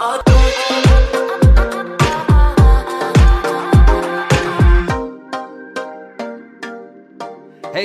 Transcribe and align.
Hey, 0.00 0.06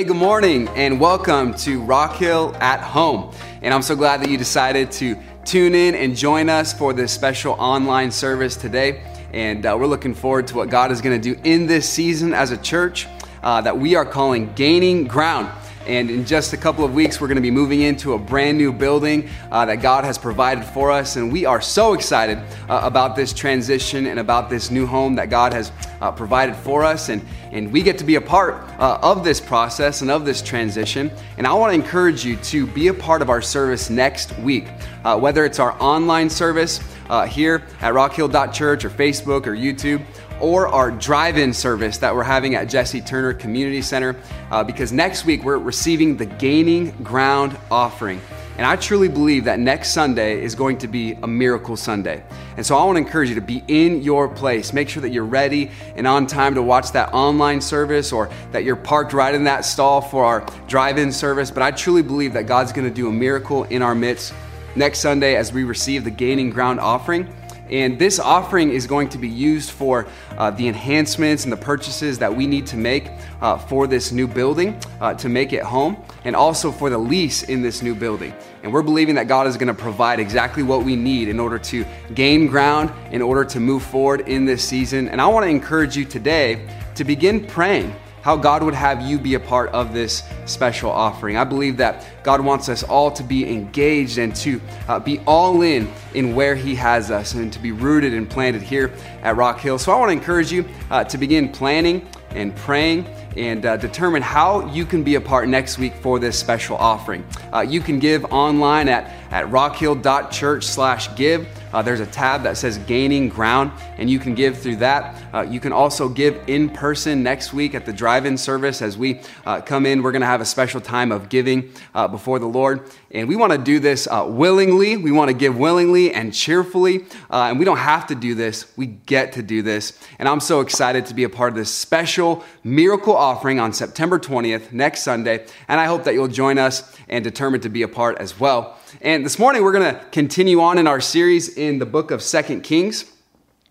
good 0.02 0.16
morning, 0.16 0.66
and 0.68 0.98
welcome 0.98 1.52
to 1.56 1.82
Rock 1.82 2.16
Hill 2.16 2.56
at 2.58 2.80
Home. 2.80 3.34
And 3.60 3.74
I'm 3.74 3.82
so 3.82 3.94
glad 3.94 4.22
that 4.22 4.30
you 4.30 4.38
decided 4.38 4.90
to 4.92 5.14
tune 5.44 5.74
in 5.74 5.94
and 5.94 6.16
join 6.16 6.48
us 6.48 6.72
for 6.72 6.94
this 6.94 7.12
special 7.12 7.52
online 7.52 8.10
service 8.10 8.56
today. 8.56 9.02
And 9.34 9.66
uh, 9.66 9.76
we're 9.78 9.86
looking 9.86 10.14
forward 10.14 10.46
to 10.46 10.56
what 10.56 10.70
God 10.70 10.90
is 10.92 11.02
going 11.02 11.20
to 11.20 11.34
do 11.34 11.38
in 11.44 11.66
this 11.66 11.86
season 11.86 12.32
as 12.32 12.50
a 12.50 12.56
church 12.56 13.06
uh, 13.42 13.60
that 13.60 13.76
we 13.78 13.94
are 13.94 14.06
calling 14.06 14.54
Gaining 14.54 15.06
Ground. 15.06 15.52
And 15.86 16.10
in 16.10 16.26
just 16.26 16.52
a 16.52 16.56
couple 16.56 16.84
of 16.84 16.94
weeks, 16.94 17.20
we're 17.20 17.28
to 17.36 17.40
be 17.40 17.50
moving 17.50 17.82
into 17.82 18.14
a 18.14 18.18
brand 18.18 18.58
new 18.58 18.72
building 18.72 19.28
uh, 19.52 19.64
that 19.66 19.76
God 19.76 20.04
has 20.04 20.18
provided 20.18 20.64
for 20.64 20.90
us. 20.90 21.16
And 21.16 21.32
we 21.32 21.44
are 21.44 21.60
so 21.60 21.94
excited 21.94 22.38
uh, 22.68 22.80
about 22.82 23.14
this 23.14 23.32
transition 23.32 24.06
and 24.06 24.18
about 24.18 24.50
this 24.50 24.70
new 24.70 24.86
home 24.86 25.14
that 25.14 25.30
God 25.30 25.52
has 25.52 25.70
uh, 26.00 26.10
provided 26.10 26.56
for 26.56 26.84
us. 26.84 27.08
And, 27.08 27.24
and 27.52 27.72
we 27.72 27.82
get 27.82 27.98
to 27.98 28.04
be 28.04 28.16
a 28.16 28.20
part 28.20 28.54
uh, 28.80 28.98
of 29.00 29.22
this 29.22 29.40
process 29.40 30.02
and 30.02 30.10
of 30.10 30.24
this 30.24 30.42
transition. 30.42 31.10
And 31.38 31.46
I 31.46 31.52
want 31.52 31.70
to 31.70 31.74
encourage 31.74 32.24
you 32.24 32.36
to 32.36 32.66
be 32.66 32.88
a 32.88 32.94
part 32.94 33.22
of 33.22 33.30
our 33.30 33.40
service 33.40 33.88
next 33.88 34.36
week, 34.40 34.66
uh, 35.04 35.16
whether 35.18 35.44
it's 35.44 35.60
our 35.60 35.80
online 35.80 36.28
service 36.28 36.80
uh, 37.08 37.26
here 37.26 37.62
at 37.80 37.94
rockhill.church 37.94 38.84
or 38.84 38.90
Facebook 38.90 39.46
or 39.46 39.54
YouTube 39.54 40.04
or 40.40 40.68
our 40.68 40.90
drive 40.90 41.38
in 41.38 41.52
service 41.52 41.98
that 41.98 42.14
we're 42.14 42.22
having 42.22 42.54
at 42.54 42.68
Jesse 42.68 43.00
Turner 43.00 43.32
Community 43.32 43.82
Center 43.82 44.16
uh, 44.50 44.62
because 44.62 44.92
next 44.92 45.24
week 45.24 45.44
we're 45.44 45.58
receiving 45.58 46.16
the 46.16 46.26
Gaining 46.26 46.90
Ground 47.02 47.56
offering. 47.70 48.20
And 48.58 48.64
I 48.64 48.76
truly 48.76 49.08
believe 49.08 49.44
that 49.44 49.58
next 49.58 49.90
Sunday 49.90 50.42
is 50.42 50.54
going 50.54 50.78
to 50.78 50.88
be 50.88 51.12
a 51.22 51.26
miracle 51.26 51.76
Sunday. 51.76 52.24
And 52.56 52.64
so 52.64 52.74
I 52.74 52.84
want 52.84 52.96
to 52.96 53.02
encourage 53.02 53.28
you 53.28 53.34
to 53.34 53.42
be 53.42 53.62
in 53.68 54.02
your 54.02 54.28
place. 54.28 54.72
Make 54.72 54.88
sure 54.88 55.02
that 55.02 55.10
you're 55.10 55.26
ready 55.26 55.70
and 55.94 56.06
on 56.06 56.26
time 56.26 56.54
to 56.54 56.62
watch 56.62 56.92
that 56.92 57.12
online 57.12 57.60
service 57.60 58.12
or 58.12 58.30
that 58.52 58.64
you're 58.64 58.76
parked 58.76 59.12
right 59.12 59.34
in 59.34 59.44
that 59.44 59.66
stall 59.66 60.00
for 60.00 60.24
our 60.24 60.46
drive 60.68 60.96
in 60.96 61.12
service. 61.12 61.50
But 61.50 61.64
I 61.64 61.70
truly 61.70 62.02
believe 62.02 62.32
that 62.32 62.46
God's 62.46 62.72
going 62.72 62.88
to 62.88 62.94
do 62.94 63.08
a 63.08 63.12
miracle 63.12 63.64
in 63.64 63.82
our 63.82 63.94
midst 63.94 64.32
next 64.74 65.00
Sunday 65.00 65.36
as 65.36 65.52
we 65.52 65.64
receive 65.64 66.04
the 66.04 66.10
Gaining 66.10 66.48
Ground 66.48 66.80
offering. 66.80 67.30
And 67.70 67.98
this 67.98 68.18
offering 68.18 68.70
is 68.70 68.86
going 68.86 69.08
to 69.10 69.18
be 69.18 69.28
used 69.28 69.70
for 69.70 70.06
uh, 70.36 70.50
the 70.50 70.68
enhancements 70.68 71.44
and 71.44 71.52
the 71.52 71.56
purchases 71.56 72.18
that 72.18 72.34
we 72.34 72.46
need 72.46 72.66
to 72.68 72.76
make 72.76 73.10
uh, 73.40 73.58
for 73.58 73.86
this 73.86 74.12
new 74.12 74.26
building 74.26 74.80
uh, 75.00 75.14
to 75.14 75.28
make 75.28 75.52
it 75.52 75.62
home, 75.62 75.96
and 76.24 76.36
also 76.36 76.70
for 76.70 76.90
the 76.90 76.98
lease 76.98 77.42
in 77.44 77.62
this 77.62 77.82
new 77.82 77.94
building. 77.94 78.34
And 78.62 78.72
we're 78.72 78.82
believing 78.82 79.14
that 79.16 79.28
God 79.28 79.46
is 79.46 79.56
going 79.56 79.68
to 79.68 79.74
provide 79.74 80.20
exactly 80.20 80.62
what 80.62 80.84
we 80.84 80.96
need 80.96 81.28
in 81.28 81.38
order 81.38 81.58
to 81.58 81.84
gain 82.14 82.46
ground, 82.46 82.92
in 83.12 83.22
order 83.22 83.44
to 83.44 83.60
move 83.60 83.82
forward 83.82 84.22
in 84.22 84.44
this 84.44 84.66
season. 84.66 85.08
And 85.08 85.20
I 85.20 85.26
want 85.26 85.44
to 85.44 85.50
encourage 85.50 85.96
you 85.96 86.04
today 86.04 86.66
to 86.94 87.04
begin 87.04 87.46
praying 87.46 87.94
how 88.26 88.34
God 88.34 88.64
would 88.64 88.74
have 88.74 89.02
you 89.02 89.20
be 89.20 89.34
a 89.34 89.38
part 89.38 89.70
of 89.70 89.94
this 89.94 90.24
special 90.46 90.90
offering. 90.90 91.36
I 91.36 91.44
believe 91.44 91.76
that 91.76 92.04
God 92.24 92.40
wants 92.40 92.68
us 92.68 92.82
all 92.82 93.08
to 93.12 93.22
be 93.22 93.48
engaged 93.48 94.18
and 94.18 94.34
to 94.34 94.60
uh, 94.88 94.98
be 94.98 95.20
all 95.28 95.62
in 95.62 95.88
in 96.12 96.34
where 96.34 96.56
He 96.56 96.74
has 96.74 97.12
us 97.12 97.34
and 97.34 97.52
to 97.52 97.60
be 97.60 97.70
rooted 97.70 98.12
and 98.12 98.28
planted 98.28 98.62
here 98.62 98.92
at 99.22 99.36
Rock 99.36 99.60
Hill. 99.60 99.78
So 99.78 99.92
I 99.92 100.00
want 100.00 100.08
to 100.08 100.12
encourage 100.14 100.50
you 100.50 100.64
uh, 100.90 101.04
to 101.04 101.16
begin 101.16 101.50
planning 101.50 102.04
and 102.30 102.52
praying 102.56 103.06
and 103.36 103.64
uh, 103.64 103.76
determine 103.76 104.22
how 104.22 104.72
you 104.72 104.84
can 104.84 105.04
be 105.04 105.14
a 105.14 105.20
part 105.20 105.48
next 105.48 105.78
week 105.78 105.94
for 105.94 106.18
this 106.18 106.36
special 106.36 106.76
offering. 106.78 107.24
Uh, 107.52 107.60
you 107.60 107.80
can 107.80 108.00
give 108.00 108.24
online 108.32 108.88
at, 108.88 109.04
at 109.30 109.48
rockhill.church 109.52 110.64
slash 110.64 111.14
give. 111.14 111.46
Uh, 111.76 111.82
there's 111.82 112.00
a 112.00 112.06
tab 112.06 112.42
that 112.42 112.56
says 112.56 112.78
Gaining 112.78 113.28
Ground, 113.28 113.70
and 113.98 114.08
you 114.08 114.18
can 114.18 114.34
give 114.34 114.56
through 114.56 114.76
that. 114.76 115.22
Uh, 115.34 115.42
you 115.42 115.60
can 115.60 115.72
also 115.72 116.08
give 116.08 116.40
in 116.46 116.70
person 116.70 117.22
next 117.22 117.52
week 117.52 117.74
at 117.74 117.84
the 117.84 117.92
drive 117.92 118.24
in 118.24 118.38
service. 118.38 118.80
As 118.80 118.96
we 118.96 119.20
uh, 119.44 119.60
come 119.60 119.84
in, 119.84 120.02
we're 120.02 120.10
going 120.10 120.22
to 120.22 120.26
have 120.26 120.40
a 120.40 120.46
special 120.46 120.80
time 120.80 121.12
of 121.12 121.28
giving 121.28 121.70
uh, 121.94 122.08
before 122.08 122.38
the 122.38 122.46
Lord. 122.46 122.90
And 123.10 123.28
we 123.28 123.36
want 123.36 123.52
to 123.52 123.58
do 123.58 123.78
this 123.78 124.08
uh, 124.10 124.24
willingly. 124.26 124.96
We 124.96 125.12
want 125.12 125.28
to 125.28 125.34
give 125.34 125.58
willingly 125.58 126.14
and 126.14 126.32
cheerfully. 126.32 127.04
Uh, 127.30 127.48
and 127.50 127.58
we 127.58 127.66
don't 127.66 127.76
have 127.76 128.06
to 128.06 128.14
do 128.14 128.34
this, 128.34 128.74
we 128.78 128.86
get 128.86 129.34
to 129.34 129.42
do 129.42 129.60
this. 129.60 129.98
And 130.18 130.30
I'm 130.30 130.40
so 130.40 130.62
excited 130.62 131.04
to 131.06 131.14
be 131.14 131.24
a 131.24 131.28
part 131.28 131.50
of 131.50 131.56
this 131.58 131.70
special 131.70 132.42
miracle 132.64 133.14
offering 133.14 133.60
on 133.60 133.74
September 133.74 134.18
20th, 134.18 134.72
next 134.72 135.02
Sunday. 135.02 135.44
And 135.68 135.78
I 135.78 135.84
hope 135.84 136.04
that 136.04 136.14
you'll 136.14 136.28
join 136.28 136.56
us 136.56 136.96
and 137.06 137.22
determined 137.22 137.64
to 137.64 137.68
be 137.68 137.82
a 137.82 137.88
part 137.88 138.16
as 138.16 138.40
well. 138.40 138.78
And 139.02 139.26
this 139.26 139.38
morning, 139.38 139.62
we're 139.62 139.72
going 139.72 139.94
to 139.94 140.00
continue 140.10 140.60
on 140.60 140.78
in 140.78 140.86
our 140.86 141.02
series 141.02 141.54
in 141.54 141.78
the 141.78 141.84
book 141.84 142.10
of 142.10 142.22
Second 142.22 142.62
Kings. 142.62 143.04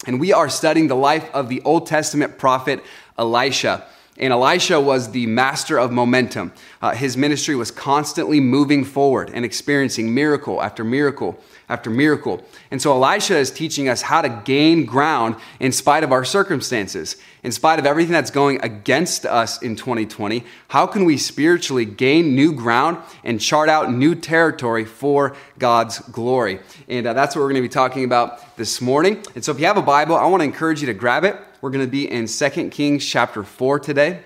And 0.06 0.20
we 0.20 0.32
are 0.32 0.50
studying 0.50 0.88
the 0.88 0.96
life 0.96 1.28
of 1.34 1.50
the 1.50 1.64
Old 1.64 1.88
Testament 1.88 2.38
prophet 2.38 2.84
Elisha. 3.18 3.88
And 4.18 4.32
Elisha 4.32 4.80
was 4.80 5.12
the 5.12 5.26
master 5.28 5.78
of 5.78 5.92
momentum. 5.92 6.54
Uh, 6.82 6.92
his 6.92 7.18
ministry 7.18 7.56
was 7.56 7.70
constantly 7.70 8.40
moving 8.40 8.86
forward 8.86 9.30
and 9.34 9.44
experiencing 9.44 10.14
miracle 10.14 10.62
after 10.62 10.84
miracle 10.84 11.38
after 11.68 11.90
miracle. 11.90 12.44
And 12.70 12.82
so 12.82 12.92
Elisha 12.92 13.38
is 13.38 13.50
teaching 13.50 13.90
us 13.90 14.04
how 14.04 14.22
to 14.22 14.42
gain 14.46 14.86
ground 14.86 15.36
in 15.60 15.72
spite 15.72 16.04
of 16.04 16.12
our 16.12 16.24
circumstances, 16.24 17.18
in 17.44 17.52
spite 17.52 17.80
of 17.80 17.86
everything 17.86 18.14
that's 18.14 18.32
going 18.32 18.62
against 18.62 19.26
us 19.26 19.62
in 19.62 19.76
2020. 19.76 20.44
How 20.68 20.86
can 20.86 21.06
we 21.06 21.18
spiritually 21.18 21.86
gain 21.86 22.36
new 22.36 22.54
ground 22.54 22.98
and 23.24 23.42
chart 23.42 23.70
out 23.70 23.92
new 23.92 24.14
territory 24.14 24.86
for 24.86 25.36
God's 25.58 26.00
glory? 26.00 26.60
And 26.88 27.08
uh, 27.08 27.14
that's 27.14 27.36
what 27.36 27.42
we're 27.42 27.50
going 27.50 27.62
to 27.64 27.68
be 27.68 27.70
talking 27.70 28.04
about 28.04 28.58
this 28.58 28.80
morning. 28.80 29.24
And 29.34 29.44
so 29.44 29.52
if 29.52 29.60
you 29.60 29.66
have 29.66 29.78
a 29.78 29.82
Bible, 29.82 30.16
I 30.16 30.26
want 30.28 30.42
to 30.42 30.46
encourage 30.46 30.82
you 30.82 30.88
to 30.88 30.94
grab 30.94 31.24
it. 31.24 31.36
We're 31.66 31.72
going 31.72 31.84
to 31.84 31.92
be 31.92 32.08
in 32.08 32.28
2 32.28 32.70
Kings 32.70 33.04
chapter 33.04 33.44
4 33.44 33.80
today. 33.80 34.20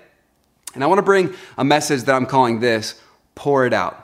And 0.74 0.84
I 0.84 0.86
want 0.88 0.98
to 0.98 1.02
bring 1.02 1.32
a 1.56 1.64
message 1.64 2.02
that 2.02 2.14
I'm 2.14 2.26
calling 2.26 2.60
this 2.60 3.00
Pour 3.34 3.64
It 3.64 3.72
Out. 3.72 3.96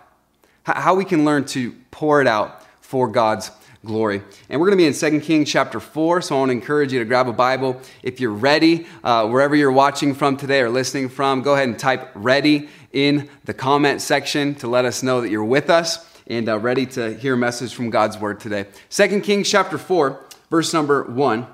How 0.63 0.95
we 0.95 1.05
can 1.05 1.27
learn 1.27 1.45
to 1.49 1.75
pour 1.91 2.23
it 2.23 2.27
out 2.27 2.65
for 2.81 3.09
God's 3.09 3.51
glory. 3.85 4.23
And 4.49 4.59
we're 4.59 4.69
going 4.69 4.79
to 4.79 4.83
be 4.83 4.87
in 4.87 5.21
2 5.21 5.21
Kings 5.21 5.51
chapter 5.51 5.81
4, 5.81 6.23
so 6.23 6.35
I 6.35 6.39
want 6.39 6.49
to 6.49 6.53
encourage 6.55 6.95
you 6.95 6.99
to 6.99 7.05
grab 7.05 7.29
a 7.29 7.33
Bible. 7.35 7.79
If 8.03 8.21
you're 8.21 8.33
ready, 8.33 8.87
uh, 9.05 9.29
wherever 9.29 9.55
you're 9.55 9.71
watching 9.71 10.15
from 10.15 10.39
today 10.39 10.63
or 10.63 10.71
listening 10.71 11.11
from, 11.11 11.43
go 11.43 11.53
ahead 11.53 11.69
and 11.69 11.79
type 11.79 12.13
ready 12.15 12.71
in 12.95 13.29
the 13.45 13.53
comment 13.53 14.01
section 14.01 14.55
to 14.55 14.67
let 14.67 14.87
us 14.87 15.03
know 15.03 15.21
that 15.21 15.29
you're 15.29 15.45
with 15.45 15.69
us 15.69 16.11
and 16.27 16.49
uh, 16.49 16.59
ready 16.59 16.87
to 16.87 17.13
hear 17.19 17.35
a 17.35 17.37
message 17.37 17.75
from 17.75 17.91
God's 17.91 18.17
word 18.17 18.41
today. 18.41 18.65
2 18.89 19.21
Kings 19.21 19.51
chapter 19.51 19.77
4, 19.77 20.25
verse 20.49 20.73
number 20.73 21.03
1 21.03 21.49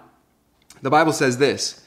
the 0.83 0.91
Bible 0.91 1.13
says 1.13 1.39
this 1.39 1.83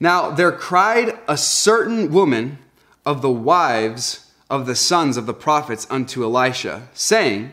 Now 0.00 0.30
there 0.30 0.52
cried 0.52 1.18
a 1.28 1.36
certain 1.36 2.10
woman 2.10 2.58
of 3.06 3.22
the 3.22 3.30
wives 3.30 4.32
of 4.50 4.66
the 4.66 4.74
sons 4.74 5.16
of 5.16 5.26
the 5.26 5.34
prophets 5.34 5.86
unto 5.90 6.24
Elisha, 6.24 6.88
saying, 6.94 7.52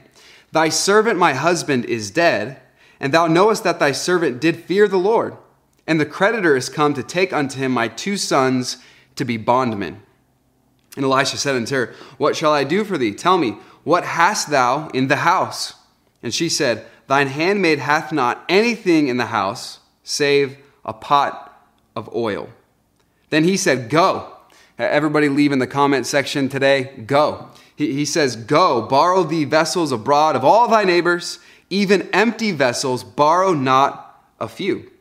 Thy 0.52 0.70
servant 0.70 1.20
my 1.20 1.34
husband 1.34 1.86
is 1.86 2.10
dead, 2.10 2.62
and 3.00 3.14
thou 3.14 3.28
knowest 3.28 3.64
that 3.64 3.80
thy 3.80 3.92
servant 3.92 4.40
did 4.40 4.64
fear 4.64 4.88
the 4.88 4.98
Lord. 4.98 5.36
And 5.86 6.00
the 6.00 6.06
creditor 6.06 6.56
is 6.56 6.70
come 6.70 6.94
to 6.94 7.04
take 7.04 7.32
unto 7.34 7.60
him 7.60 7.72
my 7.72 7.90
two 7.90 8.18
sons 8.18 8.78
to 9.18 9.26
be 9.26 9.38
bondmen. 9.38 10.02
And 10.96 11.06
Elisha 11.06 11.38
said 11.38 11.56
unto 11.56 11.76
her, 11.76 11.94
What 12.18 12.36
shall 12.36 12.54
I 12.54 12.64
do 12.64 12.84
for 12.86 12.98
thee? 12.98 13.14
Tell 13.14 13.38
me, 13.38 13.58
what 13.84 14.04
hast 14.04 14.50
thou 14.50 14.88
in 14.90 15.10
the 15.10 15.18
house? 15.18 15.76
And 16.24 16.34
she 16.34 16.50
said, 16.50 16.86
Thine 17.08 17.28
handmaid 17.28 17.80
hath 17.80 18.12
not 18.12 18.44
anything 18.50 19.10
in 19.10 19.18
the 19.18 19.28
house, 19.28 19.80
save 20.04 20.58
a 20.86 20.94
pot 20.94 21.52
of 21.96 22.14
oil. 22.16 22.50
Then 23.30 23.44
he 23.44 23.58
said, 23.58 23.90
Go. 23.90 24.32
Uh, 24.78 24.84
everybody 24.84 25.30
leave 25.30 25.52
in 25.52 25.60
the 25.60 25.68
comment 25.68 26.06
section 26.06 26.50
today, 26.50 26.84
go. 27.06 27.50
He, 27.76 28.06
says, 28.06 28.36
Go, 28.36 28.84
borrow 28.84 29.24
thee 29.24 29.44
vessels 29.44 29.92
abroad 29.92 30.36
of 30.36 30.46
all 30.46 30.68
thy 30.68 30.84
neighbors, 30.84 31.40
even 31.70 32.10
empty 32.14 32.52
vessels, 32.52 33.04
borrow 33.04 33.54
not 33.54 34.24
a 34.40 34.48
few. 34.48 34.92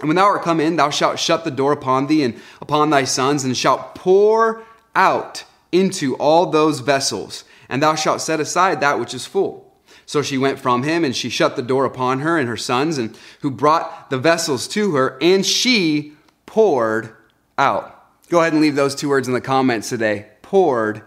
And 0.00 0.08
when 0.08 0.16
thou 0.16 0.24
art 0.24 0.42
come 0.42 0.60
in, 0.60 0.76
thou 0.76 0.90
shalt 0.90 1.18
shut 1.18 1.44
the 1.44 1.50
door 1.50 1.72
upon 1.72 2.08
thee 2.08 2.24
and 2.24 2.38
upon 2.60 2.90
thy 2.90 3.04
sons, 3.04 3.44
and 3.44 3.56
shalt 3.56 3.94
pour 3.94 4.62
out 4.94 5.44
into 5.72 6.14
all 6.16 6.46
those 6.46 6.80
vessels, 6.80 7.44
and 7.68 7.82
thou 7.82 7.94
shalt 7.94 8.20
set 8.20 8.40
aside 8.40 8.80
that 8.80 9.00
which 9.00 9.14
is 9.14 9.26
full. 9.26 9.63
So 10.06 10.22
she 10.22 10.38
went 10.38 10.58
from 10.58 10.82
him, 10.82 11.04
and 11.04 11.14
she 11.14 11.28
shut 11.28 11.56
the 11.56 11.62
door 11.62 11.84
upon 11.84 12.20
her 12.20 12.38
and 12.38 12.48
her 12.48 12.56
sons, 12.56 12.98
and 12.98 13.16
who 13.40 13.50
brought 13.50 14.10
the 14.10 14.18
vessels 14.18 14.68
to 14.68 14.94
her, 14.94 15.18
and 15.20 15.44
she 15.44 16.12
poured 16.46 17.14
out. 17.58 17.90
Go 18.28 18.40
ahead 18.40 18.52
and 18.52 18.62
leave 18.62 18.74
those 18.74 18.94
two 18.94 19.08
words 19.08 19.28
in 19.28 19.34
the 19.34 19.40
comments 19.40 19.88
today. 19.88 20.26
Poured 20.42 21.02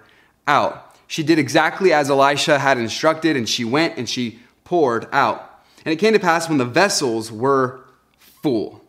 out. 0.47 0.95
She 1.07 1.23
did 1.23 1.39
exactly 1.39 1.93
as 1.93 2.09
Elisha 2.09 2.59
had 2.59 2.77
instructed, 2.77 3.35
and 3.35 3.47
she 3.47 3.63
went 3.63 3.97
and 3.97 4.09
she 4.09 4.39
poured 4.63 5.07
out. 5.11 5.63
And 5.85 5.93
it 5.93 5.97
came 5.97 6.13
to 6.13 6.19
pass 6.19 6.49
when 6.49 6.57
the 6.57 6.65
vessels 6.65 7.31
were 7.31 7.81
full. 8.17 8.83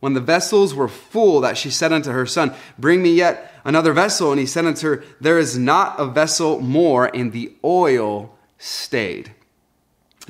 When 0.00 0.14
the 0.14 0.20
vessels 0.20 0.74
were 0.74 0.88
full, 0.88 1.42
that 1.42 1.58
she 1.58 1.70
said 1.70 1.92
unto 1.92 2.10
her 2.10 2.24
son, 2.24 2.54
Bring 2.78 3.02
me 3.02 3.12
yet 3.12 3.52
another 3.64 3.92
vessel. 3.92 4.32
And 4.32 4.40
he 4.40 4.46
said 4.46 4.64
unto 4.64 4.88
her, 4.88 5.04
There 5.20 5.38
is 5.38 5.58
not 5.58 6.00
a 6.00 6.06
vessel 6.06 6.60
more, 6.60 7.14
and 7.14 7.32
the 7.32 7.52
oil 7.62 8.34
stayed. 8.56 9.34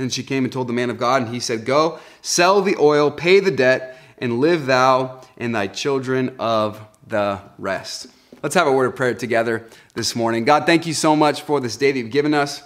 And 0.01 0.13
she 0.13 0.23
came 0.23 0.45
and 0.45 0.53
told 0.53 0.67
the 0.67 0.73
man 0.73 0.91
of 0.91 0.99
God, 0.99 1.23
and 1.23 1.35
he 1.35 1.41
said, 1.41 1.65
Go, 1.65 1.99
sell 2.23 2.63
the 2.63 2.77
oil, 2.79 3.11
pay 3.11 3.41
the 3.41 3.51
debt, 3.51 3.99
and 4.19 4.41
live 4.41 4.67
thou 4.67 5.23
and 5.37 5.55
thy 5.55 5.67
children 5.67 6.37
of 6.39 6.81
the 7.07 7.41
rest. 7.59 8.07
Let's 8.43 8.55
have 8.55 8.67
a 8.67 8.73
word 8.73 8.87
of 8.87 8.97
prayer 8.97 9.15
together 9.15 9.67
this 9.95 10.17
morning. 10.17 10.45
God, 10.45 10.65
thank 10.65 10.87
you 10.87 10.95
so 10.95 11.15
much 11.15 11.43
for 11.43 11.61
this 11.61 11.77
day 11.77 11.93
that 11.93 11.99
you've 11.99 12.11
given 12.11 12.33
us. 12.33 12.63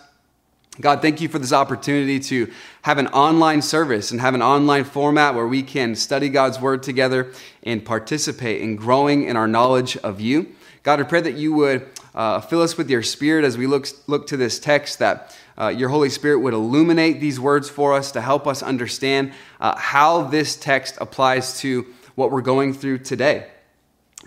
God, 0.80 1.02
thank 1.02 1.20
you 1.20 1.28
for 1.28 1.38
this 1.38 1.52
opportunity 1.52 2.18
to 2.18 2.50
have 2.82 2.98
an 2.98 3.06
online 3.08 3.62
service 3.62 4.10
and 4.10 4.20
have 4.20 4.34
an 4.34 4.42
online 4.42 4.84
format 4.84 5.34
where 5.34 5.46
we 5.46 5.62
can 5.62 5.94
study 5.94 6.28
God's 6.28 6.60
word 6.60 6.82
together 6.82 7.32
and 7.62 7.84
participate 7.84 8.60
in 8.60 8.74
growing 8.74 9.24
in 9.24 9.36
our 9.36 9.46
knowledge 9.46 9.96
of 9.98 10.20
you. 10.20 10.54
God, 10.82 11.00
I 11.00 11.04
pray 11.04 11.20
that 11.20 11.34
you 11.34 11.52
would 11.54 11.88
uh, 12.14 12.40
fill 12.40 12.60
us 12.60 12.76
with 12.76 12.90
your 12.90 13.02
spirit 13.02 13.44
as 13.44 13.56
we 13.56 13.66
look, 13.66 13.86
look 14.08 14.26
to 14.28 14.36
this 14.36 14.58
text, 14.58 14.98
that 14.98 15.36
uh, 15.58 15.68
your 15.68 15.88
Holy 15.88 16.10
Spirit 16.10 16.38
would 16.40 16.54
illuminate 16.54 17.20
these 17.20 17.38
words 17.38 17.68
for 17.68 17.94
us 17.94 18.12
to 18.12 18.20
help 18.20 18.46
us 18.46 18.62
understand 18.62 19.32
uh, 19.60 19.76
how 19.76 20.22
this 20.22 20.56
text 20.56 20.96
applies 21.00 21.58
to 21.60 21.86
what 22.14 22.30
we're 22.30 22.42
going 22.42 22.72
through 22.72 22.98
today. 22.98 23.46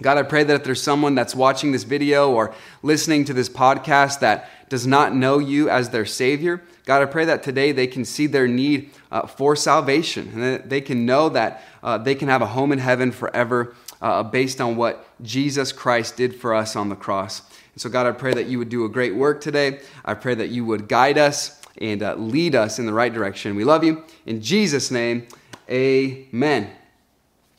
God, 0.01 0.17
I 0.17 0.23
pray 0.23 0.43
that 0.43 0.53
if 0.53 0.63
there's 0.63 0.81
someone 0.81 1.15
that's 1.15 1.33
watching 1.33 1.71
this 1.71 1.83
video 1.83 2.31
or 2.31 2.53
listening 2.83 3.25
to 3.25 3.33
this 3.33 3.49
podcast 3.49 4.19
that 4.19 4.49
does 4.69 4.85
not 4.85 5.15
know 5.15 5.39
you 5.39 5.69
as 5.69 5.89
their 5.89 6.05
Savior, 6.05 6.61
God, 6.85 7.01
I 7.01 7.05
pray 7.05 7.25
that 7.25 7.41
today 7.41 7.71
they 7.71 7.87
can 7.87 8.05
see 8.05 8.27
their 8.27 8.47
need 8.47 8.91
uh, 9.11 9.25
for 9.25 9.55
salvation 9.55 10.29
and 10.33 10.43
that 10.43 10.69
they 10.69 10.81
can 10.81 11.05
know 11.05 11.29
that 11.29 11.63
uh, 11.81 11.97
they 11.97 12.13
can 12.13 12.27
have 12.27 12.41
a 12.41 12.47
home 12.47 12.71
in 12.71 12.79
heaven 12.79 13.11
forever 13.11 13.75
uh, 14.01 14.21
based 14.23 14.61
on 14.61 14.75
what 14.75 15.07
Jesus 15.23 15.71
Christ 15.71 16.15
did 16.15 16.35
for 16.35 16.53
us 16.53 16.75
on 16.75 16.89
the 16.89 16.95
cross. 16.95 17.41
And 17.77 17.81
so, 17.83 17.91
God, 17.91 18.07
I 18.07 18.11
pray 18.11 18.33
that 18.33 18.47
you 18.47 18.57
would 18.57 18.69
do 18.69 18.85
a 18.85 18.89
great 18.89 19.13
work 19.13 19.39
today. 19.39 19.81
I 20.03 20.15
pray 20.15 20.33
that 20.33 20.47
you 20.47 20.65
would 20.65 20.87
guide 20.87 21.19
us 21.19 21.61
and 21.79 22.01
uh, 22.01 22.15
lead 22.15 22.55
us 22.55 22.79
in 22.79 22.87
the 22.87 22.91
right 22.91 23.13
direction. 23.13 23.55
We 23.55 23.65
love 23.65 23.83
you. 23.83 24.03
In 24.25 24.41
Jesus' 24.41 24.89
name, 24.89 25.27
amen. 25.69 26.71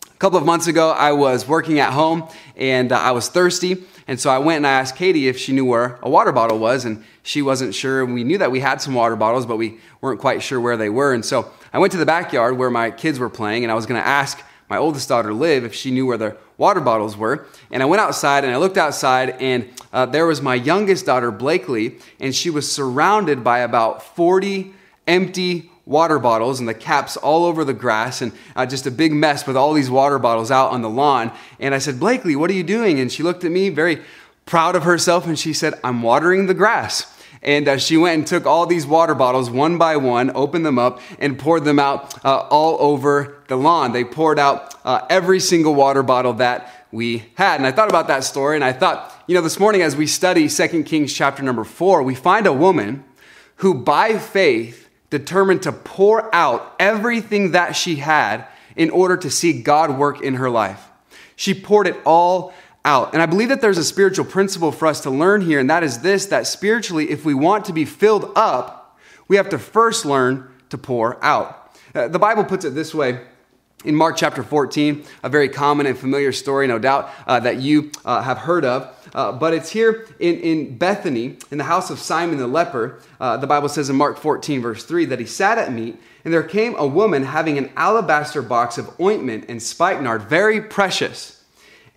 A 0.03 0.17
couple 0.19 0.37
of 0.37 0.45
months 0.45 0.67
ago, 0.67 0.91
I 0.91 1.13
was 1.13 1.47
working 1.47 1.79
at 1.79 1.93
home 1.93 2.29
and 2.57 2.91
uh, 2.91 2.99
I 2.99 3.13
was 3.13 3.29
thirsty. 3.29 3.85
And 4.09 4.19
so 4.19 4.29
I 4.29 4.39
went 4.39 4.57
and 4.57 4.67
I 4.67 4.73
asked 4.73 4.97
Katie 4.97 5.29
if 5.29 5.39
she 5.39 5.53
knew 5.53 5.65
where 5.65 6.01
a 6.03 6.11
water 6.11 6.33
bottle 6.33 6.59
was, 6.59 6.85
and 6.85 7.05
she 7.23 7.41
wasn't 7.41 7.73
sure. 7.73 8.05
We 8.05 8.25
knew 8.25 8.39
that 8.39 8.51
we 8.51 8.59
had 8.59 8.83
some 8.83 8.95
water 8.95 9.15
bottles, 9.15 9.47
but 9.47 9.57
we 9.57 9.79
weren't 10.01 10.19
quite 10.19 10.43
sure 10.43 10.61
where 10.61 10.77
they 10.77 10.89
were. 10.89 11.15
And 11.15 11.25
so 11.25 11.53
I 11.73 11.79
went 11.79 11.93
to 11.93 11.99
the 11.99 12.07
backyard 12.07 12.59
where 12.59 12.71
my 12.71 12.91
kids 12.91 13.21
were 13.21 13.31
playing, 13.31 13.63
and 13.63 13.71
I 13.71 13.77
was 13.77 13.87
going 13.87 14.03
to 14.03 14.07
ask 14.09 14.43
my 14.69 14.77
oldest 14.77 15.09
daughter, 15.09 15.33
Liv, 15.33 15.65
if 15.65 15.75
she 15.75 15.91
knew 15.91 16.07
where 16.07 16.19
the 16.19 16.37
water 16.57 16.81
bottles 16.81 17.17
were. 17.17 17.47
And 17.71 17.83
I 17.83 17.87
went 17.87 18.01
outside 18.01 18.45
and 18.45 18.53
I 18.53 18.59
looked 18.59 18.77
outside, 18.77 19.31
and 19.41 19.69
uh, 19.93 20.07
there 20.07 20.27
was 20.27 20.43
my 20.43 20.55
youngest 20.55 21.07
daughter, 21.07 21.31
Blakely, 21.31 21.99
and 22.21 22.35
she 22.35 22.51
was 22.51 22.71
surrounded 22.71 23.43
by 23.43 23.61
about 23.61 24.03
40 24.03 24.75
empty 25.07 25.71
water 25.87 26.19
bottles 26.19 26.61
and 26.61 26.69
the 26.69 26.75
caps 26.75 27.17
all 27.17 27.47
over 27.47 27.65
the 27.65 27.73
grass 27.73 28.21
and 28.21 28.31
uh, 28.55 28.67
just 28.67 28.87
a 28.87 28.91
big 28.91 29.11
mess 29.11 29.47
with 29.47 29.57
all 29.57 29.73
these 29.73 29.91
water 29.91 30.19
bottles 30.19 30.51
out 30.51 30.71
on 30.71 30.83
the 30.83 30.91
lawn. 30.91 31.33
And 31.59 31.75
I 31.75 31.79
said, 31.79 31.99
Blakely, 31.99 32.37
what 32.37 32.51
are 32.51 32.55
you 32.55 32.63
doing? 32.63 33.01
And 33.01 33.11
she 33.11 33.23
looked 33.23 33.43
at 33.43 33.51
me 33.51 33.71
very 33.71 34.03
proud 34.45 34.77
of 34.77 34.83
herself 34.83 35.27
and 35.27 35.39
she 35.39 35.55
said, 35.55 35.75
I'm 35.83 36.03
watering 36.03 36.47
the 36.47 36.55
grass. 36.55 37.18
And 37.43 37.69
uh, 37.69 37.79
she 37.79 37.97
went 37.97 38.19
and 38.19 38.27
took 38.27 38.47
all 38.47 38.67
these 38.67 38.87
water 38.87 39.15
bottles 39.15 39.51
one 39.51 39.79
by 39.79 39.97
one, 39.97 40.31
opened 40.35 40.67
them 40.67 40.79
up, 40.79 41.01
and 41.19 41.39
poured 41.39 41.65
them 41.65 41.79
out 41.79 42.25
uh, 42.25 42.47
all 42.51 42.77
over 42.81 43.39
the 43.49 43.57
lawn. 43.57 43.93
They 43.93 44.05
poured 44.05 44.39
out 44.39 44.75
uh, 44.85 45.07
every 45.09 45.41
single 45.41 45.75
water 45.75 46.03
bottle 46.03 46.35
that 46.35 46.87
we 46.91 47.25
had. 47.35 47.57
And 47.57 47.67
I 47.67 47.73
thought 47.73 47.89
about 47.89 48.09
that 48.09 48.25
story, 48.25 48.57
and 48.57 48.65
I 48.65 48.73
thought, 48.73 49.15
you 49.27 49.35
know, 49.35 49.43
this 49.43 49.61
morning 49.61 49.83
as 49.83 49.95
we 49.95 50.07
study 50.07 50.49
2 50.49 50.85
Kings 50.85 51.13
chapter 51.13 51.43
number 51.43 51.65
4, 51.65 52.03
we 52.03 52.15
find 52.15 52.47
a 52.47 52.53
woman 52.53 53.05
who 53.57 53.75
by 53.75 54.19
faith 54.19 54.89
determined 55.11 55.63
to 55.63 55.73
pour 55.73 56.35
out 56.35 56.75
everything 56.79 57.53
that 57.53 57.77
she 57.77 57.97
had 57.97 58.47
in 58.77 58.91
order 58.91 59.17
to 59.17 59.31
see 59.31 59.63
God 59.63 59.99
work 59.99 60.21
in 60.21 60.35
her 60.35 60.51
life. 60.51 60.89
She 61.37 61.55
poured 61.55 61.87
it 61.87 61.97
all 62.05 62.53
out. 62.85 63.13
And 63.13 63.23
I 63.23 63.27
believe 63.27 63.49
that 63.49 63.61
there's 63.61 63.79
a 63.79 63.85
spiritual 63.85 64.25
principle 64.25 64.73
for 64.73 64.87
us 64.87 65.01
to 65.03 65.11
learn 65.11 65.41
here, 65.41 65.59
and 65.59 65.69
that 65.71 65.83
is 65.83 66.01
this 66.01 66.27
that 66.27 66.47
spiritually, 66.47 67.11
if 67.11 67.25
we 67.25 67.35
want 67.35 67.65
to 67.67 67.73
be 67.73 67.85
filled 67.85 68.33
up, 68.37 68.99
we 69.29 69.37
have 69.37 69.49
to 69.51 69.59
first 69.59 70.05
learn 70.05 70.51
to 70.71 70.79
pour 70.79 71.23
out. 71.25 71.77
Uh, 71.95 72.09
the 72.09 72.19
Bible 72.19 72.45
puts 72.45 72.65
it 72.65 72.75
this 72.75 72.95
way 72.95 73.21
in 73.85 73.95
Mark 73.95 74.17
chapter 74.17 74.43
14, 74.43 75.05
a 75.23 75.29
very 75.29 75.49
common 75.49 75.87
and 75.87 75.97
familiar 75.97 76.33
story, 76.33 76.67
no 76.67 76.79
doubt, 76.79 77.11
uh, 77.27 77.39
that 77.41 77.61
you 77.61 77.93
uh, 78.05 78.23
have 78.23 78.39
heard 78.39 78.65
of. 78.65 78.95
Uh, 79.15 79.31
but 79.31 79.55
it's 79.55 79.71
here 79.71 80.07
in, 80.19 80.41
in 80.41 80.77
Bethany, 80.77 81.37
in 81.51 81.59
the 81.59 81.65
house 81.65 81.89
of 81.89 81.99
Simon 82.01 82.39
the 82.39 82.47
leper. 82.49 83.01
Uh, 83.21 83.37
the 83.37 83.47
Bible 83.47 83.69
says 83.69 83.89
in 83.89 83.95
Mark 83.95 84.19
14, 84.19 84.61
verse 84.61 84.85
3, 84.85 85.05
that 85.07 85.21
he 85.21 85.27
sat 85.27 85.59
at 85.59 85.73
meat, 85.73 85.97
and 86.25 86.35
there 86.35 86.43
came 86.43 86.75
a 86.77 86.87
woman 86.87 87.23
having 87.23 87.57
an 87.57 87.71
alabaster 87.77 88.43
box 88.43 88.79
of 88.79 88.99
ointment 89.01 89.45
and 89.49 89.63
spikenard, 89.63 90.23
very 90.23 90.61
precious. 90.61 91.38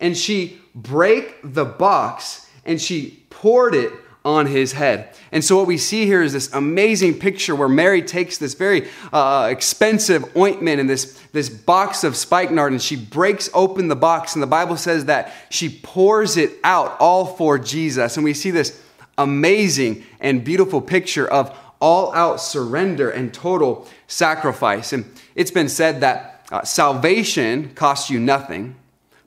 And 0.02 0.16
she 0.16 0.60
break 0.74 1.38
the 1.42 1.64
box, 1.64 2.46
and 2.66 2.78
she 2.78 3.24
poured 3.30 3.74
it 3.74 3.92
on 4.24 4.46
his 4.46 4.72
head. 4.72 5.14
And 5.32 5.44
so, 5.44 5.56
what 5.56 5.66
we 5.66 5.78
see 5.78 6.06
here 6.06 6.22
is 6.22 6.32
this 6.32 6.52
amazing 6.52 7.18
picture 7.18 7.56
where 7.56 7.68
Mary 7.68 8.02
takes 8.02 8.38
this 8.38 8.54
very 8.54 8.88
uh, 9.12 9.48
expensive 9.50 10.36
ointment 10.36 10.80
and 10.80 10.88
this, 10.88 11.18
this 11.32 11.48
box 11.48 12.04
of 12.04 12.16
spikenard 12.16 12.72
and 12.72 12.80
she 12.80 12.96
breaks 12.96 13.50
open 13.54 13.88
the 13.88 13.96
box. 13.96 14.34
And 14.34 14.42
the 14.42 14.46
Bible 14.46 14.76
says 14.76 15.06
that 15.06 15.32
she 15.50 15.68
pours 15.68 16.36
it 16.36 16.52
out 16.62 16.96
all 17.00 17.24
for 17.24 17.58
Jesus. 17.58 18.16
And 18.16 18.24
we 18.24 18.34
see 18.34 18.50
this 18.50 18.80
amazing 19.18 20.04
and 20.20 20.44
beautiful 20.44 20.80
picture 20.80 21.26
of 21.26 21.58
all 21.80 22.14
out 22.14 22.40
surrender 22.40 23.10
and 23.10 23.34
total 23.34 23.88
sacrifice. 24.06 24.92
And 24.92 25.04
it's 25.34 25.50
been 25.50 25.68
said 25.68 26.00
that 26.02 26.46
uh, 26.52 26.62
salvation 26.62 27.74
costs 27.74 28.08
you 28.08 28.20
nothing, 28.20 28.76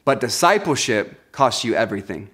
but 0.05 0.21
discipleship 0.21 1.31
costs 1.31 1.63
you 1.63 1.75
everything. 1.75 2.29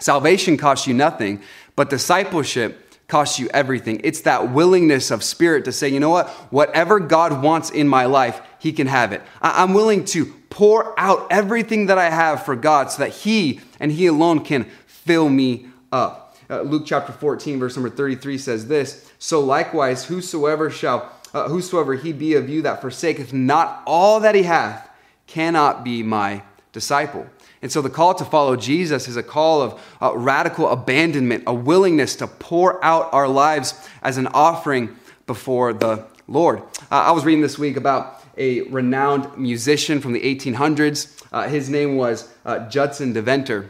Salvation 0.00 0.56
costs 0.56 0.86
you 0.86 0.94
nothing, 0.94 1.42
but 1.76 1.88
discipleship 1.88 2.90
costs 3.08 3.38
you 3.38 3.48
everything. 3.52 4.00
It's 4.04 4.22
that 4.22 4.52
willingness 4.52 5.10
of 5.10 5.22
spirit 5.24 5.64
to 5.64 5.72
say, 5.72 5.88
you 5.88 6.00
know 6.00 6.10
what? 6.10 6.28
Whatever 6.50 7.00
God 7.00 7.42
wants 7.42 7.70
in 7.70 7.88
my 7.88 8.06
life, 8.06 8.40
He 8.58 8.72
can 8.72 8.86
have 8.86 9.12
it. 9.12 9.22
I'm 9.42 9.74
willing 9.74 10.04
to 10.06 10.26
pour 10.48 10.98
out 10.98 11.26
everything 11.30 11.86
that 11.86 11.98
I 11.98 12.10
have 12.10 12.44
for 12.44 12.56
God 12.56 12.90
so 12.90 13.02
that 13.02 13.10
He 13.10 13.60
and 13.78 13.92
He 13.92 14.06
alone 14.06 14.44
can 14.44 14.64
fill 14.86 15.28
me 15.28 15.66
up. 15.92 16.36
Uh, 16.48 16.62
Luke 16.62 16.84
chapter 16.86 17.12
14, 17.12 17.58
verse 17.58 17.76
number 17.76 17.90
33 17.90 18.38
says 18.38 18.66
this 18.66 19.10
So 19.18 19.40
likewise, 19.40 20.04
whosoever 20.04 20.70
shall, 20.70 21.12
uh, 21.34 21.48
whosoever 21.48 21.94
he 21.94 22.12
be 22.12 22.34
of 22.34 22.48
you 22.48 22.62
that 22.62 22.80
forsaketh 22.80 23.32
not 23.32 23.82
all 23.86 24.20
that 24.20 24.34
he 24.34 24.42
hath, 24.42 24.88
cannot 25.26 25.84
be 25.84 26.02
my 26.02 26.42
disciple. 26.72 27.26
And 27.62 27.70
so 27.70 27.82
the 27.82 27.90
call 27.90 28.14
to 28.14 28.24
follow 28.24 28.56
Jesus 28.56 29.08
is 29.08 29.16
a 29.16 29.22
call 29.22 29.62
of 29.62 29.80
uh, 30.00 30.16
radical 30.16 30.68
abandonment, 30.68 31.44
a 31.46 31.54
willingness 31.54 32.16
to 32.16 32.26
pour 32.26 32.82
out 32.84 33.12
our 33.12 33.28
lives 33.28 33.74
as 34.02 34.16
an 34.16 34.28
offering 34.28 34.96
before 35.26 35.72
the 35.72 36.06
Lord. 36.26 36.60
Uh, 36.90 36.96
I 36.96 37.10
was 37.10 37.24
reading 37.24 37.42
this 37.42 37.58
week 37.58 37.76
about 37.76 38.24
a 38.36 38.62
renowned 38.62 39.36
musician 39.36 40.00
from 40.00 40.12
the 40.12 40.20
1800s. 40.20 41.22
Uh, 41.32 41.48
his 41.48 41.68
name 41.68 41.96
was 41.96 42.32
uh, 42.44 42.68
Judson 42.68 43.12
DeVenter. 43.12 43.68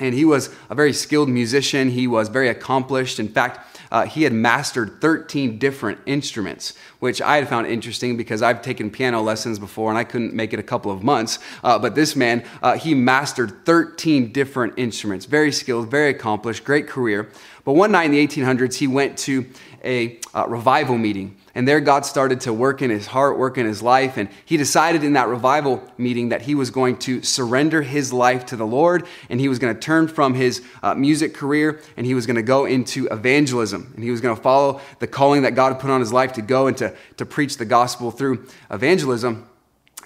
And 0.00 0.14
he 0.14 0.24
was 0.24 0.54
a 0.68 0.74
very 0.74 0.92
skilled 0.92 1.28
musician. 1.28 1.90
He 1.90 2.06
was 2.06 2.28
very 2.28 2.48
accomplished. 2.48 3.20
In 3.20 3.28
fact, 3.28 3.73
uh, 3.94 4.04
he 4.06 4.24
had 4.24 4.32
mastered 4.32 5.00
13 5.00 5.56
different 5.56 6.00
instruments, 6.04 6.74
which 6.98 7.22
I 7.22 7.36
had 7.36 7.48
found 7.48 7.68
interesting 7.68 8.16
because 8.16 8.42
I've 8.42 8.60
taken 8.60 8.90
piano 8.90 9.22
lessons 9.22 9.60
before 9.60 9.88
and 9.88 9.96
I 9.96 10.02
couldn't 10.02 10.34
make 10.34 10.52
it 10.52 10.58
a 10.58 10.64
couple 10.64 10.90
of 10.90 11.04
months. 11.04 11.38
Uh, 11.62 11.78
but 11.78 11.94
this 11.94 12.16
man, 12.16 12.44
uh, 12.60 12.76
he 12.76 12.92
mastered 12.92 13.64
13 13.64 14.32
different 14.32 14.74
instruments. 14.76 15.26
Very 15.26 15.52
skilled, 15.52 15.92
very 15.92 16.10
accomplished, 16.10 16.64
great 16.64 16.88
career. 16.88 17.30
But 17.64 17.74
one 17.74 17.92
night 17.92 18.06
in 18.06 18.10
the 18.10 18.26
1800s, 18.26 18.74
he 18.74 18.88
went 18.88 19.16
to 19.18 19.46
a 19.84 20.18
uh, 20.34 20.44
revival 20.48 20.98
meeting. 20.98 21.36
And 21.56 21.68
there, 21.68 21.80
God 21.80 22.04
started 22.04 22.40
to 22.42 22.52
work 22.52 22.82
in 22.82 22.90
his 22.90 23.06
heart, 23.06 23.38
work 23.38 23.58
in 23.58 23.66
his 23.66 23.80
life. 23.80 24.16
And 24.16 24.28
he 24.44 24.56
decided 24.56 25.04
in 25.04 25.12
that 25.12 25.28
revival 25.28 25.88
meeting 25.96 26.30
that 26.30 26.42
he 26.42 26.54
was 26.56 26.70
going 26.70 26.96
to 26.98 27.22
surrender 27.22 27.82
his 27.82 28.12
life 28.12 28.44
to 28.46 28.56
the 28.56 28.66
Lord 28.66 29.06
and 29.28 29.38
he 29.38 29.48
was 29.48 29.60
going 29.60 29.72
to 29.72 29.80
turn 29.80 30.08
from 30.08 30.34
his 30.34 30.62
uh, 30.82 30.94
music 30.94 31.32
career 31.32 31.80
and 31.96 32.06
he 32.06 32.14
was 32.14 32.26
going 32.26 32.36
to 32.36 32.42
go 32.42 32.64
into 32.64 33.06
evangelism. 33.06 33.92
And 33.94 34.02
he 34.02 34.10
was 34.10 34.20
going 34.20 34.34
to 34.34 34.42
follow 34.42 34.80
the 34.98 35.06
calling 35.06 35.42
that 35.42 35.54
God 35.54 35.78
put 35.78 35.90
on 35.90 36.00
his 36.00 36.12
life 36.12 36.32
to 36.32 36.42
go 36.42 36.66
and 36.66 36.76
to, 36.78 36.92
to 37.18 37.24
preach 37.24 37.56
the 37.56 37.64
gospel 37.64 38.10
through 38.10 38.48
evangelism. 38.70 39.48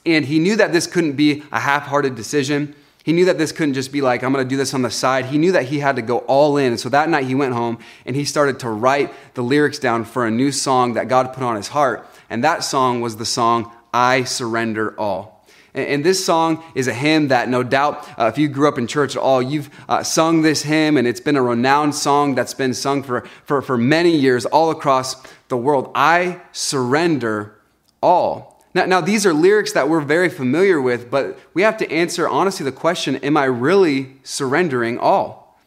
And 0.04 0.26
he 0.26 0.38
knew 0.38 0.56
that 0.56 0.72
this 0.72 0.86
couldn't 0.86 1.14
be 1.14 1.44
a 1.50 1.60
half 1.60 1.84
hearted 1.84 2.14
decision. 2.14 2.74
He 3.08 3.14
knew 3.14 3.24
that 3.24 3.38
this 3.38 3.52
couldn't 3.52 3.72
just 3.72 3.90
be 3.90 4.02
like, 4.02 4.22
I'm 4.22 4.34
going 4.34 4.44
to 4.44 4.48
do 4.48 4.58
this 4.58 4.74
on 4.74 4.82
the 4.82 4.90
side. 4.90 5.24
He 5.24 5.38
knew 5.38 5.52
that 5.52 5.64
he 5.64 5.78
had 5.78 5.96
to 5.96 6.02
go 6.02 6.18
all 6.18 6.58
in. 6.58 6.72
And 6.72 6.78
so 6.78 6.90
that 6.90 7.08
night 7.08 7.24
he 7.24 7.34
went 7.34 7.54
home 7.54 7.78
and 8.04 8.14
he 8.14 8.26
started 8.26 8.60
to 8.60 8.68
write 8.68 9.14
the 9.32 9.40
lyrics 9.40 9.78
down 9.78 10.04
for 10.04 10.26
a 10.26 10.30
new 10.30 10.52
song 10.52 10.92
that 10.92 11.08
God 11.08 11.32
put 11.32 11.42
on 11.42 11.56
his 11.56 11.68
heart. 11.68 12.06
And 12.28 12.44
that 12.44 12.64
song 12.64 13.00
was 13.00 13.16
the 13.16 13.24
song, 13.24 13.72
I 13.94 14.24
Surrender 14.24 14.94
All. 15.00 15.42
And 15.72 16.04
this 16.04 16.22
song 16.22 16.62
is 16.74 16.86
a 16.86 16.92
hymn 16.92 17.28
that 17.28 17.48
no 17.48 17.62
doubt, 17.62 18.06
uh, 18.18 18.26
if 18.26 18.36
you 18.36 18.46
grew 18.46 18.68
up 18.68 18.76
in 18.76 18.86
church 18.86 19.16
at 19.16 19.22
all, 19.22 19.40
you've 19.40 19.70
uh, 19.88 20.02
sung 20.02 20.42
this 20.42 20.64
hymn, 20.64 20.98
and 20.98 21.08
it's 21.08 21.18
been 21.18 21.36
a 21.36 21.42
renowned 21.42 21.94
song 21.94 22.34
that's 22.34 22.52
been 22.52 22.74
sung 22.74 23.02
for, 23.02 23.26
for, 23.46 23.62
for 23.62 23.78
many 23.78 24.14
years 24.14 24.44
all 24.44 24.70
across 24.70 25.16
the 25.48 25.56
world. 25.56 25.90
I 25.94 26.42
surrender 26.52 27.58
all. 28.02 28.57
Now, 28.74 28.84
now, 28.84 29.00
these 29.00 29.24
are 29.24 29.32
lyrics 29.32 29.72
that 29.72 29.88
we're 29.88 30.00
very 30.00 30.28
familiar 30.28 30.80
with, 30.80 31.10
but 31.10 31.38
we 31.54 31.62
have 31.62 31.78
to 31.78 31.90
answer 31.90 32.28
honestly 32.28 32.64
the 32.64 32.72
question 32.72 33.16
Am 33.16 33.36
I 33.36 33.44
really 33.44 34.16
surrendering 34.22 34.98
all? 34.98 35.58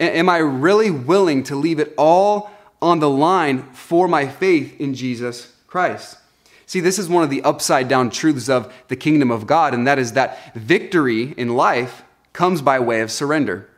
Am 0.00 0.28
I 0.28 0.38
really 0.38 0.90
willing 0.90 1.42
to 1.44 1.56
leave 1.56 1.78
it 1.78 1.94
all 1.96 2.50
on 2.80 3.00
the 3.00 3.10
line 3.10 3.62
for 3.72 4.08
my 4.08 4.28
faith 4.28 4.80
in 4.80 4.94
Jesus 4.94 5.52
Christ? 5.66 6.18
See, 6.66 6.80
this 6.80 6.98
is 6.98 7.08
one 7.08 7.22
of 7.22 7.30
the 7.30 7.42
upside 7.42 7.88
down 7.88 8.10
truths 8.10 8.48
of 8.48 8.72
the 8.88 8.96
kingdom 8.96 9.30
of 9.30 9.46
God, 9.46 9.74
and 9.74 9.86
that 9.86 9.98
is 9.98 10.12
that 10.12 10.54
victory 10.54 11.34
in 11.36 11.56
life 11.56 12.02
comes 12.32 12.62
by 12.62 12.78
way 12.80 13.00
of 13.00 13.10
surrender. 13.10 13.68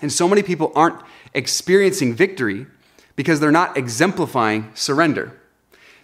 And 0.00 0.12
so 0.12 0.28
many 0.28 0.42
people 0.42 0.72
aren't 0.74 1.00
experiencing 1.34 2.14
victory 2.14 2.66
because 3.16 3.40
they're 3.40 3.50
not 3.50 3.76
exemplifying 3.76 4.70
surrender. 4.74 5.38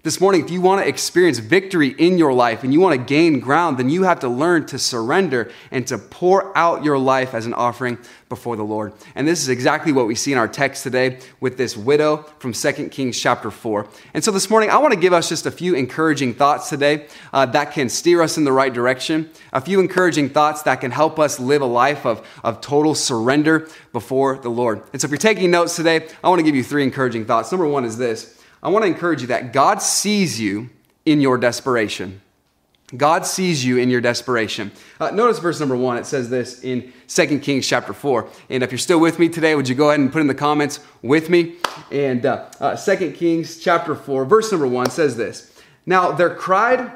This 0.05 0.21
morning, 0.21 0.45
if 0.45 0.51
you 0.53 0.61
want 0.61 0.81
to 0.81 0.87
experience 0.87 1.39
victory 1.39 1.89
in 1.89 2.19
your 2.19 2.33
life 2.33 2.63
and 2.63 2.73
you 2.73 2.79
want 2.79 2.97
to 2.97 3.05
gain 3.05 3.41
ground, 3.41 3.79
then 3.79 3.91
you 3.91 4.05
have 4.05 4.21
to 4.21 4.29
learn 4.29 4.65
to 4.67 4.79
surrender 4.79 5.51
and 5.73 5.85
to 5.89 5.99
pour 5.99 6.57
out 6.57 6.85
your 6.85 6.97
life 6.97 7.35
as 7.35 7.47
an 7.47 7.55
offering 7.55 7.99
before 8.29 8.55
the 8.55 8.63
Lord. 8.63 8.93
And 9.17 9.27
this 9.27 9.43
is 9.43 9.49
exactly 9.49 9.91
what 9.91 10.07
we 10.07 10.15
see 10.15 10.31
in 10.31 10.39
our 10.39 10.47
text 10.47 10.85
today 10.85 11.19
with 11.41 11.57
this 11.57 11.77
widow 11.77 12.19
from 12.39 12.53
2 12.53 12.91
Kings 12.91 13.21
chapter 13.21 13.51
4. 13.51 13.89
And 14.15 14.23
so 14.23 14.31
this 14.31 14.49
morning, 14.49 14.71
I 14.71 14.79
want 14.79 14.95
to 14.95 15.01
give 15.01 15.13
us 15.13 15.29
just 15.29 15.47
a 15.47 15.51
few 15.51 15.75
encouraging 15.75 16.35
thoughts 16.35 16.69
today 16.69 17.09
uh, 17.33 17.47
that 17.47 17.73
can 17.73 17.89
steer 17.89 18.23
us 18.23 18.39
in 18.39 18.45
the 18.45 18.53
right 18.53 18.73
direction, 18.73 19.29
a 19.53 19.61
few 19.61 19.81
encouraging 19.81 20.29
thoughts 20.29 20.63
that 20.63 20.81
can 20.81 20.93
help 20.93 21.19
us 21.19 21.41
live 21.41 21.61
a 21.61 21.67
life 21.67 22.07
of, 22.07 22.25
of 22.45 22.61
total 22.61 22.95
surrender 22.95 23.69
before 23.93 24.39
the 24.39 24.49
Lord. 24.49 24.81
And 24.93 25.03
so 25.03 25.07
if 25.07 25.11
you're 25.11 25.19
taking 25.19 25.51
notes 25.51 25.75
today, 25.75 26.07
I 26.23 26.29
want 26.29 26.39
to 26.39 26.45
give 26.45 26.55
you 26.55 26.63
three 26.63 26.85
encouraging 26.85 27.25
thoughts. 27.25 27.51
Number 27.51 27.67
one 27.67 27.85
is 27.85 27.99
this. 27.99 28.38
I 28.63 28.69
want 28.71 28.85
to 28.85 28.91
encourage 28.91 29.21
you 29.21 29.29
that 29.29 29.53
God 29.53 29.81
sees 29.83 30.41
you 30.41 30.71
in 31.05 31.21
your 31.21 31.39
desperation. 31.39 32.21
God 32.97 33.27
sees 33.27 33.65
you 33.65 33.77
in 33.77 33.91
your 33.91 34.01
desperation. 34.01 34.73
Uh, 34.99 35.11
notice 35.11 35.39
verse 35.39 35.61
number 35.61 35.77
one. 35.77 35.99
It 35.99 36.07
says 36.07 36.31
this 36.31 36.65
in 36.65 36.93
2 37.07 37.39
Kings 37.41 37.67
chapter 37.67 37.93
4. 37.93 38.29
And 38.49 38.63
if 38.63 38.73
you're 38.73 38.79
still 38.79 38.99
with 38.99 39.19
me 39.19 39.29
today, 39.29 39.55
would 39.55 39.69
you 39.69 39.75
go 39.75 39.89
ahead 39.91 40.01
and 40.01 40.11
put 40.11 40.23
in 40.23 40.27
the 40.27 40.35
comments 40.35 40.81
with 41.03 41.29
me? 41.29 41.57
And 41.93 42.25
uh, 42.25 42.47
uh, 42.59 42.77
2 42.77 43.13
Kings 43.13 43.59
chapter 43.59 43.95
4, 43.95 44.25
verse 44.25 44.51
number 44.51 44.67
1 44.67 44.91
says 44.91 45.17
this 45.17 45.53
Now 45.85 46.13
there 46.13 46.35
cried 46.35 46.91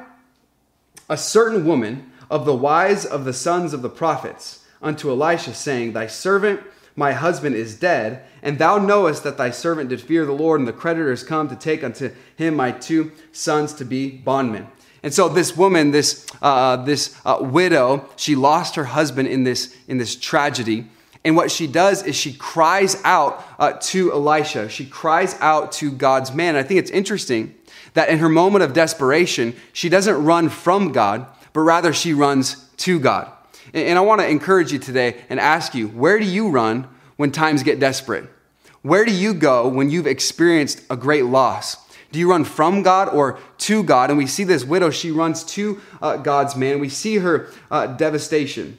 a 1.09 1.17
certain 1.17 1.65
woman 1.65 2.11
of 2.29 2.45
the 2.45 2.55
wives 2.55 3.05
of 3.05 3.23
the 3.23 3.33
sons 3.33 3.71
of 3.71 3.83
the 3.83 3.89
prophets 3.89 4.65
unto 4.81 5.11
Elisha, 5.11 5.53
saying, 5.53 5.93
Thy 5.93 6.07
servant 6.07 6.61
my 6.95 7.13
husband 7.13 7.55
is 7.55 7.77
dead, 7.77 8.23
and 8.43 8.59
thou 8.59 8.77
knowest 8.77 9.23
that 9.23 9.37
thy 9.37 9.49
servant 9.49 9.89
did 9.89 10.01
fear 10.01 10.25
the 10.25 10.33
Lord, 10.33 10.59
and 10.59 10.67
the 10.67 10.73
creditors 10.73 11.23
come 11.23 11.47
to 11.47 11.55
take 11.55 11.83
unto 11.83 12.11
him 12.35 12.55
my 12.55 12.71
two 12.71 13.11
sons 13.31 13.73
to 13.75 13.85
be 13.85 14.11
bondmen. 14.11 14.67
And 15.01 15.13
so 15.13 15.27
this 15.29 15.55
woman, 15.57 15.91
this, 15.91 16.27
uh, 16.41 16.77
this 16.77 17.19
uh, 17.25 17.37
widow, 17.41 18.09
she 18.15 18.35
lost 18.35 18.75
her 18.75 18.85
husband 18.85 19.29
in 19.29 19.43
this, 19.43 19.75
in 19.87 19.97
this 19.97 20.15
tragedy. 20.15 20.87
And 21.25 21.35
what 21.35 21.51
she 21.51 21.67
does 21.67 22.03
is 22.03 22.15
she 22.15 22.33
cries 22.33 23.01
out 23.03 23.45
uh, 23.57 23.73
to 23.73 24.11
Elisha. 24.11 24.69
She 24.69 24.85
cries 24.85 25.35
out 25.39 25.71
to 25.73 25.91
God's 25.91 26.33
man. 26.33 26.55
I 26.55 26.63
think 26.63 26.79
it's 26.79 26.91
interesting 26.91 27.55
that 27.93 28.09
in 28.09 28.19
her 28.19 28.29
moment 28.29 28.63
of 28.63 28.73
desperation, 28.73 29.55
she 29.71 29.87
doesn't 29.87 30.23
run 30.23 30.49
from 30.49 30.91
God, 30.91 31.27
but 31.53 31.61
rather 31.61 31.93
she 31.93 32.13
runs 32.13 32.69
to 32.77 32.99
God. 32.99 33.31
And 33.73 33.97
I 33.97 34.01
want 34.01 34.21
to 34.21 34.27
encourage 34.27 34.71
you 34.71 34.79
today 34.79 35.21
and 35.29 35.39
ask 35.39 35.73
you 35.73 35.87
where 35.87 36.19
do 36.19 36.25
you 36.25 36.49
run 36.49 36.87
when 37.15 37.31
times 37.31 37.63
get 37.63 37.79
desperate? 37.79 38.29
Where 38.83 39.05
do 39.05 39.11
you 39.11 39.33
go 39.33 39.67
when 39.67 39.89
you've 39.89 40.07
experienced 40.07 40.83
a 40.89 40.95
great 40.95 41.25
loss? 41.25 41.77
Do 42.11 42.19
you 42.19 42.29
run 42.29 42.43
from 42.43 42.83
God 42.83 43.09
or 43.09 43.39
to 43.59 43.83
God? 43.83 44.11
And 44.11 44.19
we 44.19 44.27
see 44.27 44.43
this 44.43 44.63
widow, 44.63 44.91
she 44.91 45.09
runs 45.09 45.43
to 45.45 45.81
uh, 46.01 46.17
God's 46.17 46.55
man. 46.55 46.79
We 46.79 46.89
see 46.89 47.17
her 47.17 47.49
uh, 47.71 47.87
devastation 47.87 48.77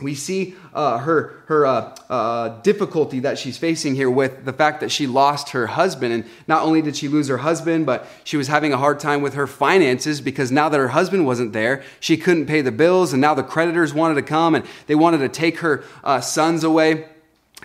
we 0.00 0.16
see 0.16 0.56
uh, 0.74 0.98
her, 0.98 1.44
her 1.46 1.64
uh, 1.64 1.94
uh, 2.10 2.48
difficulty 2.62 3.20
that 3.20 3.38
she's 3.38 3.56
facing 3.56 3.94
here 3.94 4.10
with 4.10 4.44
the 4.44 4.52
fact 4.52 4.80
that 4.80 4.90
she 4.90 5.06
lost 5.06 5.50
her 5.50 5.68
husband. 5.68 6.12
And 6.12 6.24
not 6.48 6.62
only 6.62 6.82
did 6.82 6.96
she 6.96 7.06
lose 7.06 7.28
her 7.28 7.38
husband, 7.38 7.86
but 7.86 8.06
she 8.24 8.36
was 8.36 8.48
having 8.48 8.72
a 8.72 8.76
hard 8.76 8.98
time 8.98 9.22
with 9.22 9.34
her 9.34 9.46
finances 9.46 10.20
because 10.20 10.50
now 10.50 10.68
that 10.68 10.78
her 10.78 10.88
husband 10.88 11.26
wasn't 11.26 11.52
there, 11.52 11.84
she 12.00 12.16
couldn't 12.16 12.46
pay 12.46 12.60
the 12.60 12.72
bills. 12.72 13.12
And 13.12 13.20
now 13.20 13.34
the 13.34 13.44
creditors 13.44 13.94
wanted 13.94 14.14
to 14.16 14.22
come 14.22 14.56
and 14.56 14.64
they 14.88 14.96
wanted 14.96 15.18
to 15.18 15.28
take 15.28 15.58
her 15.58 15.84
uh, 16.02 16.20
sons 16.20 16.64
away 16.64 17.08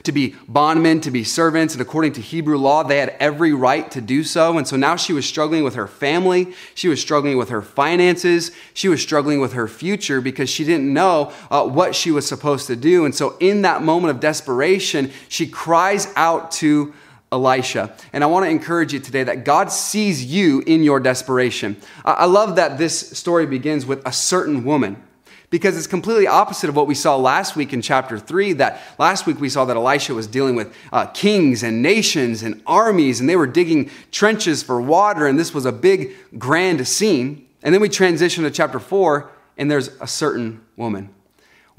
to 0.04 0.12
be 0.12 0.36
bondmen, 0.48 1.02
to 1.02 1.12
be 1.12 1.24
servants, 1.24 1.74
and 1.74 1.82
according 1.82 2.14
to 2.14 2.22
Hebrew 2.22 2.58
law, 2.58 2.84
they 2.84 3.00
had 3.00 3.16
every 3.20 3.54
right 3.54 3.90
to 3.92 4.02
do 4.02 4.24
so. 4.24 4.58
And 4.58 4.68
so 4.68 4.76
now 4.76 4.96
she 4.96 5.14
was 5.14 5.28
struggling 5.28 5.64
with 5.64 5.76
her 5.76 5.88
family, 5.88 6.54
she 6.76 6.88
was 6.88 7.02
struggling 7.02 7.38
with 7.38 7.50
her 7.50 7.62
finances, 7.62 8.52
she 8.74 8.88
was 8.88 9.02
struggling 9.02 9.40
with 9.40 9.54
her 9.54 9.68
future 9.68 10.22
because 10.22 10.50
she 10.50 10.64
didn't 10.64 10.92
know 10.94 11.34
uh, 11.52 11.66
what 11.66 11.96
she 11.96 12.12
was 12.12 12.28
supposed 12.28 12.68
to 12.68 12.76
do. 12.76 13.06
And 13.06 13.14
so, 13.14 13.38
in 13.40 13.64
that 13.64 13.82
moment 13.82 14.12
of 14.12 14.20
desperation, 14.20 15.12
she 15.28 15.48
cries 15.48 16.12
out 16.16 16.52
to 16.54 16.94
Elisha. 17.32 17.96
And 18.12 18.24
I 18.24 18.28
want 18.28 18.46
to 18.46 18.50
encourage 18.50 18.94
you 18.94 19.00
today 19.00 19.24
that 19.24 19.46
God 19.46 19.72
sees 19.72 20.26
you 20.26 20.62
in 20.66 20.84
your 20.84 21.00
desperation. 21.00 21.78
I 22.04 22.26
love 22.26 22.56
that 22.56 22.78
this 22.78 23.18
story 23.18 23.46
begins 23.46 23.86
with 23.86 24.06
a 24.06 24.12
certain 24.12 24.64
woman 24.64 25.02
because 25.50 25.78
it's 25.78 25.88
completely 25.88 26.28
opposite 26.28 26.70
of 26.70 26.76
what 26.76 26.88
we 26.88 26.96
saw 26.96 27.16
last 27.16 27.56
week 27.56 27.74
in 27.74 27.82
chapter 27.82 28.20
3 28.20 28.54
that 28.54 28.82
last 28.98 29.26
week 29.26 29.40
we 29.40 29.50
saw 29.50 29.66
that 29.66 29.76
elisha 29.76 30.14
was 30.14 30.28
dealing 30.28 30.56
with 30.56 30.74
uh, 30.92 31.06
kings 31.08 31.64
and 31.64 31.82
nations 31.82 32.44
and 32.44 32.62
armies 32.68 33.20
and 33.20 33.28
they 33.28 33.36
were 33.36 33.48
digging 33.48 33.90
trenches 34.12 34.62
for 34.64 34.80
water 34.82 35.26
and 35.26 35.40
this 35.40 35.54
was 35.54 35.66
a 35.66 35.72
big 35.72 36.16
grand 36.38 36.88
scene. 36.88 37.48
And 37.64 37.74
then 37.74 37.82
we 37.82 37.90
transition 37.90 38.44
to 38.44 38.52
chapter 38.52 38.80
4 38.80 39.30
and 39.58 39.70
there's 39.70 39.90
a 40.00 40.08
certain 40.08 40.62
woman 40.78 41.10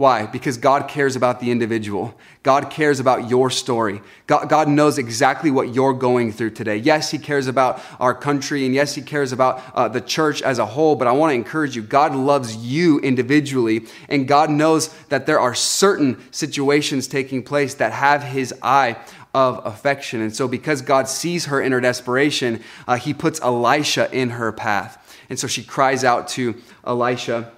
why? 0.00 0.24
Because 0.24 0.56
God 0.56 0.88
cares 0.88 1.14
about 1.14 1.40
the 1.40 1.50
individual. 1.50 2.14
God 2.42 2.70
cares 2.70 3.00
about 3.00 3.28
your 3.28 3.50
story. 3.50 4.00
God, 4.26 4.48
God, 4.48 4.66
knows 4.66 4.96
exactly 4.96 5.50
what 5.50 5.74
you're 5.74 5.92
going 5.92 6.32
through 6.32 6.52
today. 6.52 6.78
Yes, 6.78 7.10
He 7.10 7.18
cares 7.18 7.48
about 7.48 7.82
our 8.00 8.14
country, 8.14 8.64
and 8.64 8.74
yes, 8.74 8.94
He 8.94 9.02
cares 9.02 9.30
about 9.30 9.62
uh, 9.74 9.88
the 9.88 10.00
church 10.00 10.40
as 10.40 10.58
a 10.58 10.64
whole, 10.64 10.96
but 10.96 11.06
I 11.06 11.12
want 11.12 11.32
to 11.32 11.34
encourage 11.34 11.76
you 11.76 11.82
God 11.82 12.14
loves 12.14 12.56
you 12.56 12.98
individually, 13.00 13.84
and 14.08 14.26
God 14.26 14.48
knows 14.48 14.88
that 15.10 15.26
there 15.26 15.38
are 15.38 15.54
certain 15.54 16.16
situations 16.30 17.06
taking 17.06 17.42
place 17.42 17.74
that 17.74 17.92
have 17.92 18.22
His 18.22 18.54
eye 18.62 18.96
of 19.34 19.60
affection. 19.66 20.22
And 20.22 20.34
so, 20.34 20.48
because 20.48 20.80
God 20.80 21.08
sees 21.08 21.44
her 21.44 21.60
in 21.60 21.72
her 21.72 21.80
desperation, 21.82 22.62
uh, 22.88 22.96
He 22.96 23.12
puts 23.12 23.38
Elisha 23.42 24.08
in 24.10 24.30
her 24.30 24.50
path. 24.50 24.96
And 25.28 25.38
so 25.38 25.46
she 25.46 25.62
cries 25.62 26.04
out 26.04 26.26
to 26.28 26.54
Elisha 26.86 27.52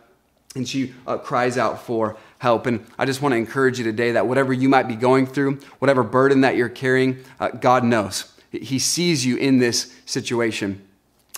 and 0.55 0.69
she 0.69 0.93
uh, 1.07 1.19
cries 1.19 1.57
out 1.57 1.83
for 1.83 2.17
help. 2.43 2.67
And 2.67 2.85
I 2.99 3.05
just 3.05 3.23
want 3.23 3.33
to 3.35 3.37
encourage 3.37 3.79
you 3.79 3.85
today 3.85 4.13
that 4.13 4.27
whatever 4.27 4.53
you 4.53 4.69
might 4.69 4.89
be 4.89 4.97
going 4.97 5.27
through, 5.27 5.61
whatever 5.79 6.03
burden 6.03 6.41
that 6.41 6.57
you're 6.57 6.69
carrying, 6.69 7.23
uh, 7.39 7.51
God 7.51 7.85
knows. 7.85 8.33
He 8.51 8.81
sees 8.81 9.25
you 9.25 9.37
in 9.37 9.61
this 9.61 9.95
situation. 10.07 10.83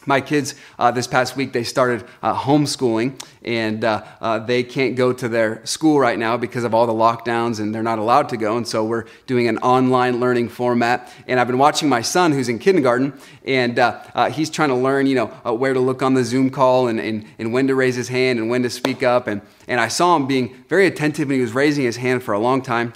My 0.06 0.20
kids 0.20 0.54
uh, 0.78 0.90
this 0.90 1.06
past 1.06 1.37
week, 1.37 1.52
they 1.52 1.64
started 1.64 2.04
uh, 2.23 2.34
homeschooling, 2.34 3.20
and 3.44 3.84
uh, 3.84 4.04
uh, 4.20 4.38
they 4.38 4.62
can't 4.62 4.96
go 4.96 5.12
to 5.12 5.28
their 5.28 5.64
school 5.64 5.99
right 5.99 6.18
now 6.18 6.37
because 6.37 6.64
of 6.64 6.75
all 6.75 6.87
the 6.87 6.92
lockdowns, 6.92 7.61
and 7.61 7.75
they're 7.75 7.82
not 7.82 7.99
allowed 7.99 8.28
to 8.30 8.37
go. 8.37 8.56
And 8.56 8.66
so 8.66 8.84
we're 8.84 9.06
doing 9.26 9.49
an 9.49 9.58
online 9.58 10.20
learning 10.20 10.49
format. 10.49 11.12
And 11.26 11.40
I've 11.40 11.46
been 11.46 11.58
watching 11.58 11.88
my 11.88 12.02
son, 12.02 12.32
who's 12.32 12.49
in 12.49 12.58
kindergarten, 12.58 13.12
and 13.44 13.78
uh, 13.78 14.00
uh, 14.14 14.30
he's 14.30 14.50
trying 14.50 14.70
to 14.70 14.75
learn, 14.76 15.06
you 15.06 15.14
know, 15.14 15.26
where 15.54 15.75
to 15.75 15.80
look 15.80 16.02
on 16.02 16.14
the 16.14 16.25
Zoom 16.25 16.50
call 16.50 16.88
and, 16.88 17.00
and, 17.00 17.25
and 17.38 17.52
when 17.52 17.66
to 17.68 17.75
raise 17.75 17.94
his 17.94 18.08
hand 18.08 18.38
and 18.38 18.50
when 18.50 18.62
to 18.62 18.70
speak 18.70 19.02
up. 19.02 19.26
And, 19.26 19.42
and 19.68 19.80
I 19.80 19.88
saw 19.88 20.16
him 20.16 20.26
being 20.26 20.64
very 20.68 20.87
attentive, 20.87 21.28
and 21.28 21.37
he 21.37 21.40
was 21.40 21.52
raising 21.52 21.84
his 21.84 21.96
hand 21.96 22.23
for 22.23 22.34
a 22.34 22.38
long 22.38 22.62
time. 22.62 22.92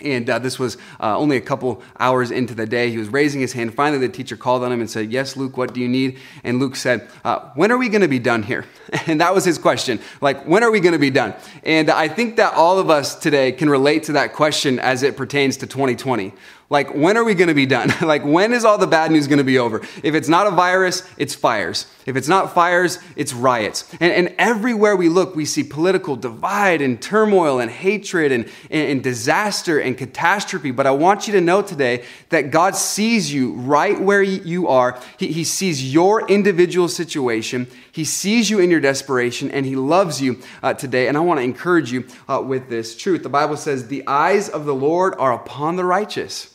And 0.00 0.28
uh, 0.28 0.40
this 0.40 0.58
was 0.58 0.76
uh, 1.00 1.16
only 1.16 1.36
a 1.36 1.40
couple 1.40 1.80
hours 2.00 2.32
into 2.32 2.52
the 2.52 2.66
day. 2.66 2.90
He 2.90 2.98
was 2.98 3.08
raising 3.08 3.40
his 3.40 3.52
hand. 3.52 3.72
Finally, 3.74 4.04
the 4.04 4.12
teacher 4.12 4.36
called 4.36 4.64
on 4.64 4.72
him 4.72 4.80
and 4.80 4.90
said, 4.90 5.12
Yes, 5.12 5.36
Luke, 5.36 5.56
what 5.56 5.72
do 5.72 5.80
you 5.80 5.88
need? 5.88 6.18
And 6.42 6.58
Luke 6.58 6.74
said, 6.74 7.08
uh, 7.24 7.50
When 7.54 7.70
are 7.70 7.78
we 7.78 7.88
going 7.88 8.02
to 8.02 8.08
be 8.08 8.18
done 8.18 8.42
here? 8.42 8.64
And 9.06 9.20
that 9.20 9.34
was 9.34 9.44
his 9.44 9.58
question. 9.58 10.00
Like, 10.20 10.44
when 10.46 10.62
are 10.62 10.70
we 10.70 10.80
going 10.80 10.92
to 10.92 10.98
be 10.98 11.10
done? 11.10 11.34
And 11.64 11.90
I 11.90 12.08
think 12.08 12.36
that 12.36 12.54
all 12.54 12.78
of 12.78 12.90
us 12.90 13.16
today 13.16 13.50
can 13.52 13.68
relate 13.68 14.04
to 14.04 14.12
that 14.12 14.32
question 14.32 14.78
as 14.78 15.02
it 15.02 15.16
pertains 15.16 15.56
to 15.58 15.66
2020. 15.66 16.32
Like, 16.74 16.92
when 16.92 17.16
are 17.16 17.22
we 17.22 17.36
going 17.36 17.46
to 17.46 17.54
be 17.54 17.66
done? 17.66 17.92
like, 18.02 18.24
when 18.24 18.52
is 18.52 18.64
all 18.64 18.78
the 18.78 18.88
bad 18.88 19.12
news 19.12 19.28
going 19.28 19.38
to 19.38 19.44
be 19.44 19.60
over? 19.60 19.80
If 20.02 20.16
it's 20.16 20.28
not 20.28 20.48
a 20.48 20.50
virus, 20.50 21.08
it's 21.16 21.32
fires. 21.32 21.86
If 22.04 22.16
it's 22.16 22.26
not 22.26 22.52
fires, 22.52 22.98
it's 23.14 23.32
riots. 23.32 23.88
And, 24.00 24.12
and 24.12 24.34
everywhere 24.40 24.96
we 24.96 25.08
look, 25.08 25.36
we 25.36 25.44
see 25.44 25.62
political 25.62 26.16
divide 26.16 26.82
and 26.82 27.00
turmoil 27.00 27.60
and 27.60 27.70
hatred 27.70 28.32
and, 28.32 28.50
and, 28.72 28.90
and 28.90 29.04
disaster 29.04 29.78
and 29.78 29.96
catastrophe. 29.96 30.72
But 30.72 30.88
I 30.88 30.90
want 30.90 31.28
you 31.28 31.34
to 31.34 31.40
know 31.40 31.62
today 31.62 32.02
that 32.30 32.50
God 32.50 32.74
sees 32.74 33.32
you 33.32 33.52
right 33.52 34.00
where 34.00 34.24
you 34.24 34.66
are. 34.66 35.00
He, 35.16 35.28
he 35.28 35.44
sees 35.44 35.94
your 35.94 36.28
individual 36.28 36.88
situation. 36.88 37.68
He 37.92 38.04
sees 38.04 38.50
you 38.50 38.58
in 38.58 38.68
your 38.68 38.80
desperation 38.80 39.48
and 39.52 39.64
he 39.64 39.76
loves 39.76 40.20
you 40.20 40.42
uh, 40.60 40.74
today. 40.74 41.06
And 41.06 41.16
I 41.16 41.20
want 41.20 41.38
to 41.38 41.44
encourage 41.44 41.92
you 41.92 42.08
uh, 42.28 42.42
with 42.44 42.68
this 42.68 42.96
truth. 42.96 43.22
The 43.22 43.28
Bible 43.28 43.56
says, 43.56 43.86
The 43.86 44.04
eyes 44.08 44.48
of 44.48 44.64
the 44.64 44.74
Lord 44.74 45.14
are 45.20 45.32
upon 45.32 45.76
the 45.76 45.84
righteous, 45.84 46.50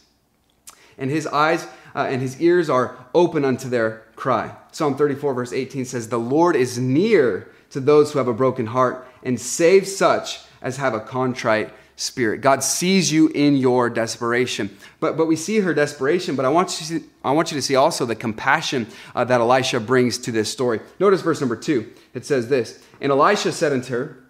and 0.99 1.09
his 1.09 1.25
eyes 1.25 1.65
uh, 1.95 2.05
and 2.09 2.21
his 2.21 2.39
ears 2.39 2.69
are 2.69 2.97
open 3.15 3.43
unto 3.43 3.69
their 3.69 4.03
cry. 4.15 4.55
Psalm 4.71 4.95
34, 4.95 5.33
verse 5.33 5.53
18 5.53 5.85
says, 5.85 6.09
The 6.09 6.19
Lord 6.19 6.55
is 6.55 6.77
near 6.77 7.49
to 7.71 7.79
those 7.79 8.11
who 8.11 8.19
have 8.19 8.27
a 8.27 8.33
broken 8.33 8.67
heart 8.67 9.07
and 9.23 9.39
saves 9.39 9.95
such 9.95 10.41
as 10.61 10.77
have 10.77 10.93
a 10.93 10.99
contrite 10.99 11.71
spirit. 11.95 12.41
God 12.41 12.63
sees 12.63 13.11
you 13.11 13.27
in 13.29 13.57
your 13.57 13.89
desperation. 13.89 14.75
But, 14.99 15.17
but 15.17 15.25
we 15.25 15.35
see 15.35 15.59
her 15.59 15.73
desperation, 15.73 16.35
but 16.35 16.45
I 16.45 16.49
want 16.49 16.69
you 16.69 16.77
to 16.77 16.83
see, 17.01 17.09
I 17.23 17.31
want 17.31 17.51
you 17.51 17.57
to 17.57 17.61
see 17.61 17.75
also 17.75 18.05
the 18.05 18.15
compassion 18.15 18.87
uh, 19.13 19.25
that 19.25 19.41
Elisha 19.41 19.79
brings 19.79 20.17
to 20.19 20.31
this 20.31 20.49
story. 20.49 20.79
Notice 20.99 21.21
verse 21.21 21.41
number 21.41 21.57
two. 21.57 21.91
It 22.13 22.25
says 22.25 22.47
this 22.47 22.81
And 23.01 23.11
Elisha 23.11 23.51
said 23.51 23.73
unto 23.73 23.93
her, 23.93 24.23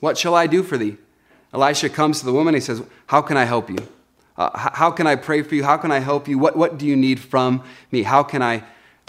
What 0.00 0.16
shall 0.16 0.34
I 0.34 0.46
do 0.46 0.62
for 0.62 0.78
thee? 0.78 0.96
Elisha 1.52 1.88
comes 1.88 2.20
to 2.20 2.26
the 2.26 2.32
woman. 2.32 2.54
And 2.54 2.62
he 2.62 2.64
says, 2.64 2.82
How 3.06 3.20
can 3.20 3.36
I 3.36 3.44
help 3.44 3.68
you? 3.68 3.78
Uh, 4.36 4.70
how 4.74 4.90
can 4.90 5.06
I 5.06 5.16
pray 5.16 5.42
for 5.42 5.54
you? 5.54 5.64
How 5.64 5.76
can 5.76 5.90
I 5.90 5.98
help 5.98 6.26
you? 6.28 6.38
What, 6.38 6.56
what 6.56 6.78
do 6.78 6.86
you 6.86 6.96
need 6.96 7.20
from 7.20 7.62
me? 7.90 8.02
How 8.02 8.22
can 8.22 8.42
I 8.42 8.64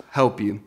help 0.10 0.39
you? 0.42 0.62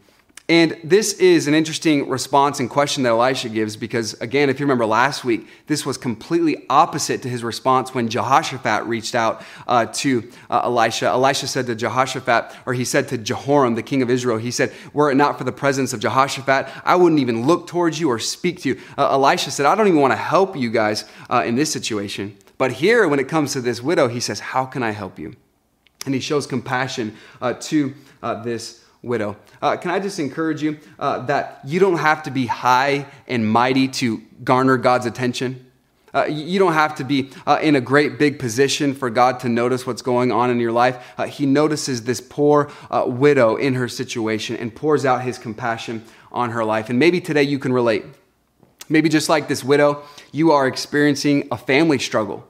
And 0.48 0.78
this 0.84 1.14
is 1.14 1.48
an 1.48 1.54
interesting 1.54 2.08
response 2.08 2.60
and 2.60 2.70
question 2.70 3.02
that 3.02 3.08
Elisha 3.08 3.48
gives 3.48 3.76
because, 3.76 4.14
again, 4.20 4.48
if 4.48 4.60
you 4.60 4.64
remember 4.64 4.86
last 4.86 5.24
week, 5.24 5.48
this 5.66 5.84
was 5.84 5.98
completely 5.98 6.64
opposite 6.70 7.20
to 7.22 7.28
his 7.28 7.42
response 7.42 7.92
when 7.92 8.08
Jehoshaphat 8.08 8.86
reached 8.86 9.16
out 9.16 9.42
uh, 9.66 9.86
to 9.86 10.30
uh, 10.48 10.60
Elisha. 10.62 11.06
Elisha 11.06 11.48
said 11.48 11.66
to 11.66 11.74
Jehoshaphat, 11.74 12.54
or 12.64 12.74
he 12.74 12.84
said 12.84 13.08
to 13.08 13.18
Jehoram, 13.18 13.74
the 13.74 13.82
king 13.82 14.02
of 14.02 14.10
Israel, 14.10 14.38
he 14.38 14.52
said, 14.52 14.72
Were 14.92 15.10
it 15.10 15.16
not 15.16 15.36
for 15.36 15.42
the 15.42 15.50
presence 15.50 15.92
of 15.92 15.98
Jehoshaphat, 15.98 16.68
I 16.84 16.94
wouldn't 16.94 17.20
even 17.20 17.44
look 17.44 17.66
towards 17.66 17.98
you 17.98 18.08
or 18.08 18.20
speak 18.20 18.60
to 18.62 18.68
you. 18.68 18.80
Uh, 18.96 19.10
Elisha 19.10 19.50
said, 19.50 19.66
I 19.66 19.74
don't 19.74 19.88
even 19.88 20.00
want 20.00 20.12
to 20.12 20.16
help 20.16 20.56
you 20.56 20.70
guys 20.70 21.06
uh, 21.28 21.42
in 21.44 21.56
this 21.56 21.72
situation. 21.72 22.36
But 22.58 22.72
here, 22.72 23.06
when 23.06 23.18
it 23.18 23.28
comes 23.28 23.52
to 23.52 23.60
this 23.60 23.82
widow, 23.82 24.08
he 24.08 24.20
says, 24.20 24.40
How 24.40 24.64
can 24.64 24.82
I 24.82 24.90
help 24.90 25.18
you? 25.18 25.34
And 26.04 26.14
he 26.14 26.20
shows 26.20 26.46
compassion 26.46 27.16
uh, 27.40 27.54
to 27.54 27.94
uh, 28.22 28.42
this 28.42 28.84
widow. 29.02 29.36
Uh, 29.62 29.76
can 29.76 29.90
I 29.90 30.00
just 30.00 30.18
encourage 30.18 30.62
you 30.62 30.78
uh, 30.98 31.26
that 31.26 31.60
you 31.64 31.80
don't 31.80 31.98
have 31.98 32.22
to 32.24 32.30
be 32.30 32.46
high 32.46 33.06
and 33.26 33.46
mighty 33.46 33.88
to 33.88 34.22
garner 34.42 34.76
God's 34.76 35.06
attention? 35.06 35.66
Uh, 36.14 36.24
you 36.24 36.58
don't 36.58 36.72
have 36.72 36.94
to 36.94 37.04
be 37.04 37.30
uh, 37.46 37.58
in 37.60 37.76
a 37.76 37.80
great 37.80 38.18
big 38.18 38.38
position 38.38 38.94
for 38.94 39.10
God 39.10 39.38
to 39.40 39.50
notice 39.50 39.86
what's 39.86 40.00
going 40.00 40.32
on 40.32 40.50
in 40.50 40.58
your 40.58 40.72
life. 40.72 41.12
Uh, 41.18 41.26
he 41.26 41.44
notices 41.44 42.04
this 42.04 42.22
poor 42.22 42.70
uh, 42.90 43.04
widow 43.06 43.56
in 43.56 43.74
her 43.74 43.86
situation 43.86 44.56
and 44.56 44.74
pours 44.74 45.04
out 45.04 45.22
his 45.22 45.36
compassion 45.36 46.02
on 46.32 46.50
her 46.52 46.64
life. 46.64 46.88
And 46.88 46.98
maybe 46.98 47.20
today 47.20 47.42
you 47.42 47.58
can 47.58 47.72
relate. 47.72 48.04
Maybe 48.88 49.08
just 49.08 49.28
like 49.28 49.48
this 49.48 49.64
widow, 49.64 50.02
you 50.32 50.52
are 50.52 50.66
experiencing 50.66 51.48
a 51.50 51.56
family 51.56 51.98
struggle. 51.98 52.46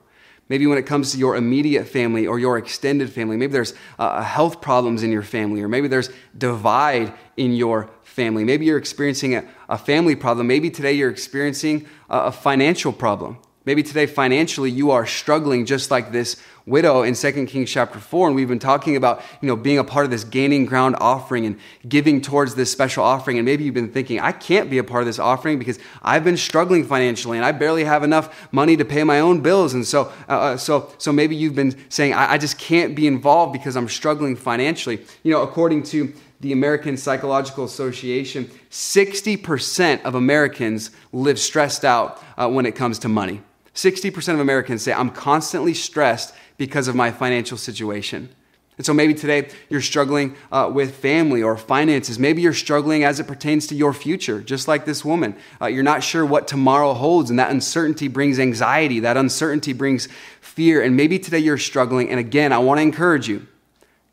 Maybe 0.49 0.65
when 0.65 0.77
it 0.77 0.85
comes 0.85 1.11
to 1.11 1.17
your 1.17 1.35
immediate 1.35 1.87
family 1.87 2.25
or 2.25 2.39
your 2.39 2.57
extended 2.57 3.11
family, 3.11 3.35
maybe 3.35 3.51
there's 3.51 3.73
uh, 3.99 4.23
health 4.23 4.61
problems 4.61 5.03
in 5.03 5.11
your 5.11 5.23
family, 5.23 5.61
or 5.61 5.67
maybe 5.67 5.89
there's 5.89 6.09
divide 6.37 7.13
in 7.35 7.53
your 7.53 7.89
family. 8.03 8.45
Maybe 8.45 8.65
you're 8.65 8.77
experiencing 8.77 9.35
a, 9.35 9.45
a 9.67 9.77
family 9.77 10.15
problem. 10.15 10.47
Maybe 10.47 10.69
today 10.69 10.93
you're 10.93 11.09
experiencing 11.09 11.85
a, 12.09 12.19
a 12.19 12.31
financial 12.31 12.93
problem. 12.93 13.39
Maybe 13.65 13.83
today 13.83 14.05
financially 14.05 14.71
you 14.71 14.91
are 14.91 15.05
struggling 15.05 15.65
just 15.65 15.91
like 15.91 16.13
this 16.13 16.41
widow 16.67 17.03
in 17.03 17.15
2 17.15 17.45
Kings 17.45 17.71
chapter 17.71 17.97
4 17.97 18.27
and 18.27 18.35
we've 18.35 18.49
been 18.49 18.59
talking 18.59 18.97
about, 18.97 19.23
you 19.41 19.47
know, 19.47 19.55
being 19.55 19.79
a 19.79 19.83
part 19.83 20.03
of 20.03 20.11
this 20.11 20.25
gaining 20.25 20.65
ground 20.65 20.97
offering 20.99 21.45
and 21.45 21.57
giving 21.87 22.21
towards 22.21 22.55
this 22.55 22.69
special 22.69 23.03
offering 23.03 23.37
and 23.37 23.45
maybe 23.45 23.63
you've 23.63 23.73
been 23.73 23.91
thinking 23.91 24.19
I 24.19 24.33
can't 24.33 24.69
be 24.69 24.77
a 24.77 24.83
part 24.83 25.01
of 25.01 25.07
this 25.07 25.17
offering 25.17 25.57
because 25.57 25.79
I've 26.03 26.25
been 26.25 26.35
struggling 26.35 26.85
financially 26.85 27.37
and 27.37 27.45
I 27.45 27.53
barely 27.53 27.85
have 27.85 28.03
enough 28.03 28.51
money 28.51 28.75
to 28.75 28.85
pay 28.85 29.03
my 29.05 29.21
own 29.21 29.39
bills 29.39 29.73
and 29.73 29.87
so 29.87 30.11
uh, 30.27 30.31
uh 30.31 30.57
so 30.57 30.91
so 30.97 31.13
maybe 31.13 31.35
you've 31.37 31.55
been 31.55 31.73
saying 31.89 32.13
I, 32.13 32.33
I 32.33 32.37
just 32.37 32.59
can't 32.59 32.95
be 32.95 33.07
involved 33.07 33.53
because 33.53 33.77
I'm 33.77 33.87
struggling 33.87 34.35
financially. 34.35 34.99
You 35.23 35.31
know, 35.31 35.43
according 35.43 35.83
to 35.83 36.13
the 36.41 36.51
American 36.51 36.97
Psychological 36.97 37.63
Association, 37.63 38.45
60% 38.69 40.03
of 40.03 40.13
Americans 40.13 40.91
live 41.11 41.39
stressed 41.39 41.83
out 41.83 42.21
uh, 42.37 42.47
when 42.47 42.65
it 42.65 42.75
comes 42.75 42.99
to 42.99 43.07
money. 43.07 43.41
60% 43.73 44.33
of 44.33 44.39
Americans 44.39 44.81
say, 44.81 44.91
I'm 44.91 45.09
constantly 45.09 45.73
stressed 45.73 46.33
because 46.57 46.87
of 46.87 46.95
my 46.95 47.11
financial 47.11 47.57
situation. 47.57 48.29
And 48.77 48.85
so 48.85 48.93
maybe 48.93 49.15
today 49.15 49.49
you're 49.69 49.81
struggling 49.81 50.35
uh, 50.51 50.69
with 50.71 50.95
family 50.95 51.41
or 51.41 51.57
finances. 51.57 52.19
Maybe 52.19 52.43
you're 52.43 52.53
struggling 52.53 53.03
as 53.03 53.19
it 53.19 53.25
pertains 53.25 53.65
to 53.67 53.75
your 53.75 53.91
future, 53.91 54.39
just 54.39 54.67
like 54.67 54.85
this 54.85 55.03
woman. 55.03 55.35
Uh, 55.59 55.65
you're 55.65 55.83
not 55.83 56.03
sure 56.03 56.23
what 56.23 56.47
tomorrow 56.47 56.93
holds, 56.93 57.31
and 57.31 57.39
that 57.39 57.49
uncertainty 57.49 58.07
brings 58.07 58.37
anxiety. 58.37 58.99
That 58.99 59.17
uncertainty 59.17 59.73
brings 59.73 60.07
fear. 60.41 60.83
And 60.83 60.95
maybe 60.95 61.17
today 61.17 61.39
you're 61.39 61.57
struggling. 61.57 62.09
And 62.09 62.19
again, 62.19 62.53
I 62.53 62.59
want 62.59 62.77
to 62.77 62.83
encourage 62.83 63.27
you 63.27 63.47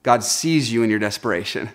God 0.02 0.22
sees 0.22 0.72
you 0.72 0.82
in 0.82 0.90
your 0.90 0.98
desperation. 0.98 1.70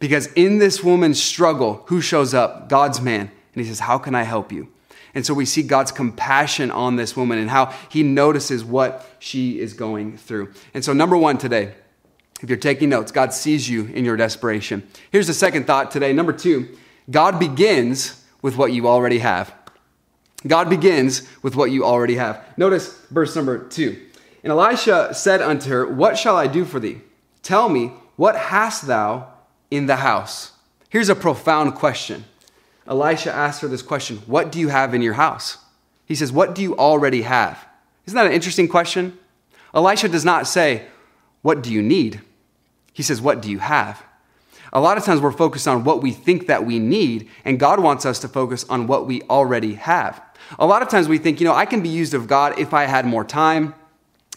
Because 0.00 0.26
in 0.32 0.58
this 0.58 0.82
woman's 0.82 1.22
struggle, 1.22 1.84
who 1.86 2.00
shows 2.00 2.34
up? 2.34 2.68
God's 2.68 3.00
man. 3.00 3.30
And 3.54 3.62
he 3.62 3.64
says, 3.64 3.80
How 3.80 3.98
can 3.98 4.14
I 4.14 4.22
help 4.22 4.50
you? 4.50 4.68
And 5.14 5.26
so 5.26 5.34
we 5.34 5.44
see 5.44 5.62
God's 5.62 5.92
compassion 5.92 6.70
on 6.70 6.96
this 6.96 7.16
woman 7.16 7.38
and 7.38 7.50
how 7.50 7.74
he 7.88 8.02
notices 8.02 8.64
what 8.64 9.06
she 9.18 9.58
is 9.58 9.74
going 9.74 10.16
through. 10.16 10.52
And 10.72 10.84
so, 10.84 10.92
number 10.92 11.16
one 11.16 11.36
today, 11.36 11.74
if 12.42 12.48
you're 12.48 12.58
taking 12.58 12.88
notes, 12.88 13.12
God 13.12 13.32
sees 13.34 13.68
you 13.68 13.86
in 13.86 14.04
your 14.04 14.16
desperation. 14.16 14.86
Here's 15.10 15.26
the 15.26 15.34
second 15.34 15.66
thought 15.66 15.90
today. 15.90 16.12
Number 16.12 16.32
two, 16.32 16.68
God 17.10 17.38
begins 17.38 18.24
with 18.40 18.56
what 18.56 18.72
you 18.72 18.88
already 18.88 19.18
have. 19.18 19.52
God 20.46 20.70
begins 20.70 21.28
with 21.42 21.54
what 21.54 21.70
you 21.70 21.84
already 21.84 22.14
have. 22.16 22.42
Notice 22.56 22.98
verse 23.10 23.36
number 23.36 23.58
two. 23.58 24.06
And 24.42 24.50
Elisha 24.50 25.12
said 25.12 25.42
unto 25.42 25.68
her, 25.68 25.86
What 25.86 26.16
shall 26.16 26.36
I 26.36 26.46
do 26.46 26.64
for 26.64 26.80
thee? 26.80 27.02
Tell 27.42 27.68
me, 27.68 27.92
what 28.16 28.36
hast 28.36 28.86
thou 28.86 29.28
in 29.70 29.86
the 29.86 29.96
house? 29.96 30.52
Here's 30.88 31.08
a 31.08 31.14
profound 31.14 31.74
question. 31.74 32.24
Elisha 32.90 33.32
asks 33.32 33.62
her 33.62 33.68
this 33.68 33.82
question 33.82 34.18
What 34.26 34.50
do 34.50 34.58
you 34.58 34.68
have 34.68 34.92
in 34.92 35.00
your 35.00 35.14
house? 35.14 35.58
He 36.04 36.16
says, 36.16 36.32
What 36.32 36.54
do 36.54 36.60
you 36.60 36.76
already 36.76 37.22
have? 37.22 37.64
Isn't 38.04 38.16
that 38.16 38.26
an 38.26 38.32
interesting 38.32 38.68
question? 38.68 39.16
Elisha 39.72 40.08
does 40.08 40.24
not 40.24 40.48
say, 40.48 40.86
What 41.42 41.62
do 41.62 41.72
you 41.72 41.80
need? 41.80 42.20
He 42.92 43.04
says, 43.04 43.20
What 43.20 43.40
do 43.40 43.50
you 43.50 43.60
have? 43.60 44.02
A 44.72 44.80
lot 44.80 44.98
of 44.98 45.04
times 45.04 45.20
we're 45.20 45.32
focused 45.32 45.66
on 45.66 45.84
what 45.84 46.02
we 46.02 46.12
think 46.12 46.48
that 46.48 46.64
we 46.64 46.78
need, 46.78 47.28
and 47.44 47.58
God 47.58 47.80
wants 47.80 48.04
us 48.04 48.18
to 48.20 48.28
focus 48.28 48.64
on 48.68 48.86
what 48.86 49.06
we 49.06 49.22
already 49.22 49.74
have. 49.74 50.20
A 50.58 50.66
lot 50.66 50.82
of 50.82 50.88
times 50.88 51.08
we 51.08 51.18
think, 51.18 51.40
you 51.40 51.46
know, 51.46 51.54
I 51.54 51.66
can 51.66 51.82
be 51.82 51.88
used 51.88 52.14
of 52.14 52.26
God 52.26 52.58
if 52.58 52.74
I 52.74 52.84
had 52.84 53.06
more 53.06 53.24
time, 53.24 53.74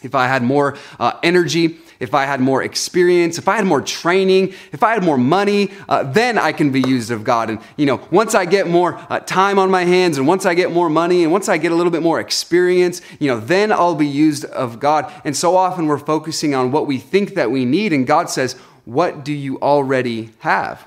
if 0.02 0.14
I 0.14 0.26
had 0.26 0.42
more 0.42 0.76
uh, 0.98 1.18
energy, 1.22 1.78
if 2.04 2.12
I 2.12 2.26
had 2.26 2.38
more 2.38 2.62
experience, 2.62 3.38
if 3.38 3.48
I 3.48 3.56
had 3.56 3.64
more 3.64 3.80
training, 3.80 4.52
if 4.72 4.82
I 4.82 4.92
had 4.92 5.02
more 5.02 5.16
money, 5.16 5.72
uh, 5.88 6.02
then 6.02 6.36
I 6.36 6.52
can 6.52 6.70
be 6.70 6.82
used 6.82 7.10
of 7.10 7.24
God. 7.24 7.48
And, 7.48 7.58
you 7.78 7.86
know, 7.86 8.06
once 8.10 8.34
I 8.34 8.44
get 8.44 8.68
more 8.68 9.00
uh, 9.08 9.20
time 9.20 9.58
on 9.58 9.70
my 9.70 9.84
hands 9.84 10.18
and 10.18 10.26
once 10.28 10.44
I 10.44 10.52
get 10.52 10.70
more 10.70 10.90
money 10.90 11.22
and 11.22 11.32
once 11.32 11.48
I 11.48 11.56
get 11.56 11.72
a 11.72 11.74
little 11.74 11.90
bit 11.90 12.02
more 12.02 12.20
experience, 12.20 13.00
you 13.18 13.28
know, 13.28 13.40
then 13.40 13.72
I'll 13.72 13.94
be 13.94 14.06
used 14.06 14.44
of 14.44 14.78
God. 14.80 15.10
And 15.24 15.34
so 15.34 15.56
often 15.56 15.86
we're 15.86 15.96
focusing 15.96 16.54
on 16.54 16.70
what 16.72 16.86
we 16.86 16.98
think 16.98 17.34
that 17.34 17.50
we 17.50 17.64
need. 17.64 17.94
And 17.94 18.06
God 18.06 18.28
says, 18.28 18.52
What 18.84 19.24
do 19.24 19.32
you 19.32 19.58
already 19.60 20.30
have? 20.40 20.86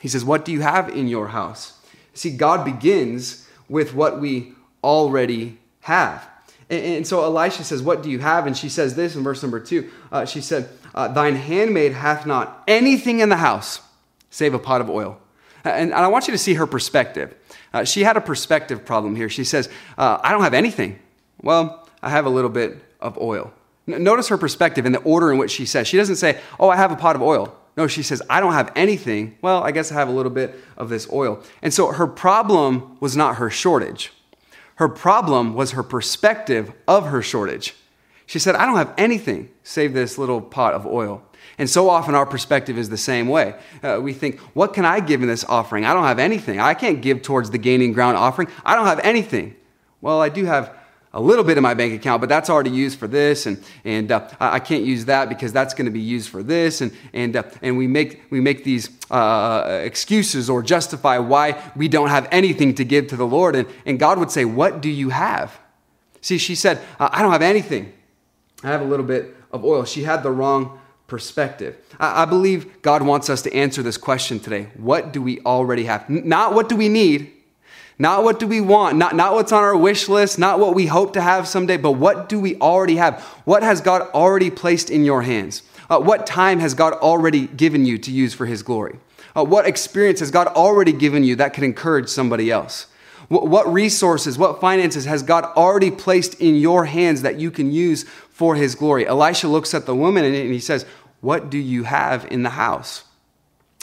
He 0.00 0.08
says, 0.08 0.24
What 0.24 0.46
do 0.46 0.52
you 0.52 0.62
have 0.62 0.88
in 0.88 1.08
your 1.08 1.28
house? 1.28 1.78
See, 2.14 2.34
God 2.34 2.64
begins 2.64 3.46
with 3.68 3.92
what 3.92 4.18
we 4.18 4.54
already 4.82 5.58
have. 5.80 6.26
And, 6.72 6.84
and, 6.84 7.06
so 7.06 7.22
Elisha 7.22 7.64
says, 7.64 7.82
What 7.82 8.02
do 8.02 8.10
you 8.10 8.18
have? 8.20 8.46
And 8.46 8.56
she 8.56 8.70
says 8.70 8.94
this 8.96 9.14
in 9.14 9.22
verse 9.22 9.42
number 9.42 9.60
two. 9.60 9.90
Uh, 10.10 10.24
she 10.24 10.40
said, 10.40 10.70
uh, 10.94 11.06
Thine 11.08 11.36
handmaid 11.36 11.92
hath 11.92 12.24
not 12.24 12.64
anything 12.66 13.20
in 13.20 13.28
the 13.28 13.36
house 13.36 13.82
save 14.30 14.54
a 14.54 14.58
pot 14.58 14.80
of 14.80 14.88
oil. 14.88 15.18
And, 15.64 15.92
and 15.92 15.94
I 15.94 16.08
want 16.08 16.26
you 16.26 16.32
to 16.32 16.38
see 16.38 16.54
her 16.54 16.66
perspective. 16.66 17.34
Uh, 17.74 17.84
she 17.84 18.04
had 18.04 18.16
a 18.16 18.22
perspective 18.22 18.86
problem 18.86 19.16
here. 19.16 19.28
She 19.28 19.44
says, 19.44 19.68
uh, 19.98 20.18
I 20.22 20.32
don't 20.32 20.42
have 20.42 20.54
anything. 20.54 20.98
Well, 21.42 21.86
I 22.02 22.08
have 22.08 22.24
a 22.24 22.30
little 22.30 22.50
bit 22.50 22.82
of 23.00 23.18
oil. 23.18 23.52
N- 23.86 24.02
notice 24.02 24.28
her 24.28 24.38
perspective 24.38 24.86
in 24.86 24.92
the 24.92 25.00
order 25.00 25.30
in 25.30 25.36
which 25.36 25.50
she 25.50 25.66
says. 25.66 25.86
She 25.86 25.98
doesn't 25.98 26.16
say, 26.16 26.40
Oh, 26.58 26.70
I 26.70 26.76
have 26.76 26.90
a 26.90 26.96
pot 26.96 27.16
of 27.16 27.22
oil. 27.22 27.54
No, 27.76 27.86
she 27.86 28.02
says, 28.02 28.22
I 28.30 28.40
don't 28.40 28.52
have 28.54 28.72
anything. 28.74 29.36
Well, 29.42 29.62
I 29.62 29.72
guess 29.72 29.92
I 29.92 29.94
have 29.96 30.08
a 30.08 30.12
little 30.12 30.32
bit 30.32 30.58
of 30.78 30.88
this 30.88 31.06
oil. 31.12 31.42
And 31.60 31.72
so 31.72 31.92
her 31.92 32.06
problem 32.06 32.96
was 33.00 33.14
not 33.14 33.36
her 33.36 33.50
shortage. 33.50 34.10
Her 34.76 34.88
problem 34.88 35.54
was 35.54 35.72
her 35.72 35.82
perspective 35.82 36.72
of 36.88 37.06
her 37.06 37.22
shortage. 37.22 37.74
She 38.26 38.38
said, 38.38 38.54
I 38.54 38.66
don't 38.66 38.76
have 38.76 38.94
anything 38.96 39.50
save 39.62 39.92
this 39.92 40.16
little 40.18 40.40
pot 40.40 40.74
of 40.74 40.86
oil. 40.86 41.22
And 41.58 41.68
so 41.68 41.88
often 41.88 42.14
our 42.14 42.24
perspective 42.24 42.78
is 42.78 42.88
the 42.88 42.96
same 42.96 43.28
way. 43.28 43.54
Uh, 43.82 43.98
we 44.00 44.12
think, 44.12 44.40
what 44.54 44.72
can 44.72 44.84
I 44.84 45.00
give 45.00 45.22
in 45.22 45.28
this 45.28 45.44
offering? 45.44 45.84
I 45.84 45.92
don't 45.92 46.04
have 46.04 46.18
anything. 46.18 46.58
I 46.60 46.74
can't 46.74 47.02
give 47.02 47.22
towards 47.22 47.50
the 47.50 47.58
gaining 47.58 47.92
ground 47.92 48.16
offering. 48.16 48.48
I 48.64 48.74
don't 48.74 48.86
have 48.86 49.00
anything. 49.00 49.56
Well, 50.00 50.20
I 50.20 50.28
do 50.28 50.44
have 50.46 50.74
a 51.14 51.20
little 51.20 51.44
bit 51.44 51.58
in 51.58 51.62
my 51.62 51.74
bank 51.74 51.92
account, 51.92 52.20
but 52.20 52.28
that's 52.28 52.48
already 52.48 52.70
used 52.70 52.98
for 52.98 53.06
this, 53.06 53.46
and 53.46 53.62
and 53.84 54.10
uh, 54.10 54.28
I 54.40 54.60
can't 54.60 54.84
use 54.84 55.04
that 55.06 55.28
because 55.28 55.52
that's 55.52 55.74
going 55.74 55.84
to 55.84 55.90
be 55.90 56.00
used 56.00 56.30
for 56.30 56.42
this, 56.42 56.80
and 56.80 56.92
and 57.12 57.36
uh, 57.36 57.42
and 57.60 57.76
we 57.76 57.86
make 57.86 58.22
we 58.30 58.40
make 58.40 58.64
these 58.64 58.88
uh, 59.10 59.80
excuses 59.82 60.48
or 60.48 60.62
justify 60.62 61.18
why 61.18 61.62
we 61.76 61.88
don't 61.88 62.08
have 62.08 62.28
anything 62.30 62.74
to 62.76 62.84
give 62.84 63.08
to 63.08 63.16
the 63.16 63.26
Lord, 63.26 63.54
and 63.56 63.68
and 63.84 63.98
God 63.98 64.18
would 64.18 64.30
say, 64.30 64.44
"What 64.44 64.80
do 64.80 64.88
you 64.88 65.10
have?" 65.10 65.58
See, 66.20 66.38
she 66.38 66.54
said, 66.54 66.80
"I 66.98 67.20
don't 67.20 67.32
have 67.32 67.42
anything. 67.42 67.92
I 68.64 68.68
have 68.68 68.80
a 68.80 68.86
little 68.86 69.06
bit 69.06 69.36
of 69.50 69.64
oil." 69.64 69.84
She 69.84 70.04
had 70.04 70.22
the 70.22 70.30
wrong 70.30 70.80
perspective. 71.08 71.76
I, 72.00 72.22
I 72.22 72.24
believe 72.24 72.80
God 72.80 73.02
wants 73.02 73.28
us 73.28 73.42
to 73.42 73.52
answer 73.54 73.82
this 73.82 73.98
question 73.98 74.40
today. 74.40 74.68
What 74.76 75.12
do 75.12 75.20
we 75.20 75.40
already 75.40 75.84
have? 75.84 76.08
N- 76.08 76.26
not 76.26 76.54
what 76.54 76.70
do 76.70 76.76
we 76.76 76.88
need 76.88 77.32
not 78.02 78.24
what 78.24 78.40
do 78.40 78.48
we 78.48 78.60
want, 78.60 78.96
not, 78.96 79.14
not 79.14 79.32
what's 79.32 79.52
on 79.52 79.62
our 79.62 79.76
wish 79.76 80.08
list, 80.08 80.36
not 80.36 80.58
what 80.58 80.74
we 80.74 80.86
hope 80.86 81.12
to 81.12 81.20
have 81.20 81.46
someday, 81.46 81.76
but 81.76 81.92
what 81.92 82.28
do 82.28 82.40
we 82.40 82.56
already 82.56 82.96
have? 82.96 83.22
What 83.44 83.62
has 83.62 83.80
God 83.80 84.02
already 84.12 84.50
placed 84.50 84.90
in 84.90 85.04
your 85.04 85.22
hands? 85.22 85.62
Uh, 85.88 86.00
what 86.00 86.26
time 86.26 86.58
has 86.58 86.74
God 86.74 86.94
already 86.94 87.46
given 87.46 87.86
you 87.86 87.98
to 87.98 88.10
use 88.10 88.34
for 88.34 88.44
His 88.44 88.64
glory? 88.64 88.98
Uh, 89.36 89.44
what 89.44 89.68
experience 89.68 90.18
has 90.18 90.32
God 90.32 90.48
already 90.48 90.92
given 90.92 91.22
you 91.22 91.36
that 91.36 91.54
could 91.54 91.62
encourage 91.62 92.08
somebody 92.08 92.50
else? 92.50 92.88
What, 93.28 93.46
what 93.46 93.72
resources, 93.72 94.36
what 94.36 94.60
finances 94.60 95.04
has 95.04 95.22
God 95.22 95.44
already 95.56 95.92
placed 95.92 96.34
in 96.40 96.56
your 96.56 96.86
hands 96.86 97.22
that 97.22 97.38
you 97.38 97.52
can 97.52 97.70
use 97.70 98.02
for 98.30 98.56
His 98.56 98.74
glory? 98.74 99.06
Elisha 99.06 99.46
looks 99.46 99.74
at 99.74 99.86
the 99.86 99.94
woman 99.94 100.24
and 100.24 100.34
he 100.34 100.58
says, 100.58 100.86
What 101.20 101.50
do 101.50 101.58
you 101.58 101.84
have 101.84 102.26
in 102.32 102.42
the 102.42 102.50
house? 102.50 103.04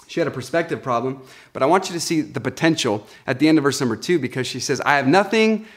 She 0.10 0.20
had 0.20 0.26
a 0.28 0.32
perspective 0.32 0.82
problem, 0.82 1.22
but 1.54 1.62
I 1.62 1.68
want 1.68 1.88
you 1.88 1.94
to 1.94 2.00
see 2.00 2.22
the 2.22 2.40
potential 2.40 3.06
at 3.28 3.38
the 3.38 3.48
end 3.48 3.60
of 3.60 3.64
verse 3.64 3.80
number 3.80 3.96
two 3.96 4.18
because 4.18 4.48
she 4.48 4.60
says, 4.60 4.82
I 4.82 4.96
have 4.96 5.08
nothing 5.08 5.68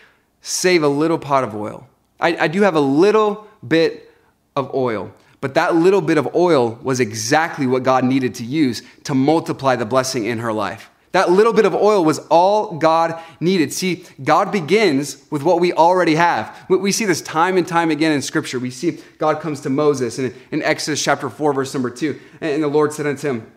save 0.41 0.83
a 0.83 0.89
little 0.89 1.19
pot 1.19 1.45
of 1.45 1.55
oil. 1.55 1.87
I, 2.19 2.45
I 2.45 2.49
do 2.49 2.63
have 2.63 2.75
a 2.75 2.81
little 2.81 3.47
bit 3.69 4.11
of 4.57 4.75
oil, 4.75 5.13
but 5.43 5.53
that 5.53 5.77
little 5.77 6.01
bit 6.01 6.17
of 6.17 6.35
oil 6.35 6.79
was 6.83 6.99
exactly 6.99 7.67
what 7.67 7.83
God 7.83 8.05
needed 8.05 8.35
to 8.37 8.45
use 8.45 8.81
to 9.05 9.15
multiply 9.15 9.77
the 9.77 9.85
blessing 9.85 10.25
in 10.25 10.39
her 10.39 10.53
life. 10.53 10.89
That 11.11 11.31
little 11.31 11.53
bit 11.53 11.67
of 11.67 11.75
oil 11.75 12.03
was 12.03 12.19
all 12.31 12.79
God 12.79 13.23
needed. 13.39 13.71
See, 13.71 14.07
God 14.25 14.51
begins 14.51 15.27
with 15.31 15.43
what 15.43 15.61
we 15.61 15.75
already 15.75 16.15
have. 16.15 16.65
We 16.71 16.91
see 16.91 17.05
this 17.05 17.21
time 17.21 17.59
and 17.59 17.69
time 17.69 17.91
again 17.91 18.13
in 18.13 18.23
Scripture. 18.23 18.59
We 18.59 18.71
see 18.71 18.99
God 19.19 19.43
comes 19.43 19.61
to 19.61 19.69
Moses 19.69 20.19
in, 20.19 20.35
in 20.51 20.63
Exodus 20.63 21.05
chapter 21.05 21.29
4, 21.29 21.53
verse 21.53 21.75
number 21.75 21.91
2, 21.91 22.19
and 22.41 22.63
the 22.63 22.69
Lord 22.69 22.95
said 22.95 23.07
unto 23.07 23.29
him, 23.29 23.53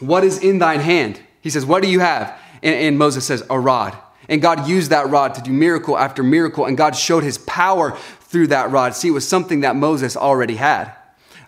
what 0.00 0.24
is 0.24 0.38
in 0.38 0.58
thine 0.58 0.80
hand? 0.80 1.20
He 1.40 1.50
says, 1.50 1.64
What 1.64 1.82
do 1.82 1.88
you 1.88 2.00
have? 2.00 2.38
And, 2.62 2.74
and, 2.74 2.98
Moses 2.98 3.24
says, 3.24 3.44
A 3.50 3.58
rod. 3.58 3.96
And 4.28 4.42
God 4.42 4.66
used 4.68 4.90
that 4.90 5.08
rod 5.08 5.34
to 5.36 5.42
do 5.42 5.52
miracle 5.52 5.96
after 5.96 6.22
miracle, 6.22 6.64
and 6.64 6.76
God 6.76 6.96
showed 6.96 7.22
his 7.22 7.38
power 7.38 7.96
through 8.20 8.48
that 8.48 8.70
rod. 8.70 8.94
See, 8.94 9.08
it 9.08 9.12
was 9.12 9.26
something 9.26 9.60
that 9.60 9.76
Moses 9.76 10.16
already 10.16 10.56
had. 10.56 10.92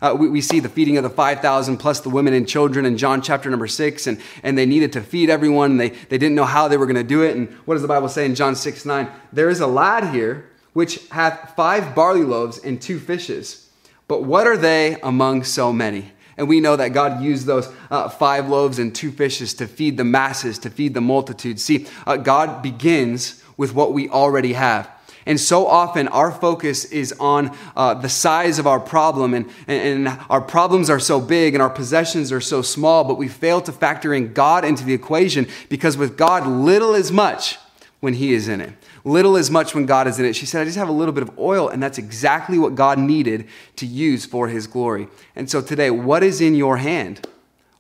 Uh, 0.00 0.14
we, 0.16 0.28
we, 0.28 0.40
see 0.40 0.60
the 0.60 0.68
feeding 0.68 0.96
of 0.96 1.02
the 1.02 1.10
5,000 1.10 1.76
plus 1.78 2.00
the 2.00 2.08
women 2.08 2.32
and 2.32 2.48
children 2.48 2.86
in 2.86 2.96
John 2.96 3.20
chapter 3.20 3.50
number 3.50 3.66
6, 3.66 4.06
and, 4.06 4.20
and 4.44 4.56
they 4.56 4.64
needed 4.64 4.92
to 4.92 5.00
feed 5.00 5.28
everyone, 5.28 5.72
and 5.72 5.80
they, 5.80 5.88
they 5.88 6.18
didn't 6.18 6.36
know 6.36 6.44
how 6.44 6.68
they 6.68 6.76
were 6.76 6.86
going 6.86 6.94
to 6.94 7.02
do 7.02 7.22
it. 7.22 7.34
And 7.36 7.48
what 7.64 7.74
does 7.74 7.82
the 7.82 7.88
Bible 7.88 8.08
say 8.08 8.24
in 8.24 8.36
John 8.36 8.54
6 8.54 8.84
9? 8.84 9.08
There 9.32 9.50
is 9.50 9.58
a 9.58 9.66
lad 9.66 10.14
here 10.14 10.48
which 10.72 11.08
hath 11.08 11.54
five 11.56 11.96
barley 11.96 12.22
loaves 12.22 12.58
and 12.58 12.80
two 12.80 13.00
fishes. 13.00 13.68
But 14.06 14.22
what 14.22 14.46
are 14.46 14.56
they 14.56 14.98
among 15.02 15.42
so 15.42 15.72
many? 15.72 16.12
And 16.38 16.48
we 16.48 16.60
know 16.60 16.76
that 16.76 16.90
God 16.90 17.20
used 17.20 17.46
those 17.46 17.68
uh, 17.90 18.08
five 18.08 18.48
loaves 18.48 18.78
and 18.78 18.94
two 18.94 19.10
fishes 19.10 19.52
to 19.54 19.66
feed 19.66 19.96
the 19.96 20.04
masses, 20.04 20.58
to 20.60 20.70
feed 20.70 20.94
the 20.94 21.00
multitude. 21.00 21.58
See, 21.58 21.86
uh, 22.06 22.16
God 22.16 22.62
begins 22.62 23.42
with 23.56 23.74
what 23.74 23.92
we 23.92 24.08
already 24.08 24.52
have. 24.52 24.88
And 25.26 25.38
so 25.38 25.66
often 25.66 26.08
our 26.08 26.32
focus 26.32 26.86
is 26.86 27.12
on 27.20 27.54
uh, 27.76 27.94
the 27.94 28.08
size 28.08 28.58
of 28.58 28.66
our 28.66 28.80
problem, 28.80 29.34
and, 29.34 29.50
and, 29.66 30.06
and 30.06 30.18
our 30.30 30.40
problems 30.40 30.88
are 30.88 31.00
so 31.00 31.20
big 31.20 31.54
and 31.54 31.62
our 31.62 31.68
possessions 31.68 32.32
are 32.32 32.40
so 32.40 32.62
small, 32.62 33.04
but 33.04 33.18
we 33.18 33.28
fail 33.28 33.60
to 33.62 33.72
factor 33.72 34.14
in 34.14 34.32
God 34.32 34.64
into 34.64 34.84
the 34.84 34.94
equation 34.94 35.46
because 35.68 35.98
with 35.98 36.16
God, 36.16 36.46
little 36.46 36.94
is 36.94 37.12
much 37.12 37.58
when 38.00 38.14
He 38.14 38.32
is 38.32 38.48
in 38.48 38.60
it. 38.60 38.72
Little 39.04 39.36
is 39.36 39.50
much 39.50 39.74
when 39.74 39.86
God 39.86 40.06
is 40.06 40.18
in 40.18 40.24
it. 40.24 40.34
She 40.34 40.46
said, 40.46 40.62
I 40.62 40.64
just 40.64 40.78
have 40.78 40.88
a 40.88 40.92
little 40.92 41.12
bit 41.12 41.22
of 41.22 41.38
oil, 41.38 41.68
and 41.68 41.82
that's 41.82 41.98
exactly 41.98 42.58
what 42.58 42.74
God 42.74 42.98
needed 42.98 43.48
to 43.76 43.86
use 43.86 44.24
for 44.24 44.48
his 44.48 44.66
glory. 44.66 45.08
And 45.34 45.50
so 45.50 45.60
today, 45.60 45.90
what 45.90 46.22
is 46.22 46.40
in 46.40 46.54
your 46.54 46.76
hand? 46.76 47.26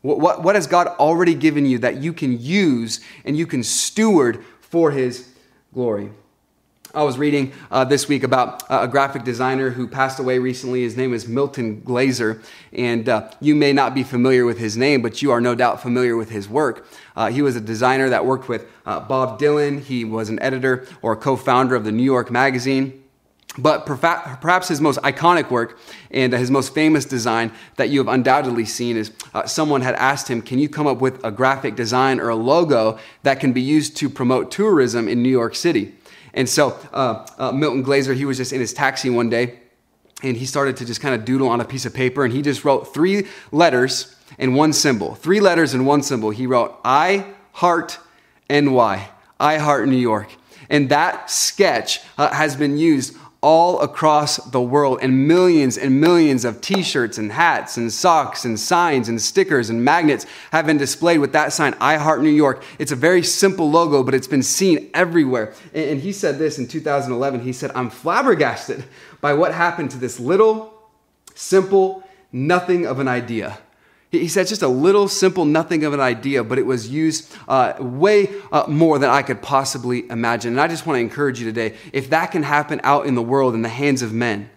What, 0.02 0.20
what, 0.20 0.42
what 0.42 0.54
has 0.54 0.66
God 0.66 0.88
already 0.98 1.34
given 1.34 1.66
you 1.66 1.78
that 1.78 1.98
you 1.98 2.12
can 2.12 2.40
use 2.40 3.00
and 3.24 3.36
you 3.36 3.46
can 3.46 3.62
steward 3.62 4.44
for 4.60 4.90
his 4.90 5.28
glory? 5.74 6.10
I 6.94 7.02
was 7.02 7.18
reading 7.18 7.52
uh, 7.70 7.84
this 7.84 8.08
week 8.08 8.22
about 8.22 8.62
uh, 8.70 8.78
a 8.82 8.88
graphic 8.88 9.22
designer 9.22 9.68
who 9.68 9.86
passed 9.86 10.18
away 10.18 10.38
recently. 10.38 10.82
His 10.82 10.96
name 10.96 11.12
is 11.12 11.28
Milton 11.28 11.82
Glaser, 11.82 12.40
and 12.72 13.06
uh, 13.10 13.30
you 13.40 13.54
may 13.54 13.74
not 13.74 13.94
be 13.94 14.02
familiar 14.02 14.46
with 14.46 14.58
his 14.58 14.74
name, 14.74 15.02
but 15.02 15.20
you 15.20 15.30
are 15.30 15.40
no 15.40 15.54
doubt 15.54 15.82
familiar 15.82 16.16
with 16.16 16.30
his 16.30 16.48
work. 16.48 16.86
Uh, 17.14 17.30
he 17.30 17.42
was 17.42 17.56
a 17.56 17.60
designer 17.60 18.08
that 18.08 18.24
worked 18.24 18.48
with 18.48 18.66
uh, 18.86 19.00
Bob 19.00 19.38
Dylan. 19.38 19.80
He 19.80 20.06
was 20.06 20.30
an 20.30 20.40
editor 20.40 20.86
or 21.02 21.14
co 21.14 21.36
founder 21.36 21.74
of 21.74 21.84
the 21.84 21.92
New 21.92 22.02
York 22.02 22.30
Magazine. 22.30 23.04
But 23.58 23.86
perhaps 23.86 24.68
his 24.68 24.80
most 24.80 25.00
iconic 25.00 25.50
work 25.50 25.80
and 26.12 26.32
his 26.32 26.50
most 26.50 26.74
famous 26.74 27.04
design 27.04 27.50
that 27.76 27.88
you 27.88 27.98
have 27.98 28.06
undoubtedly 28.06 28.64
seen 28.64 28.96
is 28.96 29.10
uh, 29.34 29.46
someone 29.46 29.80
had 29.82 29.96
asked 29.96 30.28
him, 30.28 30.40
Can 30.40 30.58
you 30.58 30.68
come 30.68 30.86
up 30.86 31.00
with 31.00 31.22
a 31.24 31.32
graphic 31.32 31.74
design 31.74 32.20
or 32.20 32.28
a 32.28 32.36
logo 32.36 32.98
that 33.24 33.40
can 33.40 33.52
be 33.52 33.60
used 33.60 33.96
to 33.98 34.08
promote 34.08 34.50
tourism 34.50 35.08
in 35.08 35.22
New 35.22 35.28
York 35.28 35.56
City? 35.56 35.94
And 36.34 36.48
so 36.48 36.78
uh, 36.92 37.26
uh, 37.38 37.52
Milton 37.52 37.82
Glaser, 37.82 38.14
he 38.14 38.24
was 38.24 38.36
just 38.36 38.52
in 38.52 38.60
his 38.60 38.72
taxi 38.72 39.10
one 39.10 39.28
day 39.28 39.60
and 40.22 40.36
he 40.36 40.46
started 40.46 40.76
to 40.78 40.84
just 40.84 41.00
kind 41.00 41.14
of 41.14 41.24
doodle 41.24 41.48
on 41.48 41.60
a 41.60 41.64
piece 41.64 41.86
of 41.86 41.94
paper 41.94 42.24
and 42.24 42.32
he 42.32 42.42
just 42.42 42.64
wrote 42.64 42.92
three 42.92 43.26
letters 43.52 44.14
and 44.38 44.54
one 44.54 44.72
symbol. 44.72 45.14
Three 45.14 45.40
letters 45.40 45.74
and 45.74 45.86
one 45.86 46.02
symbol. 46.02 46.30
He 46.30 46.46
wrote 46.46 46.78
I 46.84 47.26
heart 47.52 47.98
NY. 48.50 49.08
I 49.40 49.58
heart 49.58 49.88
New 49.88 49.96
York. 49.96 50.28
And 50.68 50.88
that 50.90 51.30
sketch 51.30 52.00
uh, 52.18 52.32
has 52.32 52.56
been 52.56 52.76
used 52.76 53.16
all 53.40 53.80
across 53.80 54.36
the 54.36 54.60
world, 54.60 54.98
and 55.00 55.28
millions 55.28 55.78
and 55.78 56.00
millions 56.00 56.44
of 56.44 56.60
t 56.60 56.82
shirts 56.82 57.18
and 57.18 57.30
hats 57.30 57.76
and 57.76 57.92
socks 57.92 58.44
and 58.44 58.58
signs 58.58 59.08
and 59.08 59.20
stickers 59.22 59.70
and 59.70 59.84
magnets 59.84 60.26
have 60.50 60.66
been 60.66 60.76
displayed 60.76 61.18
with 61.20 61.32
that 61.32 61.52
sign, 61.52 61.74
I 61.80 61.96
Heart 61.96 62.22
New 62.22 62.30
York. 62.30 62.64
It's 62.78 62.90
a 62.90 62.96
very 62.96 63.22
simple 63.22 63.70
logo, 63.70 64.02
but 64.02 64.14
it's 64.14 64.26
been 64.26 64.42
seen 64.42 64.90
everywhere. 64.92 65.54
And 65.72 66.00
he 66.00 66.12
said 66.12 66.38
this 66.38 66.58
in 66.58 66.66
2011. 66.66 67.40
He 67.40 67.52
said, 67.52 67.70
I'm 67.74 67.90
flabbergasted 67.90 68.84
by 69.20 69.34
what 69.34 69.54
happened 69.54 69.92
to 69.92 69.98
this 69.98 70.18
little, 70.18 70.72
simple, 71.34 72.02
nothing 72.32 72.86
of 72.86 72.98
an 72.98 73.06
idea. 73.06 73.58
He 74.10 74.28
said 74.28 74.46
just 74.46 74.62
a 74.62 74.68
little 74.68 75.06
simple 75.06 75.44
nothing 75.44 75.84
of 75.84 75.92
an 75.92 76.00
idea, 76.00 76.42
but 76.42 76.58
it 76.58 76.64
was 76.64 76.88
used 76.88 77.34
uh, 77.46 77.74
way 77.78 78.30
uh, 78.50 78.64
more 78.66 78.98
than 78.98 79.10
I 79.10 79.22
could 79.22 79.42
possibly 79.42 80.08
imagine. 80.08 80.52
And 80.52 80.60
I 80.60 80.66
just 80.66 80.86
want 80.86 80.96
to 80.96 81.00
encourage 81.00 81.40
you 81.40 81.46
today 81.46 81.76
if 81.92 82.08
that 82.10 82.30
can 82.30 82.42
happen 82.42 82.80
out 82.84 83.06
in 83.06 83.14
the 83.14 83.22
world 83.22 83.54
in 83.54 83.62
the 83.62 83.68
hands 83.68 84.00
of 84.00 84.12
men, 84.12 84.48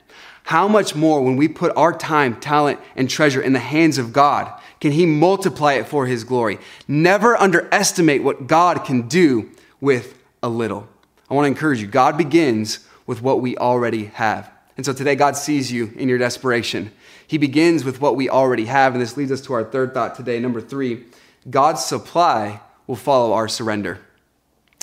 how 0.43 0.67
much 0.67 0.95
more 0.95 1.21
when 1.21 1.35
we 1.35 1.47
put 1.47 1.75
our 1.75 1.91
time, 1.93 2.39
talent, 2.39 2.79
and 2.95 3.09
treasure 3.09 3.41
in 3.41 3.53
the 3.53 3.59
hands 3.59 3.97
of 3.97 4.13
God 4.13 4.51
can 4.81 4.91
He 4.91 5.05
multiply 5.05 5.73
it 5.73 5.87
for 5.87 6.07
His 6.07 6.23
glory? 6.23 6.59
Never 6.87 7.39
underestimate 7.39 8.23
what 8.23 8.47
God 8.47 8.83
can 8.83 9.07
do 9.07 9.51
with 9.79 10.17
a 10.43 10.49
little. 10.49 10.89
I 11.29 11.35
want 11.35 11.45
to 11.45 11.49
encourage 11.49 11.79
you 11.79 11.87
God 11.87 12.17
begins 12.17 12.85
with 13.05 13.21
what 13.21 13.41
we 13.41 13.55
already 13.57 14.05
have. 14.05 14.51
And 14.75 14.85
so 14.85 14.93
today, 14.93 15.15
God 15.15 15.37
sees 15.37 15.71
you 15.71 15.93
in 15.95 16.09
your 16.09 16.17
desperation. 16.17 16.91
He 17.31 17.37
begins 17.37 17.85
with 17.85 18.01
what 18.01 18.17
we 18.17 18.29
already 18.29 18.65
have. 18.65 18.91
And 18.91 19.01
this 19.01 19.15
leads 19.15 19.31
us 19.31 19.39
to 19.43 19.53
our 19.53 19.63
third 19.63 19.93
thought 19.93 20.15
today. 20.15 20.37
Number 20.37 20.59
three 20.59 21.05
God's 21.49 21.85
supply 21.85 22.59
will 22.87 22.97
follow 22.97 23.31
our 23.31 23.47
surrender. 23.47 24.01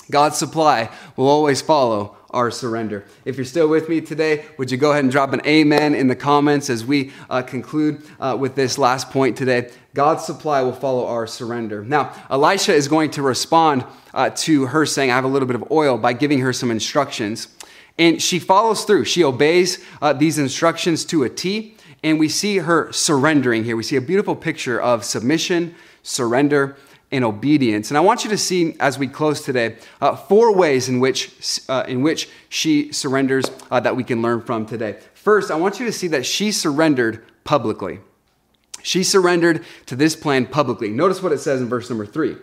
God's 0.09 0.39
supply 0.39 0.89
will 1.15 1.27
always 1.27 1.61
follow 1.61 2.17
our 2.31 2.49
surrender. 2.49 3.05
If 3.23 3.35
you're 3.35 3.45
still 3.45 3.67
with 3.67 3.87
me 3.87 4.01
today, 4.01 4.45
would 4.57 4.71
you 4.71 4.77
go 4.77 4.89
ahead 4.89 5.03
and 5.03 5.11
drop 5.11 5.31
an 5.31 5.41
amen 5.45 5.93
in 5.93 6.07
the 6.07 6.15
comments 6.15 6.71
as 6.71 6.83
we 6.83 7.11
uh, 7.29 7.43
conclude 7.43 8.01
uh, 8.19 8.35
with 8.39 8.55
this 8.55 8.79
last 8.79 9.11
point 9.11 9.37
today? 9.37 9.69
God's 9.93 10.25
supply 10.25 10.63
will 10.63 10.73
follow 10.73 11.05
our 11.05 11.27
surrender. 11.27 11.83
Now, 11.83 12.15
Elisha 12.31 12.73
is 12.73 12.87
going 12.87 13.11
to 13.11 13.21
respond 13.21 13.85
uh, 14.11 14.31
to 14.37 14.65
her 14.65 14.87
saying, 14.87 15.11
I 15.11 15.15
have 15.15 15.23
a 15.23 15.27
little 15.27 15.47
bit 15.47 15.55
of 15.55 15.69
oil 15.69 15.99
by 15.99 16.13
giving 16.13 16.39
her 16.39 16.51
some 16.51 16.71
instructions. 16.71 17.47
And 17.99 18.19
she 18.19 18.39
follows 18.39 18.85
through. 18.85 19.05
She 19.05 19.23
obeys 19.23 19.85
uh, 20.01 20.13
these 20.13 20.39
instructions 20.39 21.05
to 21.05 21.21
a 21.21 21.29
T. 21.29 21.75
And 22.03 22.19
we 22.19 22.29
see 22.29 22.59
her 22.59 22.91
surrendering 22.91 23.63
here. 23.63 23.75
We 23.75 23.83
see 23.83 23.95
a 23.95 24.01
beautiful 24.01 24.35
picture 24.35 24.81
of 24.81 25.03
submission, 25.03 25.75
surrender, 26.01 26.77
and 27.11 27.23
obedience. 27.23 27.89
And 27.89 27.97
I 27.97 28.01
want 28.01 28.23
you 28.23 28.29
to 28.29 28.37
see 28.37 28.75
as 28.79 28.99
we 28.99 29.07
close 29.07 29.41
today 29.41 29.77
uh, 29.99 30.15
four 30.15 30.53
ways 30.53 30.87
in 30.89 30.99
which, 30.99 31.61
uh, 31.67 31.83
in 31.87 32.01
which 32.01 32.29
she 32.49 32.91
surrenders 32.93 33.51
uh, 33.71 33.79
that 33.79 33.95
we 33.95 34.03
can 34.03 34.21
learn 34.21 34.41
from 34.41 34.65
today. 34.65 34.97
First, 35.13 35.51
I 35.51 35.55
want 35.55 35.79
you 35.79 35.85
to 35.85 35.91
see 35.91 36.07
that 36.09 36.25
she 36.25 36.51
surrendered 36.51 37.23
publicly. 37.43 37.99
She 38.81 39.03
surrendered 39.03 39.65
to 39.87 39.95
this 39.95 40.15
plan 40.15 40.45
publicly. 40.45 40.89
Notice 40.89 41.21
what 41.21 41.31
it 41.31 41.39
says 41.39 41.61
in 41.61 41.67
verse 41.67 41.89
number 41.89 42.05
three. 42.05 42.37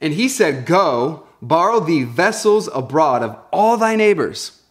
And 0.00 0.14
he 0.14 0.28
said, 0.28 0.66
Go, 0.66 1.26
borrow 1.40 1.80
the 1.80 2.04
vessels 2.04 2.68
abroad 2.74 3.22
of 3.22 3.38
all 3.52 3.76
thy 3.76 3.96
neighbors, 3.96 4.62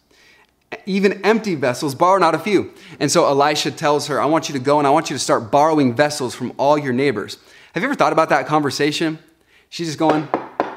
even 0.84 1.24
empty 1.24 1.54
vessels, 1.54 1.94
borrow 1.94 2.18
not 2.18 2.34
a 2.34 2.38
few. 2.38 2.72
And 2.98 3.10
so 3.10 3.26
Elisha 3.26 3.70
tells 3.70 4.08
her, 4.08 4.20
I 4.20 4.26
want 4.26 4.48
you 4.48 4.52
to 4.54 4.58
go 4.58 4.78
and 4.78 4.86
I 4.86 4.90
want 4.90 5.10
you 5.10 5.16
to 5.16 5.20
start 5.20 5.50
borrowing 5.50 5.94
vessels 5.94 6.34
from 6.34 6.52
all 6.58 6.76
your 6.76 6.92
neighbors. 6.92 7.38
Have 7.72 7.82
you 7.82 7.88
ever 7.88 7.94
thought 7.94 8.12
about 8.12 8.30
that 8.30 8.46
conversation? 8.46 9.18
She's 9.68 9.88
just 9.88 9.98
going, 9.98 10.28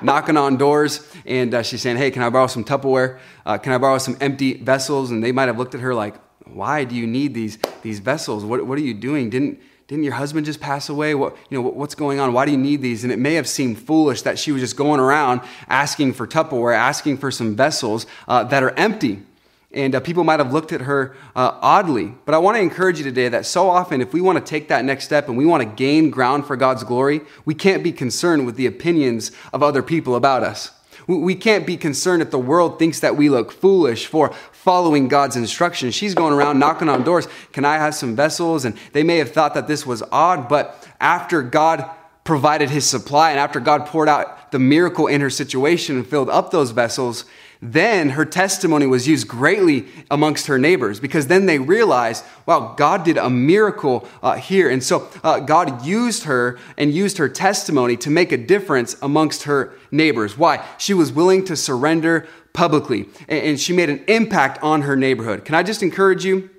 knocking 0.01 0.37
on 0.37 0.57
doors, 0.57 1.09
and 1.25 1.53
uh, 1.53 1.63
she's 1.63 1.81
saying, 1.81 1.97
Hey, 1.97 2.11
can 2.11 2.23
I 2.23 2.29
borrow 2.29 2.47
some 2.47 2.63
Tupperware? 2.63 3.19
Uh, 3.45 3.57
can 3.57 3.73
I 3.73 3.77
borrow 3.77 3.97
some 3.97 4.17
empty 4.19 4.55
vessels? 4.55 5.11
And 5.11 5.23
they 5.23 5.31
might 5.31 5.47
have 5.47 5.57
looked 5.57 5.75
at 5.75 5.81
her 5.81 5.93
like, 5.93 6.15
Why 6.45 6.83
do 6.83 6.95
you 6.95 7.07
need 7.07 7.33
these, 7.33 7.57
these 7.81 7.99
vessels? 7.99 8.43
What, 8.43 8.65
what 8.65 8.77
are 8.77 8.81
you 8.81 8.93
doing? 8.93 9.29
Didn't, 9.29 9.59
didn't 9.87 10.03
your 10.03 10.13
husband 10.13 10.45
just 10.45 10.59
pass 10.59 10.89
away? 10.89 11.15
What, 11.15 11.35
you 11.49 11.61
know, 11.61 11.67
what's 11.67 11.95
going 11.95 12.19
on? 12.19 12.33
Why 12.33 12.45
do 12.45 12.51
you 12.51 12.57
need 12.57 12.81
these? 12.81 13.03
And 13.03 13.11
it 13.11 13.17
may 13.17 13.35
have 13.35 13.47
seemed 13.47 13.79
foolish 13.79 14.21
that 14.21 14.37
she 14.37 14.51
was 14.51 14.61
just 14.61 14.75
going 14.75 14.99
around 14.99 15.41
asking 15.67 16.13
for 16.13 16.27
Tupperware, 16.27 16.75
asking 16.75 17.17
for 17.17 17.31
some 17.31 17.55
vessels 17.55 18.05
uh, 18.27 18.43
that 18.45 18.61
are 18.61 18.71
empty. 18.71 19.23
And 19.71 19.93
uh, 19.93 19.99
people 19.99 20.23
might 20.23 20.39
have 20.39 20.51
looked 20.51 20.71
at 20.71 20.81
her 20.81 21.15
uh, 21.35 21.57
oddly. 21.61 22.15
But 22.25 22.33
I 22.33 22.39
want 22.39 22.57
to 22.57 22.61
encourage 22.61 22.97
you 22.97 23.03
today 23.03 23.29
that 23.29 23.45
so 23.45 23.69
often, 23.69 24.01
if 24.01 24.13
we 24.13 24.21
want 24.21 24.43
to 24.43 24.43
take 24.43 24.67
that 24.69 24.83
next 24.83 25.05
step 25.05 25.27
and 25.27 25.37
we 25.37 25.45
want 25.45 25.61
to 25.61 25.69
gain 25.69 26.09
ground 26.09 26.47
for 26.47 26.55
God's 26.55 26.83
glory, 26.83 27.21
we 27.45 27.53
can't 27.53 27.83
be 27.83 27.91
concerned 27.91 28.47
with 28.47 28.55
the 28.55 28.65
opinions 28.65 29.31
of 29.53 29.61
other 29.61 29.83
people 29.83 30.15
about 30.15 30.43
us. 30.43 30.71
We 31.07 31.33
can't 31.33 31.65
be 31.65 31.75
concerned 31.75 32.21
if 32.21 32.29
the 32.29 32.37
world 32.37 32.77
thinks 32.77 32.99
that 32.99 33.15
we 33.15 33.29
look 33.29 33.51
foolish 33.51 34.05
for 34.05 34.31
following 34.51 35.07
God's 35.07 35.35
instructions. 35.35 35.95
She's 35.95 36.13
going 36.13 36.33
around 36.33 36.59
knocking 36.59 36.87
on 36.87 37.03
doors. 37.03 37.27
Can 37.51 37.65
I 37.65 37.77
have 37.77 37.95
some 37.95 38.15
vessels? 38.15 38.63
And 38.63 38.77
they 38.93 39.01
may 39.01 39.17
have 39.17 39.31
thought 39.31 39.55
that 39.55 39.67
this 39.67 39.87
was 39.87 40.03
odd, 40.11 40.47
but 40.47 40.87
after 40.99 41.41
God 41.41 41.89
provided 42.23 42.69
his 42.69 42.85
supply 42.87 43.31
and 43.31 43.39
after 43.39 43.59
God 43.59 43.87
poured 43.87 44.07
out 44.07 44.51
the 44.51 44.59
miracle 44.59 45.07
in 45.07 45.19
her 45.21 45.31
situation 45.31 45.95
and 45.95 46.05
filled 46.05 46.29
up 46.29 46.51
those 46.51 46.69
vessels, 46.69 47.25
then 47.61 48.11
her 48.11 48.23
testimony 48.23 48.85
was 48.85 49.05
used 49.05 49.27
greatly 49.27 49.85
amongst 50.09 50.47
her 50.47 50.57
neighbors 50.57 50.99
because 50.99 51.27
then 51.27 51.45
they 51.45 51.59
realized, 51.59 52.23
wow, 52.45 52.73
God 52.77 53.03
did 53.03 53.17
a 53.17 53.29
miracle 53.29 54.07
uh, 54.23 54.35
here. 54.35 54.69
And 54.69 54.81
so 54.81 55.09
uh, 55.23 55.41
God 55.41 55.85
used 55.85 56.23
her 56.23 56.57
and 56.77 56.93
used 56.93 57.17
her 57.17 57.27
testimony 57.27 57.97
to 57.97 58.09
make 58.09 58.31
a 58.31 58.37
difference 58.37 58.95
amongst 59.01 59.43
her 59.43 59.73
neighbors. 59.91 60.37
Why? 60.37 60.65
She 60.77 60.93
was 60.93 61.11
willing 61.11 61.43
to 61.45 61.57
surrender 61.57 62.27
publicly 62.53 63.07
and, 63.27 63.59
she 63.59 63.73
made 63.73 63.89
an 63.89 64.05
impact 64.07 64.63
on 64.63 64.83
her 64.83 64.95
neighborhood. 64.95 65.43
Can 65.43 65.53
I 65.53 65.63
just 65.63 65.83
encourage 65.83 66.23
you? 66.23 66.49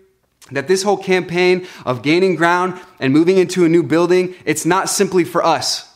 That 0.53 0.69
this 0.69 0.83
whole 0.83 0.97
campaign 0.97 1.67
of 1.87 2.03
gaining 2.03 2.35
ground 2.35 2.79
and 2.99 3.13
moving 3.13 3.39
into 3.39 3.65
a 3.65 3.69
new 3.69 3.85
building, 3.85 4.35
it's 4.45 4.67
not 4.67 4.89
simply 4.89 5.23
for 5.23 5.45
us. 5.45 5.90